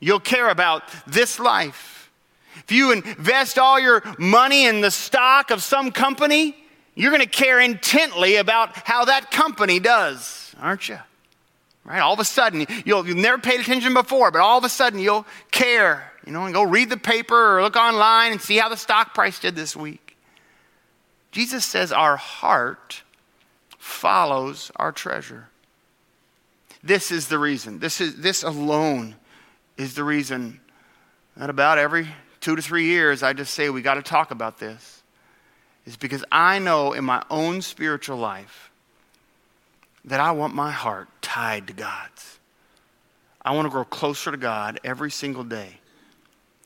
you'll 0.00 0.20
care 0.20 0.48
about 0.48 0.82
this 1.06 1.38
life. 1.38 2.10
If 2.56 2.72
you 2.72 2.92
invest 2.92 3.58
all 3.58 3.80
your 3.80 4.02
money 4.18 4.66
in 4.66 4.80
the 4.80 4.90
stock 4.90 5.50
of 5.50 5.62
some 5.62 5.90
company, 5.90 6.56
you're 6.94 7.10
going 7.10 7.22
to 7.22 7.28
care 7.28 7.60
intently 7.60 8.36
about 8.36 8.76
how 8.76 9.06
that 9.06 9.30
company 9.30 9.80
does, 9.80 10.54
aren't 10.60 10.88
you? 10.88 10.98
Right? 11.84 12.00
All 12.00 12.12
of 12.12 12.20
a 12.20 12.24
sudden, 12.24 12.66
you'll, 12.84 13.06
you've 13.06 13.16
never 13.16 13.38
paid 13.38 13.60
attention 13.60 13.94
before, 13.94 14.30
but 14.30 14.40
all 14.40 14.58
of 14.58 14.64
a 14.64 14.68
sudden 14.68 14.98
you'll 14.98 15.26
care, 15.50 16.12
you 16.26 16.32
know, 16.32 16.44
and 16.44 16.54
go 16.54 16.62
read 16.62 16.90
the 16.90 16.96
paper 16.96 17.56
or 17.56 17.62
look 17.62 17.76
online 17.76 18.32
and 18.32 18.40
see 18.40 18.58
how 18.58 18.68
the 18.68 18.76
stock 18.76 19.14
price 19.14 19.38
did 19.38 19.56
this 19.56 19.74
week. 19.74 20.16
Jesus 21.32 21.64
says 21.64 21.92
our 21.92 22.16
heart 22.16 23.02
follows 23.78 24.70
our 24.76 24.92
treasure. 24.92 25.49
This 26.82 27.10
is 27.10 27.28
the 27.28 27.38
reason. 27.38 27.78
This, 27.78 28.00
is, 28.00 28.16
this 28.16 28.42
alone 28.42 29.16
is 29.76 29.94
the 29.94 30.04
reason 30.04 30.60
that 31.36 31.50
about 31.50 31.78
every 31.78 32.08
two 32.40 32.56
to 32.56 32.62
three 32.62 32.86
years 32.86 33.22
I 33.22 33.32
just 33.32 33.54
say 33.54 33.68
we 33.70 33.82
got 33.82 33.94
to 33.94 34.02
talk 34.02 34.30
about 34.30 34.58
this. 34.58 35.02
Is 35.86 35.96
because 35.96 36.24
I 36.30 36.58
know 36.58 36.92
in 36.92 37.04
my 37.04 37.22
own 37.30 37.62
spiritual 37.62 38.18
life 38.18 38.70
that 40.04 40.20
I 40.20 40.32
want 40.32 40.54
my 40.54 40.70
heart 40.70 41.08
tied 41.22 41.66
to 41.68 41.72
God's. 41.72 42.38
I 43.42 43.54
want 43.54 43.66
to 43.66 43.70
grow 43.70 43.84
closer 43.84 44.30
to 44.30 44.36
God 44.36 44.78
every 44.84 45.10
single 45.10 45.44
day. 45.44 45.78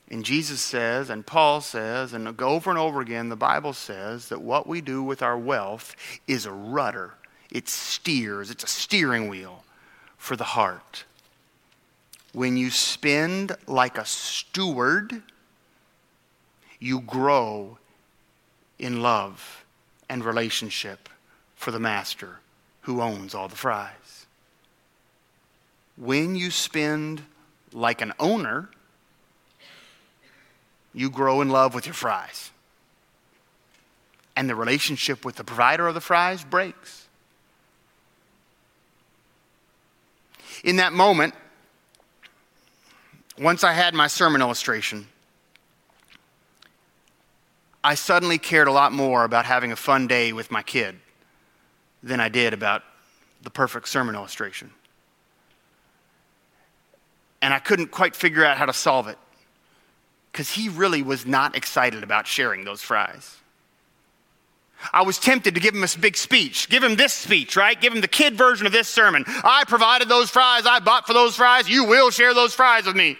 And 0.09 0.23
Jesus 0.23 0.61
says, 0.61 1.09
and 1.09 1.25
Paul 1.25 1.61
says, 1.61 2.13
and 2.13 2.39
over 2.39 2.69
and 2.69 2.77
over 2.77 3.01
again, 3.01 3.29
the 3.29 3.35
Bible 3.35 3.73
says 3.73 4.29
that 4.29 4.41
what 4.41 4.67
we 4.67 4.81
do 4.81 5.01
with 5.01 5.23
our 5.23 5.37
wealth 5.37 5.95
is 6.27 6.45
a 6.45 6.51
rudder. 6.51 7.15
It 7.51 7.67
steers, 7.67 8.51
it's 8.51 8.63
a 8.63 8.67
steering 8.67 9.29
wheel 9.29 9.64
for 10.25 10.35
the 10.35 10.43
heart. 10.43 11.03
When 12.33 12.57
you 12.57 12.71
spend 12.71 13.55
like 13.67 13.99
a 13.99 14.05
steward, 14.05 15.21
you 16.79 17.01
grow 17.01 17.77
in 18.79 19.03
love 19.03 19.63
and 20.09 20.25
relationship 20.25 21.09
for 21.55 21.69
the 21.69 21.79
master 21.79 22.39
who 22.81 23.01
owns 23.01 23.35
all 23.35 23.47
the 23.47 23.55
fries. 23.55 24.25
When 25.95 26.35
you 26.35 26.49
spend 26.49 27.21
like 27.71 28.01
an 28.01 28.13
owner, 28.19 28.69
you 30.91 31.11
grow 31.11 31.41
in 31.41 31.49
love 31.49 31.75
with 31.75 31.85
your 31.85 31.93
fries. 31.93 32.49
And 34.35 34.49
the 34.49 34.55
relationship 34.55 35.23
with 35.23 35.35
the 35.35 35.43
provider 35.43 35.87
of 35.87 35.93
the 35.93 36.01
fries 36.01 36.43
breaks. 36.43 37.04
In 40.65 40.77
that 40.77 40.93
moment, 40.93 41.35
once 43.37 43.63
I 43.63 43.71
had 43.71 43.93
my 43.93 44.07
sermon 44.07 44.41
illustration, 44.41 45.07
I 47.83 47.93
suddenly 47.93 48.39
cared 48.39 48.67
a 48.67 48.71
lot 48.71 48.91
more 48.91 49.23
about 49.25 49.45
having 49.45 49.71
a 49.71 49.75
fun 49.75 50.07
day 50.07 50.33
with 50.33 50.49
my 50.49 50.63
kid 50.63 50.95
than 52.01 52.19
I 52.19 52.29
did 52.29 52.51
about 52.51 52.81
the 53.43 53.51
perfect 53.51 53.87
sermon 53.87 54.15
illustration. 54.15 54.71
And 57.43 57.53
I 57.53 57.59
couldn't 57.59 57.91
quite 57.91 58.15
figure 58.15 58.43
out 58.43 58.57
how 58.57 58.65
to 58.65 58.73
solve 58.73 59.07
it 59.07 59.19
because 60.31 60.49
he 60.49 60.69
really 60.69 61.03
was 61.03 61.27
not 61.27 61.55
excited 61.55 62.01
about 62.01 62.25
sharing 62.25 62.65
those 62.65 62.81
fries. 62.81 63.37
I 64.93 65.03
was 65.03 65.17
tempted 65.17 65.55
to 65.55 65.59
give 65.59 65.73
him 65.73 65.83
a 65.83 65.99
big 65.99 66.15
speech. 66.17 66.69
Give 66.69 66.83
him 66.83 66.95
this 66.95 67.13
speech, 67.13 67.55
right? 67.55 67.79
Give 67.79 67.93
him 67.93 68.01
the 68.01 68.07
kid 68.07 68.35
version 68.35 68.67
of 68.67 68.73
this 68.73 68.87
sermon. 68.87 69.23
I 69.27 69.63
provided 69.67 70.09
those 70.09 70.29
fries. 70.29 70.65
I 70.65 70.79
bought 70.79 71.07
for 71.07 71.13
those 71.13 71.35
fries. 71.35 71.69
You 71.69 71.85
will 71.85 72.11
share 72.11 72.33
those 72.33 72.53
fries 72.53 72.85
with 72.85 72.95
me. 72.95 73.17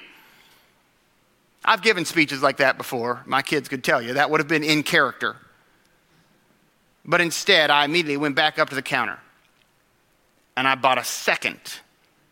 I've 1.64 1.82
given 1.82 2.06
speeches 2.06 2.44
like 2.44 2.58
that 2.58 2.78
before. 2.78 3.24
My 3.26 3.42
kids 3.42 3.68
could 3.68 3.84
tell 3.84 4.02
you 4.02 4.14
that 4.14 4.30
would 4.30 4.40
have 4.40 4.48
been 4.48 4.64
in 4.64 4.84
character. 4.84 5.36
But 7.04 7.22
instead, 7.22 7.70
I 7.70 7.86
immediately 7.86 8.18
went 8.18 8.36
back 8.36 8.60
up 8.60 8.70
to 8.70 8.76
the 8.76 8.82
counter 8.82 9.20
and 10.56 10.68
I 10.68 10.76
bought 10.76 10.98
a 10.98 11.04
second. 11.04 11.60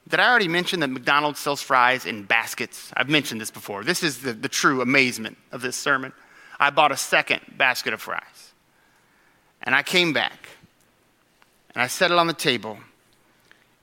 Did 0.08 0.20
I 0.20 0.30
already 0.30 0.48
mention 0.48 0.80
that 0.82 0.90
McDonald's 0.90 1.40
sells 1.40 1.62
fries 1.62 2.06
in 2.06 2.24
baskets? 2.24 2.92
I've 2.96 3.10
mentioned 3.10 3.42
this 3.42 3.52
before. 3.52 3.84
This 3.84 4.04
is 4.04 4.20
the, 4.20 4.34
the 4.34 4.50
true 4.50 4.82
amazement 4.82 5.38
of 5.52 5.62
this 5.62 5.76
sermon. 5.76 6.14
I 6.60 6.70
bought 6.70 6.92
a 6.92 6.98
second 6.98 7.42
basket 7.58 7.94
of 7.94 8.02
fries. 8.02 8.22
And 9.64 9.74
I 9.74 9.82
came 9.82 10.14
back 10.14 10.50
and 11.74 11.82
I 11.82 11.88
set 11.88 12.12
it 12.12 12.18
on 12.18 12.28
the 12.28 12.34
table 12.34 12.78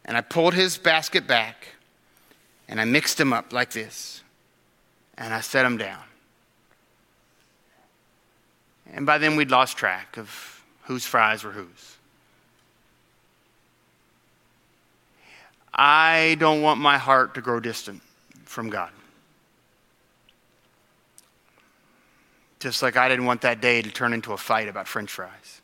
and 0.05 0.17
I 0.17 0.21
pulled 0.21 0.55
his 0.55 0.77
basket 0.77 1.27
back 1.27 1.69
and 2.69 2.81
I 2.81 2.85
mixed 2.85 3.19
them 3.19 3.33
up 3.33 3.53
like 3.53 3.73
this 3.73 4.23
and 5.17 5.33
I 5.33 5.41
set 5.41 5.63
them 5.63 5.77
down. 5.77 6.03
And 8.93 9.07
by 9.07 9.19
then 9.19 9.37
we'd 9.37 9.51
lost 9.51 9.77
track 9.77 10.17
of 10.19 10.63
whose 10.83 11.05
fries 11.05 11.45
were 11.45 11.53
whose. 11.53 11.97
I 15.73 16.37
don't 16.39 16.63
want 16.63 16.81
my 16.81 16.99
heart 16.99 17.35
to 17.35 17.41
grow 17.41 17.61
distant 17.61 18.03
from 18.45 18.69
God. 18.69 18.91
Just 22.59 22.83
like 22.83 22.97
I 22.97 23.09
didn't 23.09 23.25
want 23.25 23.41
that 23.43 23.61
day 23.61 23.81
to 23.81 23.91
turn 23.91 24.13
into 24.13 24.33
a 24.33 24.37
fight 24.37 24.69
about 24.69 24.87
french 24.87 25.11
fries. 25.11 25.60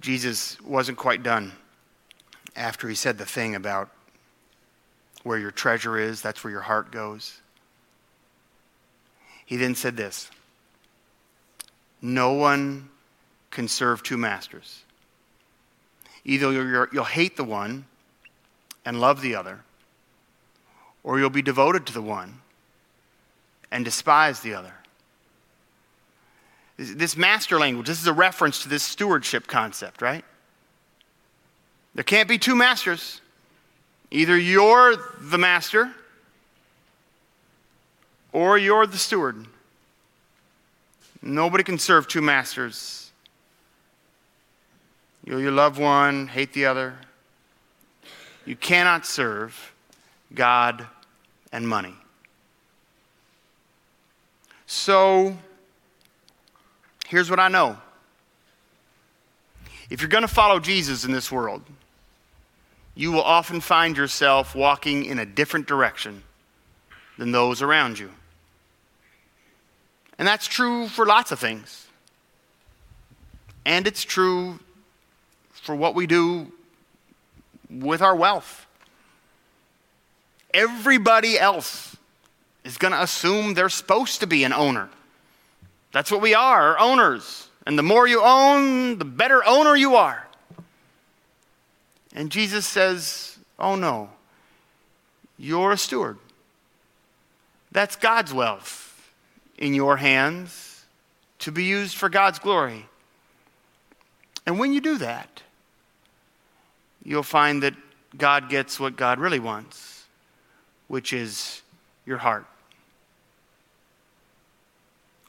Jesus 0.00 0.60
wasn't 0.62 0.96
quite 0.96 1.22
done 1.22 1.52
after 2.56 2.88
he 2.88 2.94
said 2.94 3.18
the 3.18 3.26
thing 3.26 3.54
about 3.54 3.90
where 5.22 5.38
your 5.38 5.50
treasure 5.50 5.98
is, 5.98 6.22
that's 6.22 6.42
where 6.42 6.50
your 6.50 6.62
heart 6.62 6.90
goes. 6.90 7.40
He 9.44 9.56
then 9.56 9.74
said 9.74 9.96
this 9.96 10.30
No 12.00 12.32
one 12.32 12.88
can 13.50 13.68
serve 13.68 14.02
two 14.02 14.16
masters. 14.16 14.84
Either 16.24 16.88
you'll 16.92 17.04
hate 17.04 17.36
the 17.36 17.44
one 17.44 17.86
and 18.84 19.00
love 19.00 19.20
the 19.20 19.34
other, 19.34 19.60
or 21.02 21.18
you'll 21.18 21.30
be 21.30 21.42
devoted 21.42 21.86
to 21.86 21.92
the 21.92 22.02
one 22.02 22.40
and 23.70 23.84
despise 23.84 24.40
the 24.40 24.54
other. 24.54 24.74
This 26.82 27.14
master 27.14 27.58
language, 27.58 27.86
this 27.86 28.00
is 28.00 28.06
a 28.06 28.12
reference 28.12 28.62
to 28.62 28.68
this 28.70 28.82
stewardship 28.82 29.46
concept, 29.46 30.00
right? 30.00 30.24
There 31.94 32.04
can't 32.04 32.26
be 32.26 32.38
two 32.38 32.56
masters. 32.56 33.20
Either 34.10 34.34
you're 34.34 34.96
the 35.20 35.36
master 35.36 35.92
or 38.32 38.56
you're 38.56 38.86
the 38.86 38.96
steward. 38.96 39.46
Nobody 41.20 41.64
can 41.64 41.78
serve 41.78 42.08
two 42.08 42.22
masters. 42.22 43.10
You, 45.26 45.36
you 45.36 45.50
love 45.50 45.78
one, 45.78 46.28
hate 46.28 46.54
the 46.54 46.64
other. 46.64 46.94
You 48.46 48.56
cannot 48.56 49.04
serve 49.04 49.74
God 50.32 50.86
and 51.52 51.68
money. 51.68 51.94
So, 54.64 55.36
here's 57.10 57.28
what 57.28 57.40
I 57.40 57.48
know. 57.48 57.76
If 59.90 60.00
you're 60.00 60.08
going 60.08 60.22
to 60.22 60.28
follow 60.28 60.60
Jesus 60.60 61.04
in 61.04 61.10
this 61.10 61.32
world, 61.32 61.62
you 62.94 63.10
will 63.10 63.22
often 63.22 63.60
find 63.60 63.96
yourself 63.96 64.54
walking 64.54 65.04
in 65.04 65.18
a 65.18 65.26
different 65.26 65.66
direction 65.66 66.22
than 67.18 67.32
those 67.32 67.62
around 67.62 67.98
you. 67.98 68.10
And 70.18 70.28
that's 70.28 70.46
true 70.46 70.86
for 70.86 71.04
lots 71.04 71.32
of 71.32 71.40
things. 71.40 71.88
And 73.66 73.88
it's 73.88 74.04
true 74.04 74.60
for 75.50 75.74
what 75.74 75.96
we 75.96 76.06
do 76.06 76.52
with 77.68 78.02
our 78.02 78.14
wealth. 78.14 78.66
Everybody 80.54 81.38
else 81.38 81.96
is 82.62 82.76
going 82.76 82.92
to 82.92 83.02
assume 83.02 83.54
they're 83.54 83.68
supposed 83.68 84.20
to 84.20 84.28
be 84.28 84.44
an 84.44 84.52
owner. 84.52 84.88
That's 85.92 86.10
what 86.10 86.20
we 86.20 86.34
are, 86.34 86.78
owners. 86.78 87.48
And 87.66 87.78
the 87.78 87.82
more 87.82 88.06
you 88.06 88.22
own, 88.22 88.98
the 88.98 89.04
better 89.04 89.44
owner 89.44 89.76
you 89.76 89.96
are. 89.96 90.26
And 92.14 92.30
Jesus 92.30 92.66
says, 92.66 93.38
Oh 93.58 93.76
no, 93.76 94.10
you're 95.38 95.72
a 95.72 95.76
steward. 95.76 96.18
That's 97.72 97.96
God's 97.96 98.32
wealth 98.32 99.12
in 99.58 99.74
your 99.74 99.96
hands 99.96 100.84
to 101.40 101.52
be 101.52 101.64
used 101.64 101.96
for 101.96 102.08
God's 102.08 102.38
glory. 102.38 102.86
And 104.46 104.58
when 104.58 104.72
you 104.72 104.80
do 104.80 104.98
that, 104.98 105.42
you'll 107.04 107.22
find 107.22 107.62
that 107.62 107.74
God 108.16 108.48
gets 108.48 108.80
what 108.80 108.96
God 108.96 109.20
really 109.20 109.38
wants, 109.38 110.04
which 110.88 111.12
is 111.12 111.62
your 112.04 112.18
heart. 112.18 112.46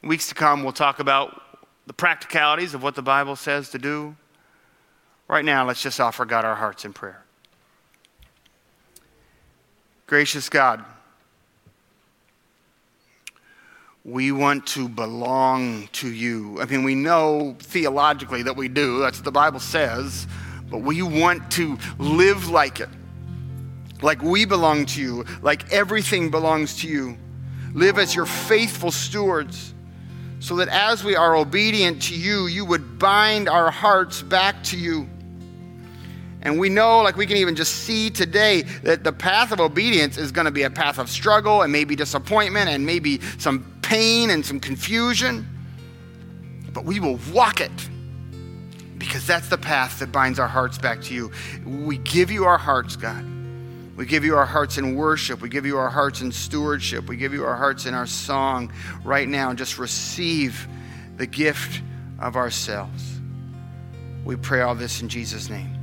Weeks 0.02 0.28
to 0.28 0.34
come, 0.34 0.64
we'll 0.64 0.72
talk 0.72 0.98
about 0.98 1.40
the 1.86 1.92
practicalities 1.92 2.74
of 2.74 2.82
what 2.82 2.94
the 2.94 3.02
Bible 3.02 3.36
says 3.36 3.70
to 3.70 3.78
do. 3.78 4.16
Right 5.28 5.44
now, 5.44 5.66
let's 5.66 5.82
just 5.82 6.00
offer 6.00 6.24
God 6.24 6.44
our 6.44 6.56
hearts 6.56 6.84
in 6.84 6.92
prayer. 6.92 7.24
Gracious 10.06 10.48
God, 10.48 10.84
we 14.04 14.32
want 14.32 14.66
to 14.66 14.88
belong 14.88 15.88
to 15.92 16.12
you. 16.12 16.60
I 16.60 16.66
mean, 16.66 16.82
we 16.82 16.94
know 16.94 17.56
theologically 17.60 18.42
that 18.42 18.56
we 18.56 18.68
do, 18.68 18.98
that's 18.98 19.18
what 19.18 19.24
the 19.24 19.32
Bible 19.32 19.60
says, 19.60 20.26
but 20.68 20.78
we 20.78 21.02
want 21.02 21.50
to 21.52 21.78
live 21.98 22.48
like 22.48 22.80
it. 22.80 22.88
Like 24.02 24.20
we 24.20 24.44
belong 24.44 24.84
to 24.86 25.00
you, 25.00 25.24
like 25.42 25.72
everything 25.72 26.30
belongs 26.30 26.80
to 26.80 26.88
you. 26.88 27.16
Live 27.72 27.98
as 27.98 28.14
your 28.14 28.26
faithful 28.26 28.90
stewards, 28.90 29.72
so 30.42 30.56
that 30.56 30.66
as 30.70 31.04
we 31.04 31.14
are 31.14 31.36
obedient 31.36 32.02
to 32.02 32.16
you, 32.16 32.48
you 32.48 32.64
would 32.64 32.98
bind 32.98 33.48
our 33.48 33.70
hearts 33.70 34.22
back 34.22 34.60
to 34.64 34.76
you. 34.76 35.08
And 36.42 36.58
we 36.58 36.68
know, 36.68 37.00
like 37.00 37.16
we 37.16 37.26
can 37.26 37.36
even 37.36 37.54
just 37.54 37.84
see 37.84 38.10
today, 38.10 38.62
that 38.82 39.04
the 39.04 39.12
path 39.12 39.52
of 39.52 39.60
obedience 39.60 40.18
is 40.18 40.32
going 40.32 40.46
to 40.46 40.50
be 40.50 40.64
a 40.64 40.70
path 40.70 40.98
of 40.98 41.08
struggle 41.08 41.62
and 41.62 41.70
maybe 41.70 41.94
disappointment 41.94 42.68
and 42.68 42.84
maybe 42.84 43.20
some 43.38 43.64
pain 43.82 44.30
and 44.30 44.44
some 44.44 44.58
confusion, 44.58 45.46
but 46.72 46.84
we 46.84 46.98
will 46.98 47.20
walk 47.32 47.60
it 47.60 47.70
because 48.98 49.24
that's 49.24 49.48
the 49.48 49.58
path 49.58 50.00
that 50.00 50.10
binds 50.10 50.40
our 50.40 50.48
hearts 50.48 50.76
back 50.76 51.00
to 51.02 51.14
you. 51.14 51.30
We 51.64 51.98
give 51.98 52.32
you 52.32 52.46
our 52.46 52.58
hearts, 52.58 52.96
God. 52.96 53.24
We 54.02 54.08
give 54.08 54.24
you 54.24 54.36
our 54.36 54.44
hearts 54.44 54.78
in 54.78 54.96
worship. 54.96 55.40
We 55.40 55.48
give 55.48 55.64
you 55.64 55.78
our 55.78 55.88
hearts 55.88 56.22
in 56.22 56.32
stewardship. 56.32 57.06
We 57.06 57.16
give 57.16 57.32
you 57.32 57.44
our 57.44 57.54
hearts 57.54 57.86
in 57.86 57.94
our 57.94 58.08
song 58.08 58.72
right 59.04 59.28
now. 59.28 59.54
Just 59.54 59.78
receive 59.78 60.66
the 61.18 61.26
gift 61.28 61.80
of 62.18 62.34
ourselves. 62.34 63.20
We 64.24 64.34
pray 64.34 64.62
all 64.62 64.74
this 64.74 65.02
in 65.02 65.08
Jesus' 65.08 65.48
name. 65.48 65.81